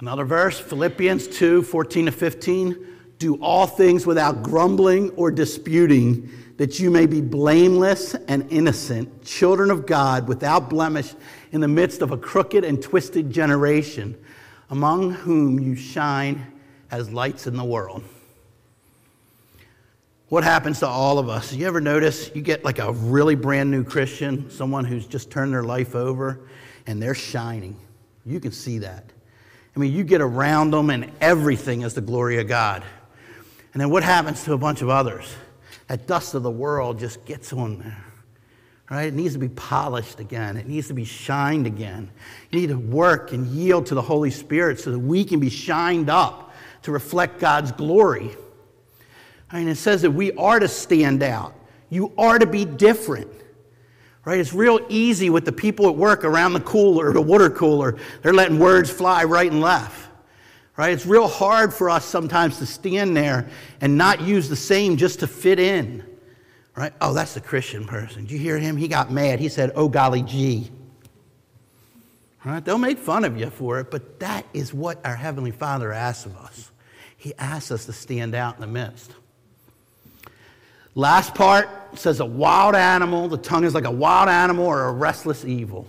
Another 0.00 0.24
verse, 0.24 0.58
Philippians 0.58 1.28
2 1.28 1.62
14 1.62 2.06
to 2.06 2.12
15. 2.12 2.86
Do 3.18 3.34
all 3.42 3.66
things 3.66 4.06
without 4.06 4.42
grumbling 4.42 5.10
or 5.10 5.30
disputing, 5.30 6.30
that 6.56 6.80
you 6.80 6.90
may 6.90 7.04
be 7.04 7.20
blameless 7.20 8.14
and 8.14 8.50
innocent, 8.50 9.22
children 9.24 9.70
of 9.70 9.84
God, 9.84 10.26
without 10.26 10.70
blemish, 10.70 11.14
in 11.52 11.60
the 11.60 11.68
midst 11.68 12.00
of 12.00 12.12
a 12.12 12.16
crooked 12.16 12.64
and 12.64 12.82
twisted 12.82 13.30
generation, 13.30 14.16
among 14.70 15.10
whom 15.10 15.58
you 15.58 15.76
shine 15.76 16.46
as 16.90 17.10
lights 17.10 17.46
in 17.46 17.58
the 17.58 17.64
world. 17.64 18.02
What 20.30 20.42
happens 20.42 20.78
to 20.78 20.86
all 20.86 21.18
of 21.18 21.28
us? 21.28 21.52
You 21.52 21.66
ever 21.66 21.80
notice 21.80 22.30
you 22.34 22.40
get 22.40 22.64
like 22.64 22.78
a 22.78 22.90
really 22.90 23.34
brand 23.34 23.70
new 23.70 23.84
Christian, 23.84 24.48
someone 24.50 24.86
who's 24.86 25.06
just 25.06 25.30
turned 25.30 25.52
their 25.52 25.64
life 25.64 25.94
over, 25.94 26.40
and 26.86 27.02
they're 27.02 27.14
shining? 27.14 27.76
You 28.24 28.40
can 28.40 28.52
see 28.52 28.78
that. 28.78 29.12
I 29.74 29.78
mean, 29.78 29.92
you 29.92 30.04
get 30.04 30.20
around 30.20 30.72
them 30.72 30.90
and 30.90 31.10
everything 31.20 31.82
is 31.82 31.94
the 31.94 32.00
glory 32.00 32.38
of 32.38 32.48
God. 32.48 32.82
And 33.72 33.80
then 33.80 33.90
what 33.90 34.02
happens 34.02 34.44
to 34.44 34.52
a 34.52 34.58
bunch 34.58 34.82
of 34.82 34.88
others? 34.88 35.32
That 35.86 36.06
dust 36.06 36.34
of 36.34 36.42
the 36.42 36.50
world 36.50 36.98
just 36.98 37.24
gets 37.24 37.52
on 37.52 37.78
there. 37.78 38.04
Right? 38.90 39.06
It 39.06 39.14
needs 39.14 39.34
to 39.34 39.38
be 39.38 39.48
polished 39.48 40.18
again. 40.18 40.56
It 40.56 40.66
needs 40.66 40.88
to 40.88 40.94
be 40.94 41.04
shined 41.04 41.68
again. 41.68 42.10
You 42.50 42.60
need 42.60 42.68
to 42.68 42.78
work 42.78 43.32
and 43.32 43.46
yield 43.46 43.86
to 43.86 43.94
the 43.94 44.02
Holy 44.02 44.32
Spirit 44.32 44.80
so 44.80 44.90
that 44.90 44.98
we 44.98 45.24
can 45.24 45.38
be 45.38 45.48
shined 45.50 46.10
up 46.10 46.52
to 46.82 46.90
reflect 46.90 47.38
God's 47.38 47.70
glory. 47.70 48.30
I 49.48 49.58
mean, 49.58 49.68
it 49.68 49.76
says 49.76 50.02
that 50.02 50.10
we 50.10 50.32
are 50.32 50.58
to 50.58 50.66
stand 50.66 51.22
out. 51.22 51.54
You 51.88 52.12
are 52.18 52.38
to 52.38 52.46
be 52.46 52.64
different. 52.64 53.28
Right? 54.24 54.38
It's 54.38 54.52
real 54.52 54.80
easy 54.88 55.30
with 55.30 55.44
the 55.44 55.52
people 55.52 55.88
at 55.88 55.96
work 55.96 56.24
around 56.24 56.52
the 56.52 56.60
cooler, 56.60 57.12
the 57.12 57.22
water 57.22 57.48
cooler. 57.48 57.96
They're 58.22 58.34
letting 58.34 58.58
words 58.58 58.90
fly 58.90 59.24
right 59.24 59.50
and 59.50 59.60
left. 59.60 60.08
Right? 60.76 60.92
It's 60.92 61.06
real 61.06 61.28
hard 61.28 61.72
for 61.72 61.90
us 61.90 62.04
sometimes 62.04 62.58
to 62.58 62.66
stand 62.66 63.16
there 63.16 63.48
and 63.80 63.96
not 63.96 64.20
use 64.20 64.48
the 64.48 64.56
same 64.56 64.96
just 64.96 65.20
to 65.20 65.26
fit 65.26 65.58
in. 65.58 66.04
Right? 66.76 66.92
Oh, 67.00 67.12
that's 67.12 67.34
the 67.34 67.40
Christian 67.40 67.86
person. 67.86 68.22
Did 68.22 68.32
you 68.32 68.38
hear 68.38 68.58
him? 68.58 68.76
He 68.76 68.88
got 68.88 69.10
mad. 69.10 69.40
He 69.40 69.48
said, 69.48 69.72
Oh, 69.74 69.88
golly 69.88 70.22
gee. 70.22 70.70
Right? 72.44 72.64
They'll 72.64 72.78
make 72.78 72.98
fun 72.98 73.24
of 73.24 73.38
you 73.38 73.50
for 73.50 73.80
it, 73.80 73.90
but 73.90 74.20
that 74.20 74.46
is 74.54 74.72
what 74.72 75.04
our 75.04 75.16
Heavenly 75.16 75.50
Father 75.50 75.92
asks 75.92 76.24
of 76.24 76.36
us. 76.36 76.70
He 77.16 77.34
asks 77.36 77.70
us 77.70 77.84
to 77.86 77.92
stand 77.92 78.34
out 78.34 78.54
in 78.54 78.62
the 78.62 78.66
midst. 78.66 79.12
Last 80.94 81.34
part 81.34 81.98
says 81.98 82.20
a 82.20 82.26
wild 82.26 82.74
animal. 82.74 83.28
The 83.28 83.38
tongue 83.38 83.64
is 83.64 83.74
like 83.74 83.84
a 83.84 83.90
wild 83.90 84.28
animal 84.28 84.66
or 84.66 84.86
a 84.86 84.92
restless 84.92 85.44
evil. 85.44 85.86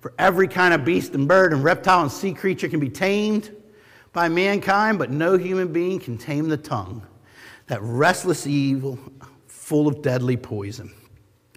For 0.00 0.12
every 0.18 0.48
kind 0.48 0.74
of 0.74 0.84
beast 0.84 1.14
and 1.14 1.26
bird 1.26 1.52
and 1.52 1.62
reptile 1.64 2.02
and 2.02 2.12
sea 2.12 2.34
creature 2.34 2.68
can 2.68 2.80
be 2.80 2.90
tamed 2.90 3.54
by 4.12 4.28
mankind, 4.28 4.98
but 4.98 5.10
no 5.10 5.36
human 5.36 5.72
being 5.72 5.98
can 5.98 6.18
tame 6.18 6.48
the 6.48 6.56
tongue. 6.56 7.06
That 7.68 7.80
restless 7.82 8.46
evil, 8.46 8.98
full 9.46 9.88
of 9.88 10.02
deadly 10.02 10.36
poison. 10.36 10.92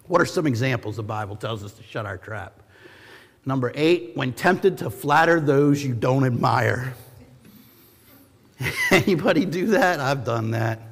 What 0.06 0.22
are 0.22 0.26
some 0.26 0.46
examples 0.46 0.96
the 0.96 1.02
Bible 1.02 1.36
tells 1.36 1.62
us 1.62 1.72
to 1.72 1.82
shut 1.82 2.06
our 2.06 2.16
trap? 2.16 2.62
Number 3.44 3.72
eight, 3.74 4.12
when 4.14 4.32
tempted 4.32 4.78
to 4.78 4.90
flatter 4.90 5.40
those 5.40 5.84
you 5.84 5.94
don't 5.94 6.24
admire. 6.24 6.94
Anybody 8.90 9.44
do 9.44 9.66
that? 9.68 10.00
I've 10.00 10.24
done 10.24 10.52
that. 10.52 10.87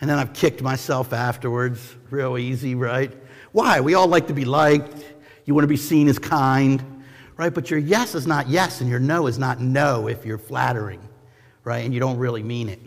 And 0.00 0.08
then 0.08 0.18
I've 0.18 0.32
kicked 0.32 0.62
myself 0.62 1.12
afterwards, 1.12 1.96
real 2.10 2.38
easy, 2.38 2.74
right? 2.74 3.12
Why? 3.52 3.80
We 3.80 3.94
all 3.94 4.06
like 4.06 4.28
to 4.28 4.34
be 4.34 4.44
liked. 4.44 5.04
You 5.44 5.54
want 5.54 5.64
to 5.64 5.68
be 5.68 5.76
seen 5.76 6.08
as 6.08 6.18
kind, 6.18 7.02
right? 7.36 7.52
But 7.52 7.70
your 7.70 7.78
yes 7.78 8.14
is 8.14 8.26
not 8.26 8.48
yes, 8.48 8.80
and 8.80 8.88
your 8.88 9.00
no 9.00 9.26
is 9.26 9.38
not 9.38 9.60
no 9.60 10.08
if 10.08 10.24
you're 10.24 10.38
flattering, 10.38 11.06
right? 11.64 11.84
And 11.84 11.92
you 11.92 12.00
don't 12.00 12.18
really 12.18 12.42
mean 12.42 12.68
it. 12.68 12.80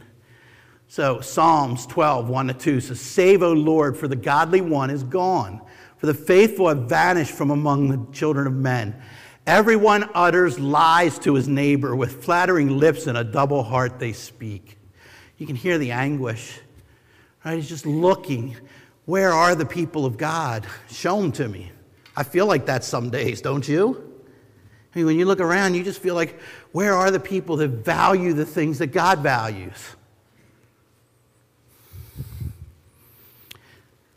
So, 0.87 1.21
Psalms 1.21 1.85
12, 1.87 2.29
1 2.29 2.47
to 2.47 2.53
2 2.53 2.81
says, 2.81 3.01
Save, 3.01 3.41
O 3.41 3.51
Lord, 3.51 3.97
for 3.97 4.07
the 4.07 4.15
godly 4.15 4.61
one 4.61 4.89
is 4.89 5.03
gone, 5.03 5.61
for 5.97 6.05
the 6.05 6.13
faithful 6.13 6.67
have 6.67 6.89
vanished 6.89 7.31
from 7.31 7.49
among 7.49 7.89
the 7.89 8.13
children 8.13 8.45
of 8.47 8.53
men. 8.53 9.01
Everyone 9.45 10.09
utters 10.13 10.59
lies 10.59 11.19
to 11.19 11.33
his 11.33 11.47
neighbor. 11.47 11.95
With 11.95 12.23
flattering 12.23 12.77
lips 12.77 13.07
and 13.07 13.17
a 13.17 13.23
double 13.23 13.63
heart 13.63 13.99
they 13.99 14.13
speak. 14.13 14.77
You 15.37 15.47
can 15.47 15.55
hear 15.55 15.77
the 15.77 15.91
anguish. 15.91 16.59
Right? 17.43 17.55
He's 17.55 17.69
just 17.69 17.85
looking. 17.85 18.55
Where 19.05 19.31
are 19.31 19.55
the 19.55 19.65
people 19.65 20.05
of 20.05 20.17
God? 20.17 20.65
Show 20.89 21.21
them 21.21 21.31
to 21.33 21.47
me. 21.47 21.71
I 22.15 22.23
feel 22.23 22.45
like 22.45 22.65
that 22.67 22.83
some 22.83 23.09
days, 23.09 23.41
don't 23.41 23.67
you? 23.67 24.11
I 24.93 24.99
mean, 24.99 25.07
when 25.07 25.17
you 25.17 25.25
look 25.25 25.39
around, 25.39 25.73
you 25.73 25.83
just 25.83 26.01
feel 26.01 26.13
like, 26.13 26.39
where 26.71 26.93
are 26.93 27.09
the 27.09 27.19
people 27.19 27.57
that 27.57 27.69
value 27.69 28.33
the 28.33 28.45
things 28.45 28.77
that 28.77 28.87
God 28.87 29.19
values? 29.19 29.95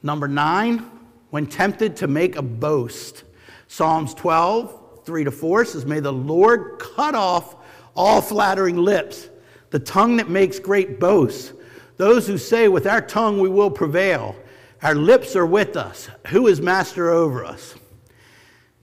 Number 0.03 0.29
nine, 0.29 0.89
when 1.31 1.47
tempted 1.47 1.97
to 1.97 2.07
make 2.07 2.37
a 2.37 2.43
boast. 2.43 3.24
Psalms 3.68 4.14
12, 4.14 5.01
3 5.05 5.24
to 5.24 5.31
4 5.31 5.64
says, 5.64 5.87
May 5.87 6.01
the 6.01 6.12
Lord 6.12 6.79
cut 6.79 7.14
off 7.14 7.57
all 7.97 8.20
flattering 8.20 8.77
lips, 8.77 9.29
the 9.70 9.79
tongue 9.79 10.18
that 10.18 10.29
makes 10.29 10.59
great 10.59 11.01
boasts. 11.01 11.53
Those 11.97 12.26
who 12.26 12.38
say, 12.38 12.68
With 12.68 12.86
our 12.86 13.01
tongue 13.01 13.40
we 13.40 13.49
will 13.49 13.70
prevail. 13.70 14.36
Our 14.82 14.94
lips 14.94 15.34
are 15.36 15.47
with 15.47 15.76
us. 15.76 16.09
Who 16.28 16.47
is 16.47 16.61
master 16.61 17.11
over 17.11 17.44
us? 17.44 17.74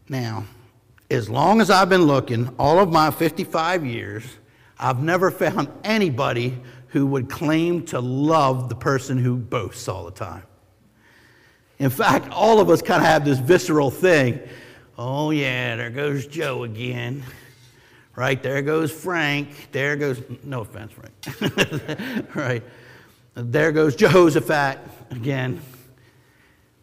Now, 0.09 0.45
as 1.09 1.30
long 1.30 1.61
as 1.61 1.70
I've 1.70 1.89
been 1.89 2.03
looking, 2.03 2.53
all 2.57 2.80
of 2.80 2.91
my 2.91 3.11
55 3.11 3.86
years, 3.86 4.24
I've 4.80 5.01
never 5.01 5.30
found 5.30 5.70
anybody 5.84 6.57
who 6.88 7.05
would 7.07 7.30
claim 7.30 7.86
to 7.88 7.99
love 7.99 8.70
the 8.70 8.76
person 8.76 9.18
who 9.18 9.38
boasts 9.38 9.88
all 9.88 10.05
the 10.05 10.11
time. 10.11 10.43
In 11.80 11.89
fact, 11.89 12.32
all 12.32 12.59
of 12.59 12.70
us 12.70 12.82
kind 12.82 13.01
of 13.01 13.07
have 13.07 13.24
this 13.24 13.39
visceral 13.39 13.91
thing 13.91 14.39
Oh, 14.97 15.32
yeah, 15.32 15.76
there 15.76 15.89
goes 15.89 16.28
Joe 16.28 16.64
again. 16.64 17.24
Right, 18.16 18.41
there 18.43 18.61
goes 18.61 18.91
Frank. 18.91 19.72
There 19.72 19.95
goes, 19.95 20.22
no 20.43 20.61
offense, 20.61 20.93
Frank. 20.93 22.36
right, 22.36 22.64
there 23.36 23.71
goes 23.71 23.95
Jehoshaphat 23.97 24.79
again, 25.11 25.61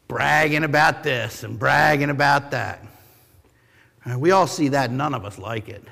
bragging 0.08 0.64
about 0.64 1.02
this 1.02 1.44
and 1.44 1.58
bragging 1.58 2.10
about 2.10 2.50
that. 2.50 2.84
Right, 4.04 4.16
we 4.16 4.30
all 4.30 4.46
see 4.46 4.68
that, 4.68 4.90
none 4.90 5.14
of 5.14 5.24
us 5.24 5.38
like 5.38 5.68
it. 5.68 5.84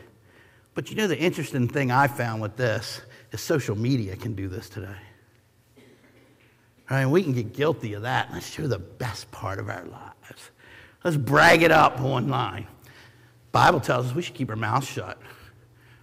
But 0.74 0.90
you 0.90 0.96
know, 0.96 1.06
the 1.06 1.18
interesting 1.18 1.68
thing 1.68 1.90
I 1.90 2.06
found 2.06 2.40
with 2.40 2.56
this 2.56 3.00
is 3.32 3.40
social 3.40 3.76
media 3.76 4.16
can 4.16 4.34
do 4.34 4.48
this 4.48 4.68
today. 4.68 4.96
Right, 6.90 7.06
we 7.06 7.22
can 7.22 7.32
get 7.32 7.52
guilty 7.52 7.92
of 7.92 8.02
that, 8.02 8.30
Let's 8.32 8.48
sure 8.48 8.66
the 8.66 8.78
best 8.78 9.30
part 9.30 9.58
of 9.58 9.68
our 9.68 9.84
lives. 9.84 10.50
Let's 11.04 11.16
brag 11.16 11.62
it 11.62 11.70
up 11.70 12.00
online. 12.00 12.66
Bible 13.52 13.80
tells 13.80 14.06
us 14.06 14.14
we 14.14 14.22
should 14.22 14.34
keep 14.34 14.50
our 14.50 14.56
mouth 14.56 14.86
shut. 14.86 15.20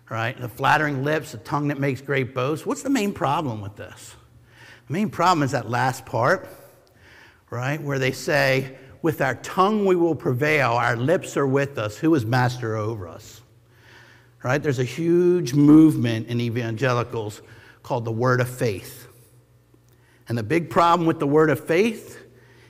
Right? 0.09 0.39
The 0.39 0.47
flattering 0.47 1.03
lips, 1.03 1.31
the 1.31 1.39
tongue 1.39 1.69
that 1.69 1.79
makes 1.79 1.99
great 1.99 2.35
boasts. 2.35 2.65
What's 2.65 2.83
the 2.83 2.91
main 2.91 3.11
problem 3.11 3.61
with 3.61 3.75
this? 3.75 4.15
The 4.87 4.93
main 4.93 5.09
problem 5.09 5.43
is 5.43 5.51
that 5.51 5.69
last 5.69 6.05
part, 6.05 6.47
right? 7.49 7.81
Where 7.81 7.99
they 7.99 8.11
say, 8.11 8.77
with 9.01 9.21
our 9.21 9.35
tongue 9.35 9.85
we 9.85 9.95
will 9.95 10.15
prevail, 10.15 10.73
our 10.73 10.95
lips 10.95 11.37
are 11.37 11.47
with 11.47 11.77
us. 11.77 11.97
Who 11.97 12.13
is 12.15 12.25
master 12.25 12.75
over 12.75 13.07
us? 13.07 13.41
Right? 14.43 14.61
There's 14.61 14.79
a 14.79 14.83
huge 14.83 15.53
movement 15.53 16.27
in 16.27 16.39
evangelicals 16.39 17.41
called 17.81 18.05
the 18.05 18.11
word 18.11 18.41
of 18.41 18.49
faith. 18.49 19.07
And 20.27 20.37
the 20.37 20.43
big 20.43 20.69
problem 20.69 21.07
with 21.07 21.19
the 21.19 21.27
word 21.27 21.49
of 21.49 21.65
faith 21.65 22.23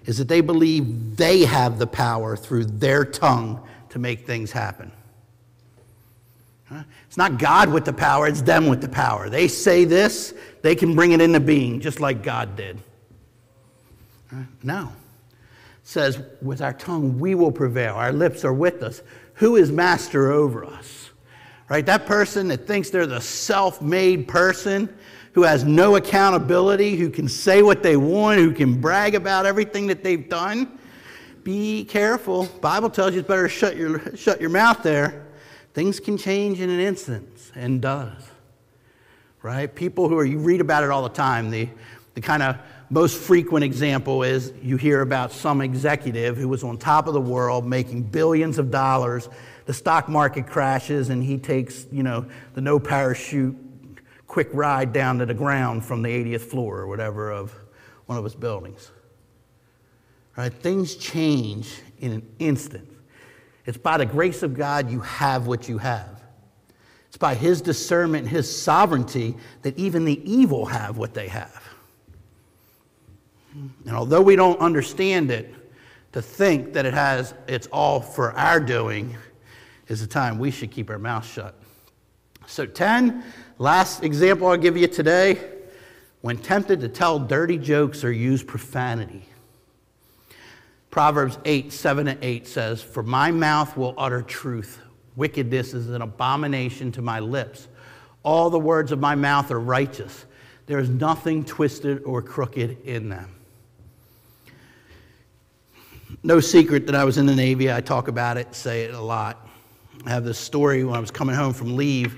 is 0.06 0.18
that 0.18 0.28
they 0.28 0.42
believe 0.42 1.16
they 1.18 1.46
have 1.46 1.80
the 1.80 1.88
power 1.88 2.38
through 2.38 2.66
their 2.66 3.04
tongue 3.04 3.66
to 3.90 4.00
make 4.00 4.26
things 4.26 4.52
happen. 4.52 4.92
It's 7.08 7.18
not 7.18 7.38
God 7.38 7.72
with 7.72 7.86
the 7.86 7.94
power, 7.94 8.28
it's 8.28 8.42
them 8.42 8.68
with 8.68 8.82
the 8.82 8.90
power. 8.90 9.30
They 9.30 9.48
say 9.48 9.86
this, 9.86 10.34
they 10.62 10.76
can 10.76 10.96
bring 10.96 11.12
it 11.12 11.22
into 11.22 11.40
being, 11.40 11.80
just 11.80 12.00
like 12.00 12.24
God 12.24 12.56
did. 12.56 12.80
No. 14.64 14.92
It 15.84 15.88
says, 15.88 16.22
with 16.42 16.62
our 16.62 16.74
tongue 16.74 17.20
we 17.20 17.36
will 17.36 17.52
prevail. 17.52 17.96
Our 17.96 18.12
lips 18.12 18.44
are 18.44 18.54
with 18.54 18.82
us. 18.82 19.02
Who 19.36 19.56
is 19.56 19.72
master 19.72 20.32
over 20.32 20.66
us? 20.66 21.12
Right? 21.70 21.86
That 21.86 22.06
person 22.06 22.48
that 22.50 22.68
thinks 22.68 22.90
they're 22.90 23.08
the 23.08 23.22
self 23.22 23.82
made 23.82 24.28
person 24.28 24.94
who 25.34 25.44
has 25.44 25.64
no 25.64 25.98
accountability, 25.98 26.96
who 26.96 27.10
can 27.10 27.28
say 27.28 27.62
what 27.62 27.84
they 27.84 27.98
want, 27.98 28.40
who 28.40 28.54
can 28.54 28.80
brag 28.80 29.16
about 29.16 29.46
everything 29.46 29.88
that 29.88 30.04
they've 30.04 30.30
done. 30.30 30.80
Be 31.44 31.86
careful. 31.86 32.46
Bible 32.62 32.90
tells 32.90 33.14
you 33.14 33.20
it's 33.20 33.28
better 33.28 33.44
to 33.44 33.50
shut 33.50 33.76
your, 33.76 34.16
shut 34.16 34.40
your 34.40 34.50
mouth 34.50 34.82
there. 34.82 35.25
Things 35.76 36.00
can 36.00 36.18
change 36.18 36.62
in 36.62 36.70
an 36.70 36.80
instant 36.80 37.52
and 37.54 37.82
does. 37.82 38.24
Right? 39.42 39.76
People 39.76 40.08
who 40.08 40.18
are, 40.18 40.24
you 40.24 40.38
read 40.38 40.62
about 40.62 40.86
it 40.86 40.90
all 40.90 41.04
the 41.04 41.10
time. 41.10 41.52
The, 41.52 41.68
the 42.14 42.22
kind 42.22 42.42
of 42.42 42.56
most 42.90 43.18
frequent 43.18 43.66
example 43.66 44.24
is 44.24 44.54
you 44.62 44.78
hear 44.78 45.02
about 45.02 45.34
some 45.34 45.60
executive 45.60 46.38
who 46.38 46.48
was 46.48 46.64
on 46.64 46.78
top 46.78 47.08
of 47.08 47.14
the 47.14 47.20
world 47.20 47.66
making 47.66 48.04
billions 48.04 48.58
of 48.58 48.72
dollars. 48.72 49.28
The 49.66 49.74
stock 49.74 50.08
market 50.08 50.48
crashes 50.48 51.10
and 51.10 51.22
he 51.22 51.38
takes, 51.38 51.86
you 51.92 52.04
know, 52.04 52.26
the 52.54 52.62
no 52.62 52.80
parachute 52.80 53.58
quick 54.28 54.48
ride 54.54 54.94
down 54.94 55.20
to 55.20 55.26
the 55.26 55.34
ground 55.34 55.84
from 55.84 56.04
the 56.04 56.10
80th 56.10 56.44
floor 56.44 56.78
or 56.78 56.88
whatever 56.88 57.34
of 57.34 57.54
one 58.06 58.18
of 58.18 58.24
his 58.24 58.34
buildings. 58.34 58.92
Right? 60.38 60.54
Things 60.54 60.96
change 60.96 61.82
in 62.00 62.14
an 62.14 62.26
instant. 62.40 62.95
It's 63.66 63.78
by 63.78 63.98
the 63.98 64.06
grace 64.06 64.44
of 64.44 64.54
God 64.54 64.90
you 64.90 65.00
have 65.00 65.48
what 65.48 65.68
you 65.68 65.78
have. 65.78 66.22
It's 67.08 67.18
by 67.18 67.34
his 67.34 67.62
discernment, 67.62 68.28
his 68.28 68.54
sovereignty, 68.54 69.36
that 69.62 69.78
even 69.78 70.06
the 70.06 70.22
evil 70.30 70.66
have 70.66 70.98
what 70.98 71.14
they 71.14 71.28
have. 71.28 71.64
And 73.86 73.96
although 73.96 74.22
we 74.22 74.36
don't 74.36 74.60
understand 74.60 75.32
it, 75.32 75.54
to 76.12 76.22
think 76.22 76.72
that 76.74 76.86
it 76.86 76.94
has 76.94 77.34
it's 77.46 77.68
all 77.68 78.00
for 78.00 78.32
our 78.34 78.60
doing 78.60 79.18
is 79.90 80.00
the 80.00 80.08
time 80.08 80.40
we 80.40 80.50
should 80.50 80.72
keep 80.72 80.90
our 80.90 80.98
mouth 80.98 81.26
shut. 81.26 81.56
So 82.48 82.66
10 82.66 83.22
Last 83.58 84.04
example 84.04 84.48
I'll 84.48 84.58
give 84.58 84.76
you 84.76 84.88
today 84.88 85.40
when 86.20 86.38
tempted 86.38 86.82
to 86.82 86.90
tell 86.90 87.20
dirty 87.20 87.58
jokes 87.58 88.04
or 88.04 88.12
use 88.12 88.44
profanity. 88.44 89.24
Proverbs 90.96 91.38
8, 91.44 91.74
7 91.74 92.08
and 92.08 92.24
8 92.24 92.48
says, 92.48 92.82
For 92.82 93.04
my 93.04 93.30
mouth 93.30 93.76
will 93.76 93.94
utter 93.98 94.22
truth. 94.22 94.80
Wickedness 95.18 95.74
is 95.74 95.90
an 95.90 96.02
abomination 96.02 96.90
to 96.94 97.02
my 97.02 97.20
lips. 97.20 97.68
All 98.24 98.50
the 98.50 98.62
words 98.62 98.94
of 98.94 99.00
my 99.02 99.14
mouth 99.14 99.52
are 99.52 99.60
righteous. 99.60 100.24
There 100.68 100.80
is 100.80 100.88
nothing 100.88 101.44
twisted 101.44 102.02
or 102.06 102.22
crooked 102.22 102.86
in 102.86 103.10
them. 103.10 103.30
No 106.24 106.40
secret 106.40 106.86
that 106.86 106.96
I 106.96 107.04
was 107.04 107.18
in 107.18 107.26
the 107.26 107.36
Navy. 107.36 107.70
I 107.70 107.82
talk 107.82 108.08
about 108.08 108.38
it, 108.38 108.56
say 108.56 108.86
it 108.86 108.94
a 108.94 109.02
lot. 109.02 109.50
I 110.06 110.12
have 110.12 110.24
this 110.24 110.40
story 110.40 110.86
when 110.86 110.96
I 110.96 111.02
was 111.02 111.12
coming 111.12 111.36
home 111.36 111.52
from 111.52 111.76
leave 111.76 112.16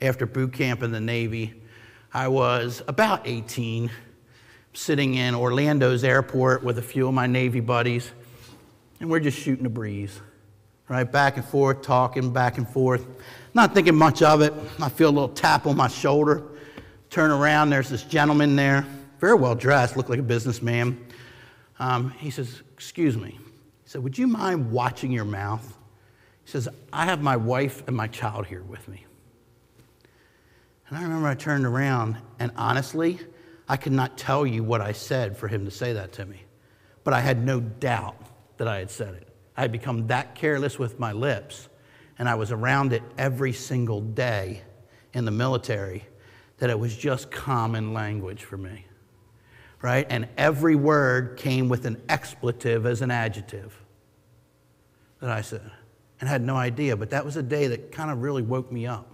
after 0.00 0.24
boot 0.24 0.52
camp 0.52 0.84
in 0.84 0.92
the 0.92 1.00
Navy. 1.00 1.52
I 2.14 2.28
was 2.28 2.80
about 2.86 3.26
18, 3.26 3.90
sitting 4.72 5.14
in 5.14 5.34
Orlando's 5.34 6.04
airport 6.04 6.62
with 6.62 6.78
a 6.78 6.82
few 6.82 7.08
of 7.08 7.14
my 7.14 7.26
Navy 7.26 7.58
buddies, 7.58 8.12
and 9.00 9.10
we're 9.10 9.20
just 9.20 9.38
shooting 9.38 9.66
a 9.66 9.70
breeze, 9.70 10.20
right? 10.88 11.10
Back 11.10 11.38
and 11.38 11.44
forth, 11.44 11.82
talking 11.82 12.32
back 12.32 12.58
and 12.58 12.68
forth. 12.68 13.06
Not 13.54 13.74
thinking 13.74 13.96
much 13.96 14.22
of 14.22 14.42
it. 14.42 14.52
I 14.80 14.90
feel 14.90 15.08
a 15.08 15.10
little 15.10 15.30
tap 15.30 15.66
on 15.66 15.76
my 15.76 15.88
shoulder. 15.88 16.44
Turn 17.08 17.30
around, 17.30 17.70
there's 17.70 17.88
this 17.88 18.04
gentleman 18.04 18.54
there, 18.54 18.86
very 19.18 19.34
well 19.34 19.54
dressed, 19.54 19.96
looked 19.96 20.10
like 20.10 20.20
a 20.20 20.22
businessman. 20.22 21.04
Um, 21.78 22.10
he 22.10 22.30
says, 22.30 22.62
Excuse 22.74 23.16
me. 23.16 23.30
He 23.30 23.88
said, 23.88 24.02
Would 24.02 24.16
you 24.16 24.26
mind 24.26 24.70
watching 24.70 25.10
your 25.10 25.24
mouth? 25.24 25.76
He 26.44 26.50
says, 26.50 26.68
I 26.92 27.06
have 27.06 27.22
my 27.22 27.36
wife 27.36 27.82
and 27.86 27.96
my 27.96 28.06
child 28.06 28.46
here 28.46 28.62
with 28.62 28.86
me. 28.86 29.06
And 30.88 30.98
I 30.98 31.02
remember 31.02 31.28
I 31.28 31.34
turned 31.34 31.64
around, 31.64 32.16
and 32.38 32.52
honestly, 32.56 33.18
I 33.68 33.76
could 33.76 33.92
not 33.92 34.18
tell 34.18 34.46
you 34.46 34.62
what 34.64 34.80
I 34.80 34.92
said 34.92 35.36
for 35.36 35.48
him 35.48 35.64
to 35.64 35.70
say 35.70 35.92
that 35.92 36.12
to 36.14 36.26
me. 36.26 36.42
But 37.04 37.14
I 37.14 37.20
had 37.20 37.44
no 37.44 37.60
doubt 37.60 38.16
that 38.60 38.68
I 38.68 38.78
had 38.78 38.90
said 38.90 39.14
it. 39.14 39.26
I 39.56 39.62
had 39.62 39.72
become 39.72 40.08
that 40.08 40.34
careless 40.34 40.78
with 40.78 40.98
my 41.00 41.12
lips, 41.12 41.70
and 42.18 42.28
I 42.28 42.34
was 42.34 42.52
around 42.52 42.92
it 42.92 43.02
every 43.16 43.54
single 43.54 44.02
day 44.02 44.60
in 45.14 45.24
the 45.24 45.30
military 45.30 46.04
that 46.58 46.68
it 46.68 46.78
was 46.78 46.94
just 46.94 47.30
common 47.30 47.94
language 47.94 48.44
for 48.44 48.58
me. 48.58 48.84
right? 49.82 50.06
And 50.08 50.28
every 50.36 50.74
word 50.74 51.36
came 51.36 51.68
with 51.68 51.86
an 51.86 52.00
expletive 52.08 52.86
as 52.86 53.02
an 53.02 53.10
adjective 53.10 53.74
that 55.20 55.30
I 55.30 55.40
said 55.40 55.70
and 56.20 56.28
had 56.28 56.42
no 56.42 56.56
idea. 56.56 56.96
But 56.96 57.10
that 57.10 57.24
was 57.24 57.36
a 57.36 57.42
day 57.42 57.68
that 57.68 57.92
kind 57.92 58.10
of 58.10 58.22
really 58.22 58.42
woke 58.42 58.70
me 58.70 58.86
up, 58.86 59.08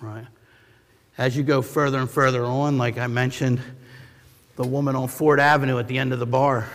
right? 0.00 0.26
As 1.18 1.36
you 1.36 1.42
go 1.42 1.62
further 1.62 1.98
and 1.98 2.08
further 2.08 2.44
on, 2.44 2.78
like 2.78 2.96
I 2.96 3.06
mentioned, 3.06 3.60
the 4.56 4.66
woman 4.66 4.94
on 4.94 5.08
Ford 5.08 5.40
Avenue 5.40 5.78
at 5.78 5.88
the 5.88 5.98
end 5.98 6.12
of 6.12 6.18
the 6.18 6.26
bar, 6.26 6.68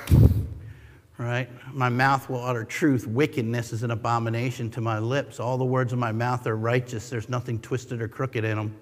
right? 1.18 1.49
My 1.74 1.89
mouth 1.89 2.30
will 2.30 2.43
utter 2.43 2.63
truth. 2.63 3.07
Wickedness 3.07 3.74
is 3.74 3.84
an 3.84 3.91
abomination 3.91 4.70
to 4.72 4.82
my 4.82 4.99
lips. 4.99 5.39
All 5.39 5.57
the 5.57 5.65
words 5.65 5.93
of 5.93 5.99
my 5.99 6.11
mouth 6.11 6.45
are 6.45 6.55
righteous. 6.55 7.09
There's 7.09 7.30
nothing 7.30 7.59
twisted 7.59 8.01
or 8.01 8.07
crooked 8.07 8.43
in 8.43 8.57
them. 8.57 8.76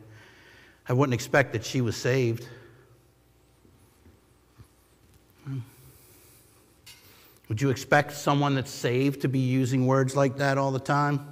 I 0.87 0.93
wouldn't 0.93 1.13
expect 1.13 1.53
that 1.53 1.63
she 1.63 1.81
was 1.81 1.95
saved. 1.95 2.47
Hmm. 5.45 5.59
Would 7.47 7.61
you 7.61 7.69
expect 7.69 8.11
someone 8.13 8.55
that's 8.55 8.71
saved 8.71 9.21
to 9.21 9.27
be 9.27 9.39
using 9.39 9.87
words 9.87 10.15
like 10.15 10.37
that 10.37 10.57
all 10.57 10.71
the 10.71 10.79
time? 10.79 11.27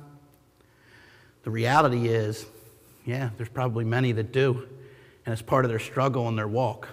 The 1.43 1.51
reality 1.51 2.07
is, 2.07 2.45
yeah, 3.05 3.31
there's 3.35 3.49
probably 3.49 3.83
many 3.83 4.13
that 4.13 4.31
do, 4.31 4.67
and 5.25 5.33
it's 5.33 5.41
part 5.41 5.65
of 5.65 5.69
their 5.69 5.79
struggle 5.79 6.27
and 6.29 6.37
their 6.37 6.47
walk. 6.47 6.87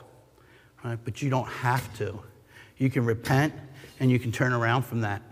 Right? 0.83 0.99
But 1.05 1.23
you 1.23 1.31
don't 1.31 1.49
have 1.49 1.97
to. 1.99 2.19
You 2.79 2.91
can 2.91 3.05
repent 3.05 3.53
and 4.01 4.11
you 4.11 4.19
can 4.19 4.33
turn 4.33 4.53
around 4.53 4.83
from 4.83 5.03
that. 5.03 5.23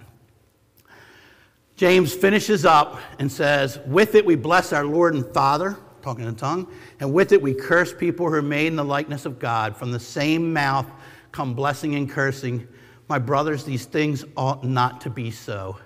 James 1.76 2.14
finishes 2.14 2.64
up 2.64 3.00
and 3.18 3.30
says, 3.30 3.80
With 3.86 4.14
it 4.14 4.24
we 4.24 4.36
bless 4.36 4.72
our 4.72 4.84
Lord 4.84 5.14
and 5.14 5.26
Father, 5.34 5.76
talking 6.02 6.24
in 6.24 6.36
tongue, 6.36 6.68
and 7.00 7.12
with 7.12 7.32
it 7.32 7.42
we 7.42 7.54
curse 7.54 7.92
people 7.92 8.28
who 8.28 8.34
are 8.34 8.42
made 8.42 8.68
in 8.68 8.76
the 8.76 8.84
likeness 8.84 9.26
of 9.26 9.38
God. 9.38 9.76
From 9.76 9.90
the 9.90 10.00
same 10.00 10.52
mouth 10.52 10.86
come 11.32 11.54
blessing 11.54 11.96
and 11.96 12.08
cursing. 12.08 12.68
My 13.08 13.18
brothers, 13.18 13.64
these 13.64 13.84
things 13.84 14.24
ought 14.36 14.62
not 14.64 15.00
to 15.02 15.10
be 15.10 15.30
so. 15.30 15.78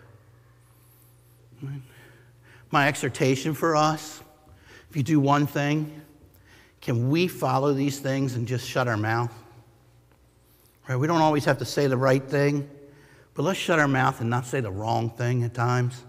My 2.70 2.89
exhortation 2.89 3.55
for 3.55 3.76
us 3.76 4.22
if 4.93 4.97
you 4.99 5.03
do 5.03 5.20
one 5.20 5.47
thing, 5.47 6.03
can 6.83 7.09
we 7.09 7.26
follow 7.26 7.72
these 7.72 7.99
things 7.99 8.35
and 8.35 8.47
just 8.47 8.68
shut 8.68 8.89
our 8.89 8.99
mouth? 8.99 9.33
Right? 10.89 10.97
We 10.97 11.07
don't 11.07 11.20
always 11.20 11.45
have 11.45 11.59
to 11.59 11.64
say 11.64 11.87
the 11.87 11.97
right 11.97 12.22
thing, 12.22 12.68
but 13.35 13.43
let's 13.43 13.59
shut 13.59 13.78
our 13.78 13.89
mouth 13.89 14.20
and 14.20 14.28
not 14.28 14.47
say 14.47 14.61
the 14.61 14.70
wrong 14.70 15.11
thing 15.11 15.45
at 15.45 15.55
times. 15.55 16.03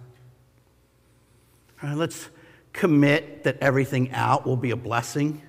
Right? 1.82 1.96
Let's 1.96 2.30
commit 2.72 3.44
that 3.44 3.60
everything 3.60 4.12
out 4.12 4.46
will 4.46 4.58
be 4.58 4.72
a 4.72 4.76
blessing, 4.76 5.42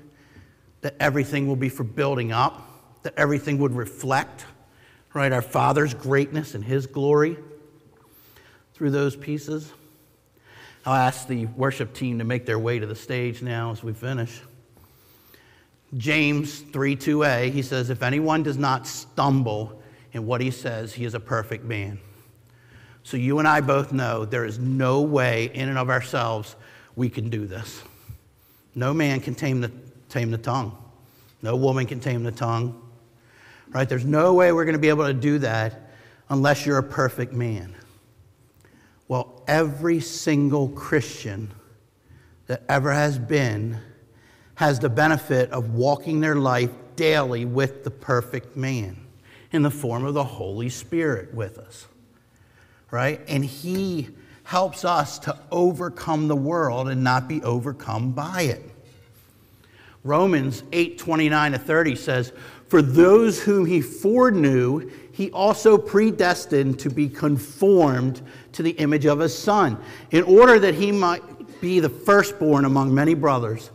that 0.83 0.95
everything 1.01 1.47
will 1.47 1.57
be 1.57 1.69
for 1.69 1.85
building 1.85 2.33
up, 2.33 3.03
that 3.03 3.15
everything 3.17 3.59
would 3.59 3.75
reflect 3.75 4.45
right? 5.15 5.33
Our 5.33 5.43
Father's 5.43 5.95
greatness 5.95 6.55
and 6.55 6.63
His 6.63 6.87
glory 6.87 7.39
through 8.75 8.91
those 8.91 9.17
pieces. 9.17 9.73
I'll 10.85 10.95
ask 10.95 11.27
the 11.27 11.47
worship 11.47 11.95
team 11.95 12.19
to 12.19 12.25
make 12.25 12.45
their 12.45 12.59
way 12.59 12.79
to 12.79 12.87
the 12.87 12.97
stage 12.97 13.41
now 13.41 13.71
as 13.71 13.83
we 13.83 13.95
finish. 13.95 14.43
James 15.97 16.61
3 16.61 16.97
2a, 16.97 17.51
he 17.51 17.63
says, 17.63 17.91
If 17.91 18.03
anyone 18.03 18.43
does 18.43 18.57
not 18.57 18.87
stumble 18.87 19.81
in 20.13 20.27
what 20.27 20.41
he 20.41 20.51
says, 20.51 20.93
he 20.93 21.05
is 21.05 21.15
a 21.15 21.21
perfect 21.21 21.65
man. 21.65 21.99
So 23.03 23.17
you 23.17 23.39
and 23.39 23.47
I 23.47 23.61
both 23.61 23.93
know 23.93 24.25
there 24.25 24.45
is 24.45 24.59
no 24.59 25.03
way 25.03 25.51
in 25.53 25.69
and 25.69 25.79
of 25.79 25.91
ourselves 25.91 26.57
we 26.97 27.09
can 27.11 27.29
do 27.29 27.47
this. 27.47 27.83
No 28.75 28.95
man 28.95 29.21
can 29.21 29.35
tame 29.35 29.61
the, 29.61 29.71
tame 30.09 30.31
the 30.31 30.39
tongue. 30.39 30.77
No 31.43 31.57
woman 31.57 31.87
can 31.87 32.01
tame 32.01 32.23
the 32.23 32.33
tongue 32.33 32.81
right? 33.75 33.89
There's 33.89 34.05
no 34.05 34.33
way 34.33 34.53
we're 34.53 34.65
going 34.65 34.75
to 34.75 34.81
be 34.81 34.89
able 34.89 35.07
to 35.07 35.13
do 35.13 35.39
that 35.41 35.91
unless 36.31 36.65
you're 36.65 36.79
a 36.79 36.83
perfect 36.83 37.33
man. 37.33 37.75
Well, 39.09 39.43
every 39.47 40.01
single 40.01 40.69
Christian 40.69 41.53
that 42.47 42.63
ever 42.69 42.93
has 42.93 43.19
been 43.19 43.79
has 44.57 44.79
the 44.79 44.89
benefit 44.89 45.51
of 45.51 45.75
walking 45.75 46.21
their 46.21 46.37
life 46.37 46.71
daily 46.97 47.45
with 47.45 47.85
the 47.85 47.91
perfect 47.91 48.57
man 48.57 48.97
in 49.53 49.63
the 49.63 49.71
form 49.71 50.05
of 50.05 50.15
the 50.15 50.25
Holy 50.25 50.69
Spirit 50.69 51.35
with 51.35 51.59
us, 51.59 51.87
right? 52.91 53.21
And 53.29 53.45
He 53.45 54.09
helps 54.45 54.85
us 54.85 55.19
to 55.21 55.37
overcome 55.51 56.29
the 56.29 56.37
world 56.37 56.89
and 56.89 57.03
not 57.03 57.29
be 57.29 57.43
overcome 57.43 58.13
by 58.13 58.43
it. 58.43 58.63
Romans 60.03 60.63
8 60.73 60.99
29 60.99 61.53
to 61.53 61.59
30 61.59 61.97
says, 61.97 62.33
for 62.69 62.83
those 62.83 63.41
whom 63.41 63.67
he 63.67 63.81
foreknew, 63.81 64.91
he 65.13 65.31
also 65.31 65.79
predestined 65.79 66.79
to 66.81 66.91
be 66.91 67.09
conformed 67.09 68.21
to 68.53 68.63
the 68.63 68.73
image 68.73 69.07
of 69.07 69.21
his 69.21 69.37
son, 69.37 69.81
in 70.11 70.25
order 70.25 70.59
that 70.59 70.75
he 70.75 70.91
might 70.91 71.23
be 71.61 71.79
the 71.79 71.89
firstborn 71.89 72.65
among 72.65 72.93
many 72.93 73.15
brothers. 73.15 73.71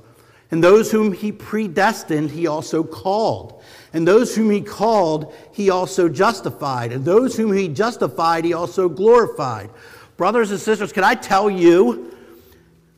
And 0.52 0.64
those 0.64 0.91
whom 0.91 1.14
he 1.14 1.32
predestined, 1.32 2.32
he 2.32 2.47
also 2.47 2.84
called. 2.84 3.62
And 3.93 4.08
those 4.08 4.36
whom 4.36 4.50
he 4.50 4.62
called, 4.62 5.34
he 5.52 5.70
also 5.70 6.10
justified. 6.10 6.91
And 6.91 7.06
those 7.06 7.38
whom 7.38 7.54
he 7.54 7.68
justified, 7.68 8.45
he 8.45 8.54
also 8.54 8.89
glorified. 8.89 9.70
Brothers 10.18 10.52
and 10.52 10.60
sisters, 10.60 10.91
can 10.91 11.04
I 11.04 11.16
tell 11.16 11.50
you 11.50 12.16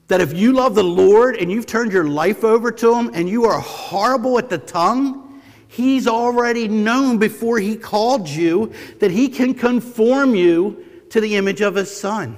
that 0.07 0.21
if 0.21 0.33
you 0.33 0.53
love 0.53 0.75
the 0.75 0.83
Lord 0.83 1.35
and 1.37 1.51
you've 1.51 1.65
turned 1.65 1.91
your 1.91 2.07
life 2.07 2.43
over 2.43 2.71
to 2.71 2.95
him 2.95 3.11
and 3.13 3.29
you 3.29 3.45
are 3.45 3.59
horrible 3.59 4.37
at 4.37 4.49
the 4.49 4.57
tongue, 4.57 5.31
He's 5.71 6.05
already 6.05 6.67
known 6.67 7.17
before 7.17 7.57
He 7.57 7.77
called 7.77 8.27
you 8.27 8.73
that 8.99 9.09
He 9.09 9.29
can 9.29 9.53
conform 9.53 10.35
you 10.35 10.85
to 11.11 11.21
the 11.21 11.37
image 11.37 11.61
of 11.61 11.75
His 11.75 11.95
Son. 11.95 12.35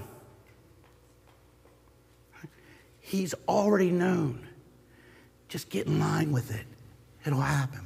He's 3.00 3.34
already 3.48 3.90
known. 3.90 4.43
Just 5.54 5.70
get 5.70 5.86
in 5.86 6.00
line 6.00 6.32
with 6.32 6.50
it, 6.50 6.66
it'll 7.28 7.40
happen. 7.40 7.86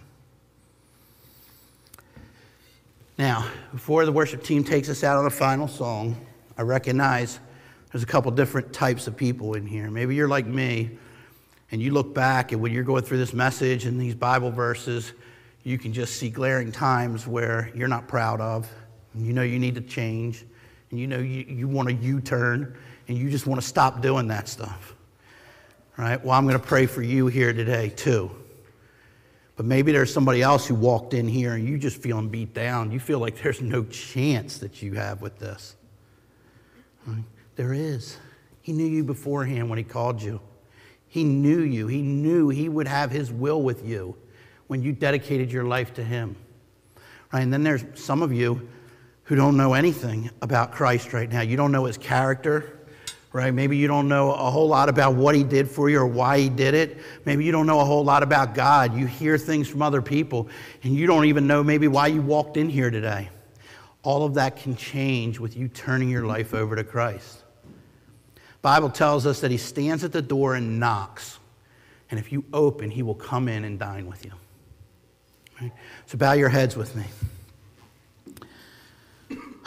Now, 3.18 3.46
before 3.74 4.06
the 4.06 4.12
worship 4.14 4.42
team 4.42 4.64
takes 4.64 4.88
us 4.88 5.04
out 5.04 5.18
on 5.18 5.26
the 5.26 5.30
final 5.30 5.68
song, 5.68 6.16
I 6.58 6.62
recognize 6.62 7.42
there's 7.92 8.04
a 8.04 8.08
couple 8.08 8.32
different 8.32 8.72
types 8.72 9.06
of 9.06 9.18
people 9.18 9.56
in 9.56 9.68
here. 9.68 9.92
Maybe 9.92 10.16
you're 10.16 10.30
like 10.30 10.46
me, 10.46 10.92
and 11.70 11.82
you 11.82 11.92
look 11.92 12.14
back, 12.14 12.54
and 12.54 12.62
when 12.62 12.72
you're 12.72 12.86
going 12.86 13.04
through 13.04 13.18
this 13.18 13.34
message 13.34 13.84
and 13.84 14.00
these 14.00 14.16
Bible 14.16 14.50
verses, 14.50 15.12
you 15.66 15.78
can 15.78 15.92
just 15.92 16.16
see 16.16 16.30
glaring 16.30 16.72
times 16.72 17.28
where 17.28 17.70
you're 17.76 17.90
not 17.90 18.08
proud 18.08 18.40
of, 18.40 18.66
and 19.14 19.28
you 19.28 19.34
know 19.34 19.44
you 19.44 19.60
need 19.60 19.76
to 19.76 19.82
change, 19.82 20.46
and 20.90 21.02
you 21.02 21.06
know 21.06 21.20
you, 21.20 21.44
you 21.50 21.68
want 21.68 21.90
a 21.90 21.94
U 21.96 22.22
turn, 22.22 22.78
and 23.10 23.18
you 23.18 23.30
just 23.30 23.46
want 23.46 23.60
to 23.60 23.68
stop 23.68 24.02
doing 24.02 24.30
that 24.30 24.48
stuff. 24.48 24.94
Right? 25.98 26.24
Well, 26.24 26.38
I'm 26.38 26.46
going 26.46 26.60
to 26.60 26.66
pray 26.66 26.86
for 26.86 27.02
you 27.02 27.28
here 27.28 27.54
today, 27.54 27.90
too. 27.90 28.32
But 29.56 29.66
maybe 29.66 29.92
there's 29.92 30.14
somebody 30.14 30.44
else 30.44 30.68
who 30.68 30.76
walked 30.76 31.16
in 31.16 31.28
here 31.28 31.54
and 31.54 31.68
you 31.68 31.80
just 31.80 31.98
feeling 31.98 32.30
beat 32.30 32.54
down. 32.54 32.92
You 32.92 33.00
feel 33.00 33.18
like 33.18 33.42
there's 33.42 33.62
no 33.62 33.84
chance 33.86 34.60
that 34.60 34.84
you 34.84 34.94
have 34.94 35.22
with 35.22 35.40
this. 35.40 35.76
Right? 37.08 37.24
There 37.56 37.74
is. 37.74 38.18
He 38.62 38.72
knew 38.74 38.86
you 38.86 39.04
beforehand 39.04 39.70
when 39.70 39.78
he 39.78 39.84
called 39.84 40.22
you. 40.22 40.40
He 41.08 41.24
knew 41.24 41.62
you. 41.62 41.88
He 41.88 42.04
knew 42.04 42.50
he 42.50 42.70
would 42.70 42.88
have 42.88 43.10
his 43.10 43.32
will 43.32 43.64
with 43.64 43.84
you 43.84 44.16
when 44.68 44.84
you 44.84 44.92
dedicated 44.92 45.52
your 45.52 45.64
life 45.64 45.94
to 45.96 46.04
Him. 46.04 46.36
Right? 47.34 47.42
And 47.42 47.52
then 47.52 47.64
there's 47.64 47.84
some 47.96 48.22
of 48.22 48.32
you 48.32 48.68
who 49.24 49.36
don't 49.36 49.58
know 49.58 49.74
anything 49.74 50.30
about 50.42 50.72
Christ 50.72 51.14
right 51.14 51.30
now. 51.30 51.42
You 51.42 51.58
don't 51.58 51.72
know 51.72 51.86
His 51.86 51.98
character, 51.98 52.77
right? 53.38 53.54
Maybe 53.54 53.78
you 53.78 53.88
don't 53.88 54.08
know 54.08 54.32
a 54.32 54.50
whole 54.50 54.68
lot 54.68 54.90
about 54.90 55.14
what 55.14 55.36
He 55.36 55.44
did 55.44 55.70
for 55.70 55.92
you 55.92 56.00
or 56.00 56.08
why 56.08 56.40
He 56.40 56.50
did 56.50 56.74
it. 56.74 56.98
Maybe 57.24 57.46
you 57.46 57.52
don't 57.52 57.68
know 57.68 57.80
a 57.80 57.86
whole 57.86 58.04
lot 58.04 58.24
about 58.24 58.56
God. 58.56 58.98
You 58.98 59.06
hear 59.06 59.38
things 59.38 59.68
from 59.68 59.84
other 59.84 60.02
people, 60.02 60.50
and 60.82 60.96
you 60.96 61.06
don't 61.06 61.26
even 61.26 61.46
know 61.46 61.64
maybe 61.64 61.88
why 61.88 62.08
you 62.08 62.20
walked 62.20 62.58
in 62.58 62.68
here 62.68 62.90
today. 62.90 63.30
All 64.02 64.26
of 64.26 64.34
that 64.34 64.56
can 64.56 64.76
change 64.76 65.40
with 65.40 65.56
you 65.56 65.68
turning 65.68 66.10
your 66.10 66.26
life 66.26 66.56
over 66.56 66.76
to 66.76 66.84
Christ. 66.84 67.44
Bible 68.64 68.90
tells 68.90 69.28
us 69.28 69.42
that 69.42 69.52
he 69.52 69.58
stands 69.58 70.04
at 70.04 70.12
the 70.12 70.22
door 70.24 70.56
and 70.56 70.80
knocks. 70.80 71.38
And 72.10 72.20
if 72.20 72.32
you 72.32 72.44
open, 72.52 72.90
he 72.90 73.04
will 73.04 73.14
come 73.14 73.48
in 73.48 73.66
and 73.66 73.78
dine 73.78 74.08
with 74.08 74.26
you. 74.26 74.32
Right? 75.62 75.72
So 76.08 76.18
bow 76.18 76.32
your 76.34 76.50
heads 76.50 76.76
with 76.76 76.96
me. 76.96 77.04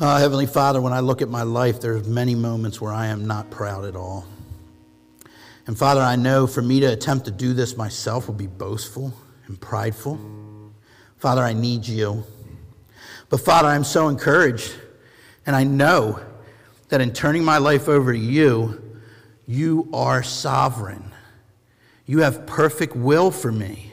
Uh, 0.01 0.19
Heavenly 0.19 0.47
Father, 0.47 0.81
when 0.81 0.95
I 0.95 1.01
look 1.01 1.21
at 1.21 1.29
my 1.29 1.43
life, 1.43 1.83
there's 1.83 2.09
many 2.09 2.35
moments 2.35 2.81
where 2.81 2.91
I 2.91 3.09
am 3.09 3.27
not 3.27 3.51
proud 3.51 3.85
at 3.85 3.95
all. 3.95 4.25
And 5.67 5.77
Father, 5.77 6.01
I 6.01 6.17
know 6.17 6.47
for 6.47 6.63
me 6.63 6.81
to 6.81 6.87
attempt 6.87 7.27
to 7.27 7.31
do 7.31 7.53
this 7.53 7.77
myself 7.77 8.27
will 8.27 8.35
be 8.35 8.47
boastful 8.47 9.13
and 9.47 9.61
prideful. 9.61 10.19
Father, 11.19 11.43
I 11.43 11.53
need 11.53 11.87
you. 11.87 12.25
But 13.29 13.41
Father, 13.41 13.69
I'm 13.69 13.85
so 13.85 14.09
encouraged, 14.09 14.75
and 15.45 15.55
I 15.55 15.65
know 15.65 16.19
that 16.89 17.03
in 17.03 17.13
turning 17.13 17.45
my 17.45 17.59
life 17.59 17.87
over 17.87 18.15
to 18.15 18.19
you, 18.19 18.99
you 19.47 19.91
are 19.93 20.23
sovereign. 20.23 21.13
You 22.07 22.21
have 22.21 22.47
perfect 22.47 22.97
will 22.97 23.31
for 23.31 23.53
me. 23.53 23.93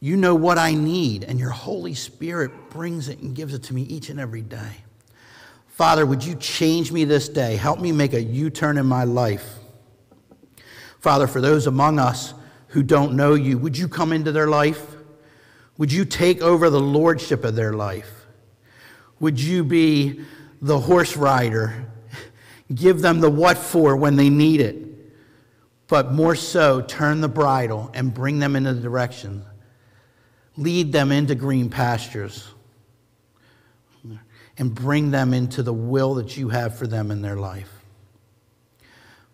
You 0.00 0.16
know 0.16 0.34
what 0.34 0.56
I 0.56 0.72
need, 0.72 1.24
and 1.24 1.38
your 1.38 1.50
Holy 1.50 1.92
Spirit 1.92 2.70
brings 2.70 3.10
it 3.10 3.18
and 3.18 3.36
gives 3.36 3.52
it 3.52 3.64
to 3.64 3.74
me 3.74 3.82
each 3.82 4.08
and 4.08 4.18
every 4.18 4.40
day. 4.40 4.76
Father, 5.80 6.04
would 6.04 6.22
you 6.22 6.34
change 6.34 6.92
me 6.92 7.04
this 7.04 7.26
day? 7.26 7.56
Help 7.56 7.80
me 7.80 7.90
make 7.90 8.12
a 8.12 8.22
U 8.22 8.50
turn 8.50 8.76
in 8.76 8.84
my 8.84 9.04
life. 9.04 9.54
Father, 10.98 11.26
for 11.26 11.40
those 11.40 11.66
among 11.66 11.98
us 11.98 12.34
who 12.66 12.82
don't 12.82 13.14
know 13.14 13.32
you, 13.32 13.56
would 13.56 13.78
you 13.78 13.88
come 13.88 14.12
into 14.12 14.30
their 14.30 14.46
life? 14.46 14.94
Would 15.78 15.90
you 15.90 16.04
take 16.04 16.42
over 16.42 16.68
the 16.68 16.78
lordship 16.78 17.44
of 17.44 17.56
their 17.56 17.72
life? 17.72 18.26
Would 19.20 19.40
you 19.40 19.64
be 19.64 20.20
the 20.60 20.78
horse 20.78 21.16
rider? 21.16 21.86
Give 22.74 23.00
them 23.00 23.20
the 23.20 23.30
what 23.30 23.56
for 23.56 23.96
when 23.96 24.16
they 24.16 24.28
need 24.28 24.60
it. 24.60 24.76
But 25.88 26.12
more 26.12 26.34
so, 26.34 26.82
turn 26.82 27.22
the 27.22 27.28
bridle 27.28 27.90
and 27.94 28.12
bring 28.12 28.38
them 28.38 28.54
in 28.54 28.64
the 28.64 28.74
direction. 28.74 29.46
Lead 30.58 30.92
them 30.92 31.10
into 31.10 31.34
green 31.34 31.70
pastures 31.70 32.48
and 34.58 34.74
bring 34.74 35.10
them 35.10 35.32
into 35.32 35.62
the 35.62 35.72
will 35.72 36.14
that 36.14 36.36
you 36.36 36.48
have 36.48 36.76
for 36.76 36.86
them 36.86 37.10
in 37.10 37.22
their 37.22 37.36
life. 37.36 37.70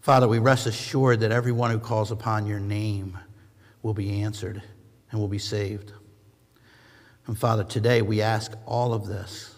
Father, 0.00 0.28
we 0.28 0.38
rest 0.38 0.66
assured 0.66 1.20
that 1.20 1.32
everyone 1.32 1.70
who 1.70 1.80
calls 1.80 2.12
upon 2.12 2.46
your 2.46 2.60
name 2.60 3.18
will 3.82 3.94
be 3.94 4.22
answered 4.22 4.62
and 5.10 5.20
will 5.20 5.28
be 5.28 5.38
saved. 5.38 5.92
And 7.26 7.36
Father, 7.36 7.64
today 7.64 8.02
we 8.02 8.22
ask 8.22 8.52
all 8.66 8.92
of 8.92 9.06
this 9.06 9.54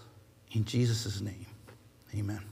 in 0.52 0.64
Jesus' 0.64 1.20
name. 1.20 1.46
Amen. 2.14 2.47